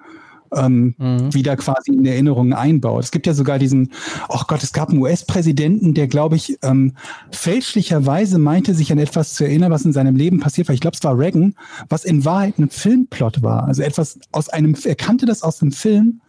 [0.55, 1.35] ähm, Mhm.
[1.35, 3.05] wieder quasi in Erinnerungen einbaut.
[3.05, 3.91] Es gibt ja sogar diesen,
[4.29, 6.93] oh Gott, es gab einen US-Präsidenten, der, glaube ich, ähm,
[7.31, 10.75] fälschlicherweise meinte, sich an etwas zu erinnern, was in seinem Leben passiert war.
[10.75, 11.55] Ich glaube, es war Reagan,
[11.89, 13.65] was in Wahrheit ein Filmplot war.
[13.67, 16.21] Also etwas aus einem, er kannte das aus einem Film,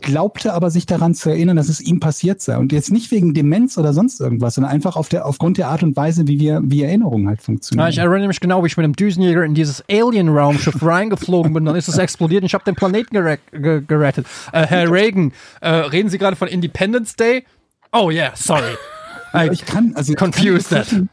[0.00, 2.56] glaubte aber sich daran zu erinnern, dass es ihm passiert sei.
[2.56, 5.82] Und jetzt nicht wegen Demenz oder sonst irgendwas, sondern einfach auf der, aufgrund der Art
[5.82, 7.86] und Weise, wie wir, wie Erinnerungen halt funktionieren.
[7.86, 11.64] Ja, ich erinnere mich genau, wie ich mit einem Düsenjäger in dieses Alien-Raumschiff reingeflogen bin.
[11.64, 14.26] Dann ist es explodiert und ich habe den Planeten gere ge gerettet.
[14.52, 17.44] Äh, Herr Reagan, äh, reden Sie gerade von Independence Day?
[17.92, 18.76] Oh yeah, sorry.
[19.34, 21.08] I, ich kann, also ich confused kann vorstellen,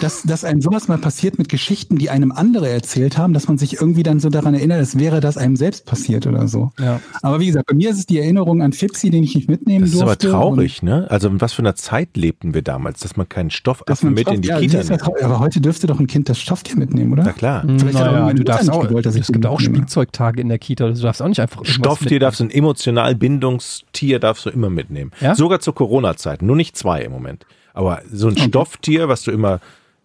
[0.00, 3.58] dass, dass einem sowas mal passiert mit Geschichten, die einem andere erzählt haben, dass man
[3.58, 6.72] sich irgendwie dann so daran erinnert, als wäre das einem selbst passiert oder so.
[6.80, 7.00] Ja.
[7.22, 9.84] Aber wie gesagt, bei mir ist es die Erinnerung an Fipsi, den ich nicht mitnehmen
[9.84, 10.30] Das ist aber durfte.
[10.30, 11.06] traurig, ne?
[11.08, 14.22] Also in was für einer Zeit lebten wir damals, dass man keinen Stoffaffen man mit
[14.22, 15.22] Stoff, in die ja, Kita nimmt.
[15.22, 17.22] aber heute dürfte doch ein Kind das Stofftier mitnehmen, oder?
[17.24, 17.62] Na klar.
[17.64, 19.60] Vielleicht hat aber naja, meine du darfst auch, gewollt, dass es gibt auch.
[19.60, 20.88] Spielzeugtage in der Kita.
[20.88, 22.20] Du darfst auch nicht einfach Stofftier mitnehmen.
[22.20, 25.12] darfst du, ein emotional Bindungstier darfst du immer mitnehmen.
[25.20, 25.34] Ja?
[25.36, 26.42] Sogar zur Corona-Zeit.
[26.42, 27.46] Nur nicht zwei im Moment.
[27.74, 29.60] Aber so ein Stofftier, was du immer,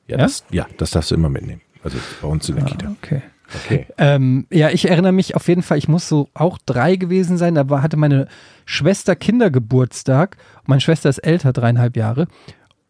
[0.07, 0.17] ja, Ja?
[0.17, 1.61] Das, ja, das darfst du immer mitnehmen.
[1.83, 2.95] Also bei uns in der Kita.
[3.01, 3.21] Okay.
[3.55, 3.87] Okay.
[3.97, 7.55] Ähm, ja, ich erinnere mich auf jeden Fall, ich muss so auch drei gewesen sein.
[7.55, 8.27] Da war, hatte meine
[8.65, 10.37] Schwester Kindergeburtstag.
[10.65, 12.27] Meine Schwester ist älter, dreieinhalb Jahre.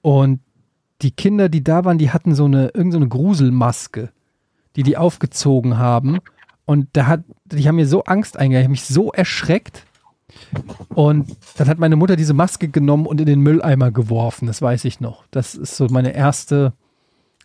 [0.01, 0.39] Und
[1.03, 4.09] die Kinder, die da waren, die hatten so eine, irgend so eine Gruselmaske,
[4.75, 6.19] die die aufgezogen haben.
[6.65, 9.85] Und da hat, die haben mir so Angst eingejagt, ich habe mich so erschreckt.
[10.89, 14.85] Und dann hat meine Mutter diese Maske genommen und in den Mülleimer geworfen, das weiß
[14.85, 15.25] ich noch.
[15.31, 16.73] Das ist so meine erste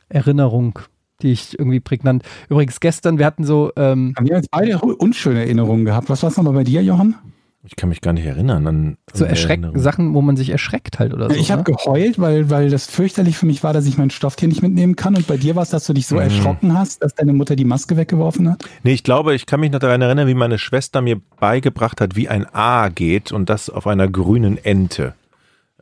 [0.09, 0.79] Erinnerung,
[1.23, 2.23] die ich irgendwie prägnant.
[2.49, 6.09] Übrigens gestern, wir hatten so, ähm, Haben wir jetzt beide unschöne Erinnerungen gehabt.
[6.11, 7.17] Was war es nochmal bei dir, Johann?
[7.65, 9.81] Ich kann mich gar nicht erinnern an so an erschreck Erinnerungen.
[9.81, 11.37] Sachen, wo man sich erschreckt halt oder so.
[11.37, 14.63] ich habe geheult, weil, weil das fürchterlich für mich war, dass ich mein Stofftier nicht
[14.63, 15.15] mitnehmen kann.
[15.15, 16.23] Und bei dir war es, dass du dich so Mhm.
[16.23, 18.65] erschrocken hast, dass deine Mutter die Maske weggeworfen hat.
[18.83, 22.17] Nee, ich glaube, ich kann mich noch daran erinnern, wie meine Schwester mir beigebracht hat,
[22.17, 25.15] wie ein A geht und das auf einer grünen Ente.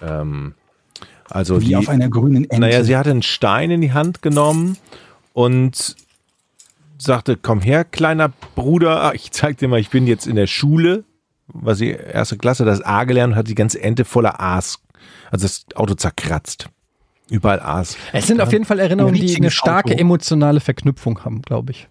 [0.02, 0.52] Ähm,
[1.30, 2.60] also Wie die, auf einer grünen Ente.
[2.60, 4.76] Naja, sie hatte einen Stein in die Hand genommen
[5.32, 5.96] und
[6.98, 10.46] sagte, komm her, kleiner Bruder, Ah, ich zeig dir mal, ich bin jetzt in der
[10.46, 11.04] Schule,
[11.52, 14.78] war sie erste Klasse, das A gelernt und hat die ganze Ente voller A's,
[15.30, 16.68] also das Auto zerkratzt.
[17.30, 17.96] Überall A's.
[18.12, 20.00] Es sind auf jeden Fall Erinnerungen, die eine starke Auto.
[20.00, 21.88] emotionale Verknüpfung haben, glaube ich.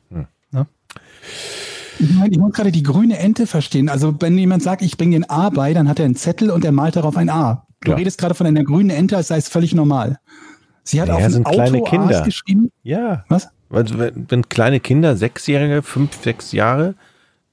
[2.02, 3.90] Ich, meine, ich muss gerade die grüne Ente verstehen.
[3.90, 6.64] Also wenn jemand sagt, ich bringe den A bei, dann hat er einen Zettel und
[6.64, 7.65] er malt darauf ein A.
[7.81, 7.98] Du Ja.
[7.98, 10.18] redest gerade von einer grünen Ente, als sei es völlig normal.
[10.84, 12.19] Sie hat Naja, auf ein sind Auto kleine Kinder.
[12.19, 12.72] A's geschrieben.
[12.84, 13.26] Ja.
[13.27, 13.49] Was?
[13.69, 16.95] Also wenn, wenn kleine Kinder, sechsjährige, fünf, sechs Jahre,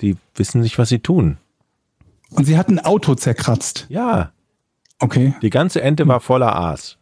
[0.01, 1.39] die wissen nicht, was sie tun.
[2.31, 3.87] Und sie hat ein Auto zerkratzt.
[3.89, 4.33] Ja,
[5.01, 5.35] Okay.
[5.43, 6.97] die ganze Ente war voller A's.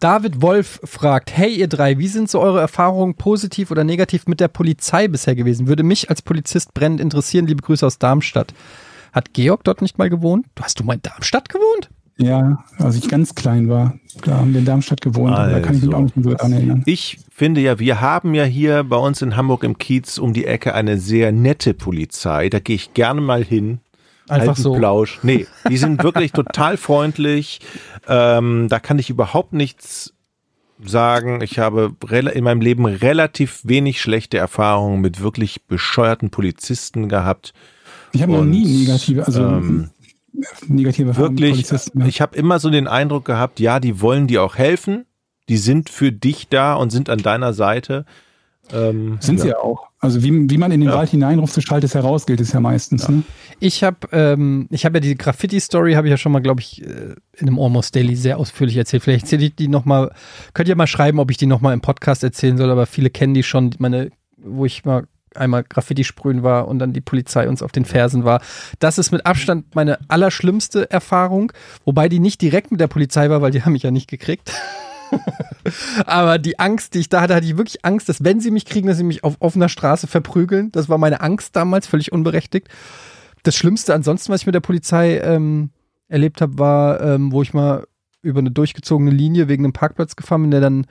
[0.00, 4.40] David Wolf fragt, hey ihr drei, wie sind so eure Erfahrungen positiv oder negativ mit
[4.40, 5.68] der Polizei bisher gewesen?
[5.68, 7.46] Würde mich als Polizist brennend interessieren.
[7.46, 8.52] Liebe Grüße aus Darmstadt.
[9.12, 10.46] Hat Georg dort nicht mal gewohnt?
[10.56, 11.88] Du hast du mal in Darmstadt gewohnt?
[12.16, 15.34] Ja, als ich ganz klein war, da haben wir in Darmstadt gewohnt.
[15.34, 15.96] aber Da kann ich mich Also.
[15.96, 16.82] auch nicht mehr so dran erinnern.
[16.84, 20.44] Ich finde ja, wir haben ja hier bei uns in Hamburg im Kiez um die
[20.46, 22.48] Ecke eine sehr nette Polizei.
[22.50, 23.78] Da gehe ich gerne mal hin.
[24.28, 24.74] Einfach Alten so.
[24.74, 25.18] Plausch.
[25.22, 27.60] Nee, die sind wirklich total freundlich.
[28.08, 30.14] Ähm, da kann ich überhaupt nichts
[30.82, 31.40] sagen.
[31.42, 37.52] Ich habe in meinem Leben relativ wenig schlechte Erfahrungen mit wirklich bescheuerten Polizisten gehabt.
[38.12, 39.90] Ich habe noch nie negative, also ähm,
[40.68, 42.14] negative Erfahrungen mit wirklich, Polizisten gehabt.
[42.14, 45.04] ich habe immer so den Eindruck gehabt, ja, die wollen dir auch helfen.
[45.50, 48.06] Die sind für dich da und sind an deiner Seite.
[48.72, 49.88] Ähm, Sind sie ja auch.
[50.04, 50.96] Also wie, wie man in den Ja.
[50.96, 53.08] Wald hineinruft, so schallt es heraus, gilt es ja meistens.
[53.08, 53.22] Ne?
[53.58, 56.82] Ich habe ähm, ich habe ja die Graffiti-Story, habe ich ja schon mal, glaube ich,
[56.82, 59.02] äh, in einem Almost Daily sehr ausführlich erzählt.
[59.02, 60.10] Vielleicht erzähle ich die nochmal,
[60.52, 63.34] könnt ihr mal schreiben, ob ich die nochmal im Podcast erzählen soll, aber viele kennen
[63.34, 67.62] die schon, meine, wo ich mal einmal Graffiti sprühen war und dann die Polizei uns
[67.62, 68.40] auf den Fersen war.
[68.78, 71.52] Das ist mit Abstand meine allerschlimmste Erfahrung,
[71.84, 74.52] wobei die nicht direkt mit der Polizei war, weil die haben mich ja nicht gekriegt.
[76.06, 78.66] Aber die Angst, die ich da hatte, hatte ich wirklich Angst, dass wenn sie mich
[78.66, 80.70] kriegen, dass sie mich auf offener Straße verprügeln.
[80.72, 82.68] Das war meine Angst damals, völlig unberechtigt.
[83.42, 85.70] Das Schlimmste ansonsten, was ich mit der Polizei ähm,
[86.08, 87.86] erlebt habe, war, ähm, wo ich mal
[88.22, 90.86] über eine durchgezogene Linie wegen einem Parkplatz gefahren bin, der dann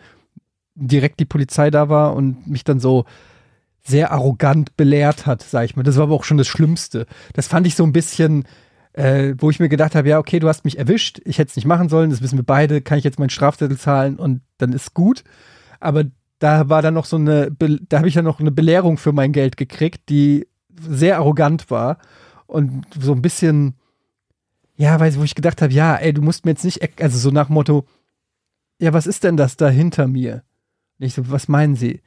[0.75, 3.05] direkt die Polizei da war und mich dann so
[3.83, 5.83] sehr arrogant belehrt hat, sag ich mal.
[5.83, 7.05] Das war aber auch schon das Schlimmste.
[7.33, 8.45] Das fand ich so ein bisschen,
[8.93, 11.55] äh, wo ich mir gedacht habe, ja, okay, du hast mich erwischt, ich hätte es
[11.55, 14.71] nicht machen sollen, das wissen wir beide, kann ich jetzt meinen Strafzettel zahlen und dann
[14.71, 15.23] ist gut.
[15.79, 16.05] Aber
[16.39, 19.31] da war dann noch so eine, da habe ich ja noch eine Belehrung für mein
[19.31, 20.47] Geld gekriegt, die
[20.77, 21.97] sehr arrogant war
[22.45, 23.75] und so ein bisschen,
[24.75, 27.31] ja, weiß wo ich gedacht habe, ja, ey, du musst mir jetzt nicht, also so
[27.31, 27.85] nach Motto,
[28.79, 30.43] ja, was ist denn das da hinter mir?
[30.99, 32.01] Und ich so, was meinen Sie?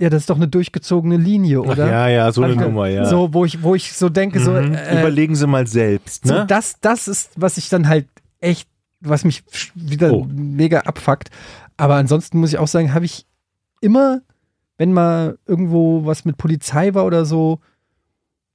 [0.00, 1.86] Ja, das ist doch eine durchgezogene Linie, Ach, oder?
[1.86, 3.04] ja, ja, so eine ich- Nummer, ja.
[3.04, 4.74] So, wo ich, wo ich so denke, so, Mhm.
[4.74, 6.46] äh, Überlegen Sie mal selbst, so, ne?
[6.48, 8.08] das, das ist, was ich dann halt
[8.40, 8.68] echt,
[9.00, 9.44] was mich
[9.74, 10.26] wieder Oh.
[10.28, 11.30] mega abfuckt.
[11.76, 13.26] Aber ansonsten muss ich auch sagen, habe ich
[13.80, 14.20] immer,
[14.78, 17.60] wenn mal irgendwo was mit Polizei war oder so,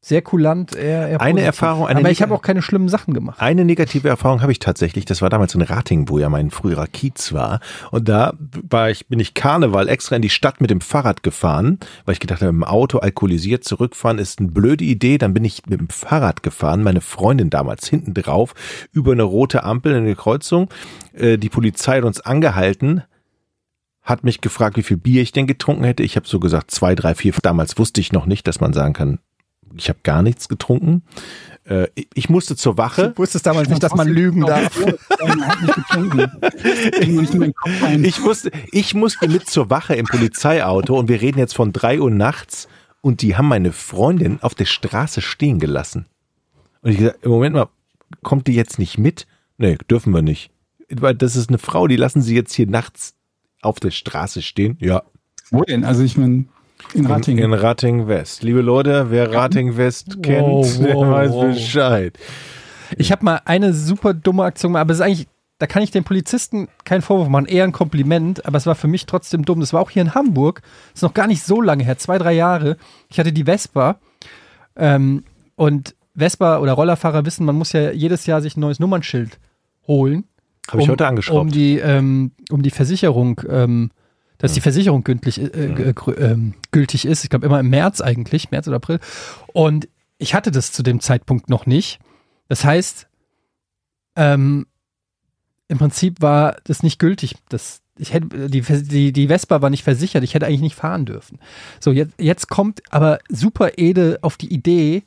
[0.02, 1.42] sehr kulant, eher, eher Eine.
[1.42, 3.42] Erfahrung, eine Aber ich habe auch keine schlimmen Sachen gemacht.
[3.42, 5.04] Eine negative Erfahrung habe ich tatsächlich.
[5.04, 7.60] Das war damals in Rating, wo ja mein früherer Kiez war.
[7.92, 11.80] Und da war ich, bin ich Karneval extra in die Stadt mit dem Fahrrad gefahren,
[12.06, 15.18] weil ich gedacht habe, im Auto alkoholisiert zurückfahren ist eine blöde Idee.
[15.18, 18.54] Dann bin ich mit dem Fahrrad gefahren, meine Freundin damals hinten drauf,
[18.94, 20.70] über eine rote Ampel in eine Kreuzung.
[21.12, 23.04] Äh, Die Polizei hat uns angehalten,
[24.02, 26.04] hat mich gefragt, wie viel Bier ich denn getrunken hätte.
[26.04, 27.34] Ich habe so gesagt, zwei, drei, vier.
[27.42, 29.20] Damals wusste ich noch nicht, dass man sagen kann,
[29.76, 31.04] ich habe gar nichts getrunken.
[31.66, 33.10] Äh, ich- musste zur Wache.
[33.10, 34.72] Du wusstest damals nicht, dass man lügen darf.
[38.02, 42.00] Ich musste, ich musste mit zur Wache im Polizeiauto und wir reden jetzt von drei
[42.00, 42.68] Uhr nachts
[43.02, 46.06] und die haben meine Freundin auf der Straße stehen gelassen.
[46.82, 47.68] Und ich gesagt, im Moment mal,
[48.24, 49.28] kommt die jetzt nicht mit?
[49.58, 50.52] Nee, dürfen wir nicht.
[50.92, 53.14] Weil das ist eine Frau, die lassen sie jetzt hier nachts
[53.62, 54.78] auf der Straße stehen.
[54.80, 55.04] Ja,
[55.52, 55.84] Wo denn?
[55.84, 56.46] Also ich meine,
[56.94, 57.44] in in, Rattingen.
[57.44, 58.44] in Rating West.
[58.44, 61.46] Liebe Leute, wer Rating West kennt, Wow, der wow, weiß wow.
[61.46, 62.20] Bescheid.
[62.98, 65.28] Ich habe mal eine super dumme Aktion gemacht, aber es ist eigentlich,
[65.60, 68.88] da kann ich den Polizisten keinen Vorwurf machen, eher ein Kompliment, aber es war für
[68.88, 69.60] mich trotzdem dumm.
[69.60, 70.62] Das war auch hier in Hamburg,
[70.94, 72.78] ist noch gar nicht so lange her, zwei, drei Jahre.
[73.10, 74.00] Ich hatte die Vespa
[74.76, 75.24] ähm,
[75.56, 79.40] und Vespa oder Rollerfahrer wissen, man muss ja jedes Jahr sich ein neues Nummernschild
[79.88, 80.26] holen.
[80.70, 81.42] Habe ich um, heute angeschraubt.
[81.42, 83.92] Um die, ähm, um die Versicherung, ähm,
[84.40, 87.24] dass die Versicherung gültig, äh, g- grü- ähm, gültig ist.
[87.24, 89.00] Ich glaube immer im März eigentlich, März oder April.
[89.54, 89.88] Und
[90.18, 92.00] ich hatte das zu dem Zeitpunkt noch nicht.
[92.48, 93.08] Das heißt,
[94.16, 94.66] ähm,
[95.68, 97.36] im Prinzip war das nicht gültig.
[97.50, 100.24] Das, ich hätte, die, die, die Vespa war nicht versichert.
[100.24, 101.38] Ich hätte eigentlich nicht fahren dürfen.
[101.80, 105.04] So, jetzt, jetzt kommt aber Super Ede auf die Idee,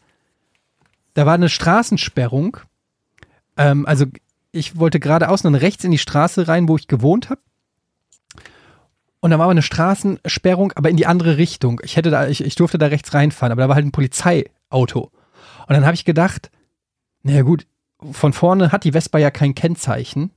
[1.15, 2.59] da war eine Straßensperrung.
[3.57, 4.07] Ähm, also
[4.53, 7.41] ich wollte geradeaus und dann rechts in die Straße rein, wo ich gewohnt habe.
[9.23, 11.81] Und da war aber eine Straßensperrung, aber in die andere Richtung.
[11.85, 15.13] Ich hätte da, ich, ich durfte da rechts reinfahren, aber da war halt ein Polizeiauto.
[15.69, 16.51] Und dann habe ich gedacht,
[17.23, 17.69] naja gut,
[18.11, 20.33] von vorne hat die Vespa ja kein Kennzeichen.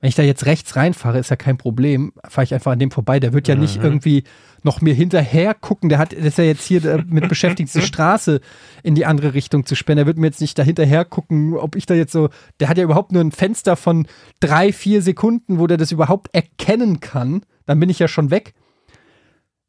[0.00, 2.12] Wenn ich da jetzt rechts reinfahre, ist ja kein Problem.
[2.28, 3.20] Fahre ich einfach an dem vorbei.
[3.20, 4.24] Der wird ja nicht irgendwie
[4.64, 5.88] noch mir hinterher gucken.
[5.88, 8.40] Der hat, der ist ja jetzt hier damit beschäftigt, diese Straße
[8.82, 9.98] in die andere Richtung zu sperren.
[9.98, 12.28] Der wird mir jetzt nicht da hinterher gucken, ob ich da jetzt so.
[12.58, 14.08] Der hat ja überhaupt nur ein Fenster von
[14.40, 17.42] drei, vier Sekunden, wo der das überhaupt erkennen kann.
[17.66, 18.54] Dann bin ich ja schon weg.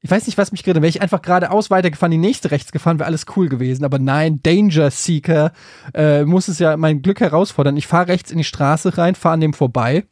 [0.01, 0.81] Ich weiß nicht, was mich gerät.
[0.81, 3.83] Wäre ich einfach geradeaus weitergefahren, die nächste rechts gefahren, wäre alles cool gewesen.
[3.83, 5.51] Aber nein, Danger Seeker
[5.93, 7.75] äh, muss es ja mein Glück herausfordern.
[7.77, 10.05] Ich fahre rechts in die Straße rein, fahre an dem vorbei.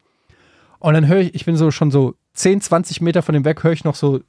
[0.79, 3.63] Und dann höre ich, ich bin so schon so 10, 20 Meter von dem weg,
[3.63, 4.21] höre ich noch so,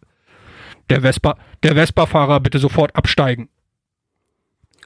[0.89, 3.49] der Vespa, der Vespa-Fahrer bitte sofort absteigen.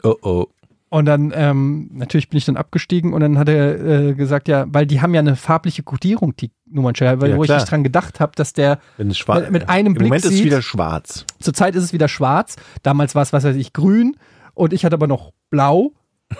[0.03, 0.47] Oh oh.
[0.93, 4.67] Und dann, ähm, natürlich bin ich dann abgestiegen und dann hat er äh, gesagt, ja,
[4.69, 7.59] weil die haben ja eine farbliche Kodierung, die Nummernschilder, weil Ja, wo ich klar.
[7.61, 10.47] nicht dran gedacht habe, dass der, Mit- mit einem Im Blick Moment ist es sieht-
[10.47, 11.25] wieder schwarz.
[11.39, 14.17] zurzeit ist es wieder schwarz, damals war es, was weiß ich, grün
[14.55, 15.93] und ich hatte aber noch blau.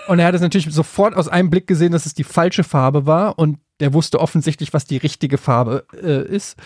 [0.07, 3.05] Und er hat es natürlich sofort aus einem Blick gesehen, dass es die falsche Farbe
[3.05, 6.57] war und der wusste offensichtlich, was die richtige Farbe äh, ist.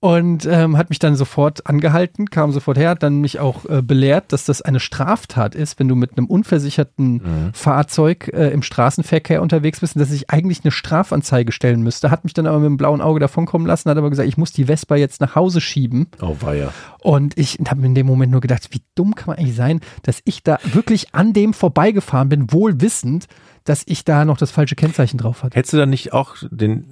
[0.00, 3.82] Und ähm, hat mich dann sofort angehalten, kam sofort her, hat dann mich auch äh,
[3.82, 9.42] belehrt, dass das eine Straftat ist, wenn du mit einem unversicherten Fahrzeug äh, im Straßenverkehr
[9.42, 12.12] unterwegs bist und dass ich eigentlich eine Strafanzeige stellen müsste.
[12.12, 14.52] Hat mich dann aber mit dem blauen Auge davonkommen lassen, hat aber gesagt, ich muss
[14.52, 16.06] die Vespa jetzt nach Hause schieben.
[16.22, 16.72] Oh weia.
[17.00, 19.80] Und ich habe mir in dem Moment nur gedacht, wie dumm kann man eigentlich sein,
[20.04, 23.26] dass ich da wirklich an dem vorbeigefahren bin, wohl wissend,
[23.64, 25.56] dass ich da noch das falsche Kennzeichen drauf hatte.
[25.56, 26.84] Hättest du dann nicht auch den,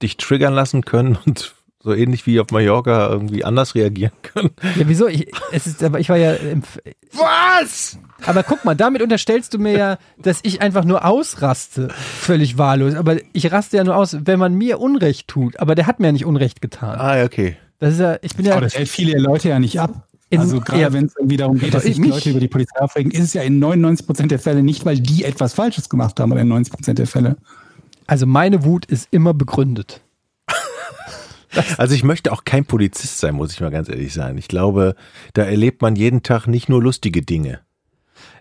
[0.00, 4.50] dich triggern lassen können und so ähnlich wie auf Mallorca irgendwie anders reagieren können?
[4.76, 5.06] Ja, wieso?
[5.08, 6.62] Ich, es ist, aber ich war ja im,
[7.12, 7.98] Was?
[8.26, 12.94] aber guck mal, damit unterstellst du mir ja, dass ich einfach nur ausraste, völlig wahllos.
[12.94, 15.58] Aber ich raste ja nur aus, wenn man mir Unrecht tut.
[15.58, 16.98] Aber der hat mir ja nicht Unrecht getan.
[16.98, 17.56] Ah, ja, okay.
[17.78, 20.06] Das ist ja, ich bin ja, Aber das hält viele Leute ja nicht ab.
[20.28, 20.92] In- also gerade ja.
[20.92, 23.32] wenn es irgendwie darum geht, dass sich Mich- Leute über die Polizei aufregen, ist es
[23.34, 26.92] ja in 99% der Fälle nicht, weil die etwas Falsches gemacht haben, aber in 90%
[26.92, 27.36] der Fälle.
[28.06, 30.02] also meine Wut ist immer begründet.
[31.78, 34.38] Also ich möchte auch kein Polizist sein, muss ich mal ganz ehrlich sein.
[34.38, 34.94] Ich glaube,
[35.34, 37.60] da erlebt man jeden Tag nicht nur lustige Dinge.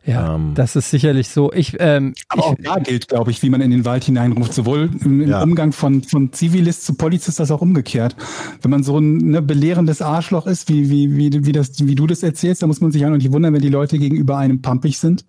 [0.05, 0.53] Ja, Ähm.
[0.55, 1.51] das ist sicherlich so.
[1.51, 4.53] Ich, ähm, Aber auch ich, da gilt, glaube ich, wie man in den Wald hineinruft,
[4.53, 5.43] sowohl im, im Ja.
[5.43, 8.15] Umgang von, von Zivilist zu Polizist als auch umgekehrt.
[8.61, 12.07] Wenn man so ein ne, belehrendes Arschloch ist, wie, wie, wie, wie, das, wie du
[12.07, 14.61] das erzählst, da muss man sich auch noch nicht wundern, wenn die Leute gegenüber einem
[14.61, 15.25] pampig sind.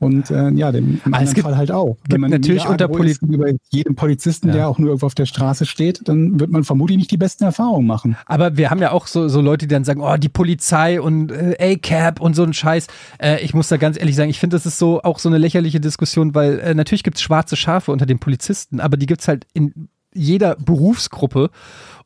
[0.00, 1.96] Und äh, ja, dem, im Ah, anderen gibt- Fall halt auch.
[2.08, 4.54] gibt natürlich unter Poli Poli- gegenüber jedem Polizisten, Ja.
[4.54, 7.44] der auch nur irgendwo auf der Straße steht, dann wird man vermutlich nicht die besten
[7.44, 8.16] Erfahrungen machen.
[8.26, 11.30] aber wir haben ja auch so, so Leute, die dann sagen, oh, die Polizei und
[11.30, 12.86] äh, A-Cap und so ein Scheiß.
[13.18, 15.38] Äh, ich muss da ganz ehrlich sagen, ich finde, das ist so auch so eine
[15.38, 19.20] lächerliche Diskussion, weil äh, natürlich gibt es schwarze Schafe unter den Polizisten, aber die gibt
[19.20, 21.50] es halt in jeder Berufsgruppe.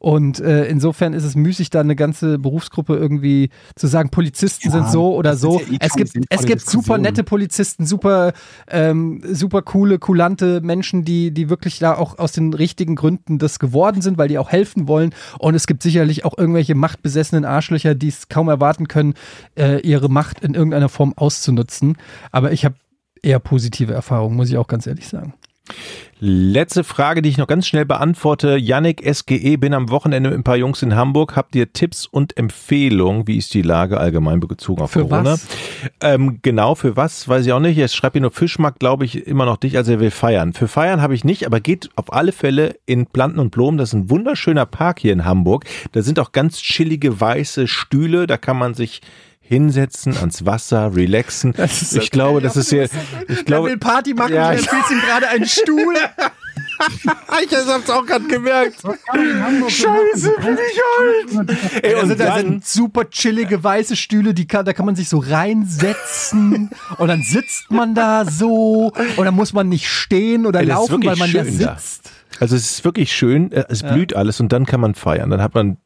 [0.01, 4.72] Und äh, insofern ist es müßig, da eine ganze Berufsgruppe irgendwie zu sagen, Polizisten Ja,
[4.72, 5.59] sind so oder so.
[5.60, 8.32] ja eh es gibt, es gibt super nette Polizisten, super,
[8.68, 13.59] ähm, super coole, kulante Menschen, die, die wirklich da auch aus den richtigen Gründen das
[13.59, 15.12] geworden sind, weil die auch helfen wollen.
[15.40, 19.14] Und es gibt sicherlich auch irgendwelche machtbesessenen Arschlöcher, die es kaum erwarten können,
[19.56, 21.97] äh, ihre Macht in irgendeiner Form auszunutzen.
[22.30, 22.76] Aber ich habe
[23.20, 25.35] eher positive Erfahrungen, muss ich auch ganz ehrlich sagen.
[26.20, 28.57] Letzte Frage, die ich noch ganz schnell beantworte.
[28.57, 31.36] Yannick SGE, bin am Wochenende mit ein paar Jungs in Hamburg.
[31.36, 33.28] Habt ihr Tipps und Empfehlungen?
[33.28, 35.35] Wie ist die Lage allgemein bezogen auf Für Corona?
[35.35, 35.47] was?
[36.01, 37.28] Ähm, genau, für was?
[37.28, 37.77] Weiß ich auch nicht.
[37.77, 40.55] Jetzt schreibt hier nur Fischmarkt, glaube ich, immer noch dich, also er will feiern.
[40.55, 43.78] Für feiern habe ich nicht, aber geht auf alle Fälle in Planten und Blumen.
[43.78, 45.66] Das ist ein wunderschöner Park hier in Hamburg.
[45.93, 48.27] Da sind auch ganz chillige weiße Stühle.
[48.27, 49.03] Da kann man sich
[49.49, 51.55] hinsetzen, ans Wasser, relaxen.
[51.93, 52.89] ich glaube, das ist hier,
[53.29, 55.95] ich glaube, Party machen, Ja, du ich- empfiehlst ihm gerade einen Stuhl.
[57.45, 58.83] ich hab's auch gerade gemerkt.
[58.83, 60.81] Scheiße, bin ich
[61.49, 61.59] alt!
[61.83, 65.09] Ey, Also und da sind super chillige weiße Stühle, die kann, da kann man sich
[65.09, 70.61] so reinsetzen und dann sitzt man da so und dann muss man nicht stehen oder
[70.61, 72.11] Ey, laufen, weil man ja sitzt.
[72.39, 75.31] also es ist wirklich schön, äh, es blüht alles und dann kann man feiern.
[75.31, 75.79] Dann hat man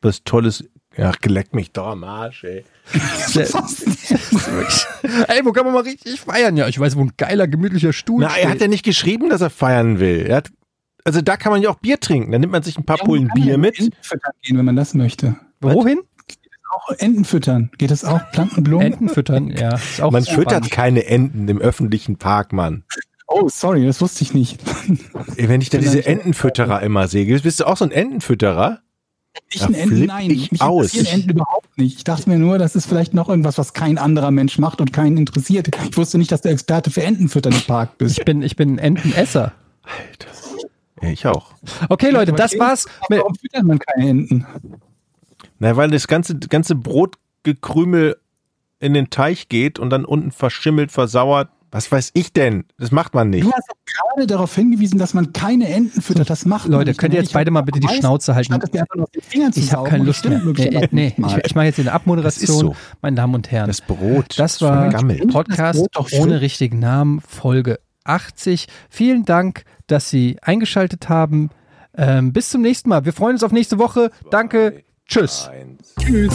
[0.00, 0.64] was Tolles.
[0.96, 2.64] Ja, geleckt mich doch am Arsch, ey.
[5.28, 6.56] Ey, wo kann man mal richtig feiern?
[6.56, 9.40] Ja, ich weiß, wo ein geiler, gemütlicher Stuhl Na, er hat ja nicht geschrieben, dass
[9.40, 10.26] er feiern will.
[10.26, 10.50] Er hat,
[11.04, 12.32] also da kann man ja auch Bier trinken.
[12.32, 13.78] Dann nimmt man sich ein paar Pullen Man kann Bier ja mit.
[13.78, 15.36] Enten füttern gehen, wenn man das möchte.
[15.60, 16.00] Wohin?
[16.72, 17.70] Auch Enten füttern.
[17.78, 18.20] Geht das auch?
[18.32, 18.86] Plantenblumen?
[18.86, 19.74] Enten füttern, ja.
[19.74, 22.84] Ist auch Man füttert keine Enten im öffentlichen Park, Mann.
[23.26, 24.60] Oh, sorry, das wusste ich nicht.
[25.36, 28.80] Ey, Wenn ich da diese Entenfütterer immer sehe, bist du auch so ein Entenfütterer?
[29.52, 30.30] Ich Da ein Enten, flipp nein.
[30.30, 30.92] ich Mich aus.
[30.92, 31.98] interessieren Enten überhaupt nicht.
[31.98, 34.92] Ich dachte mir nur, das ist vielleicht noch irgendwas, was kein anderer Mensch macht und
[34.92, 35.68] keinen interessiert.
[35.88, 38.18] Ich wusste nicht, dass du Experte für Entenfüttern im Park bist.
[38.18, 39.52] Ich bin, ich bin Entenesser.
[41.02, 41.52] Ja, ich auch.
[41.88, 42.86] Okay, Leute, das war's.
[43.08, 44.46] Warum füttert man keine Enten?
[45.58, 48.16] Na, weil das ganze, ganze Brotgekrümel
[48.80, 51.50] in den Teich geht und dann unten verschimmelt, versauert.
[51.72, 52.64] Was weiß ich denn?
[52.78, 53.44] Das macht man nicht.
[53.44, 56.28] Du hast doch gerade darauf hingewiesen, dass man keine Enten füttert.
[56.28, 56.98] Das macht man Leute, nicht.
[56.98, 58.54] könnt ihr jetzt beide mal bitte die weiß, Schnauze halten?
[59.54, 60.88] ich habe keine Lust das mehr.
[60.90, 62.76] Nee, nee, ich, ich mache jetzt eine Abmoderation, so.
[63.02, 63.68] meine Damen und Herren.
[63.68, 64.38] Das Brot.
[64.38, 64.90] Das war.
[65.28, 68.66] Podcast Das ohne richtigen Namen, Folge 80.
[68.88, 71.50] Vielen Dank, dass Sie eingeschaltet haben.
[71.96, 73.04] Ähm, bis zum nächsten Mal.
[73.04, 74.10] Wir freuen uns auf nächste Woche.
[74.30, 74.84] Danke.
[75.06, 75.48] Tschüss.
[75.48, 75.94] Eins.
[75.98, 76.34] Tschüss.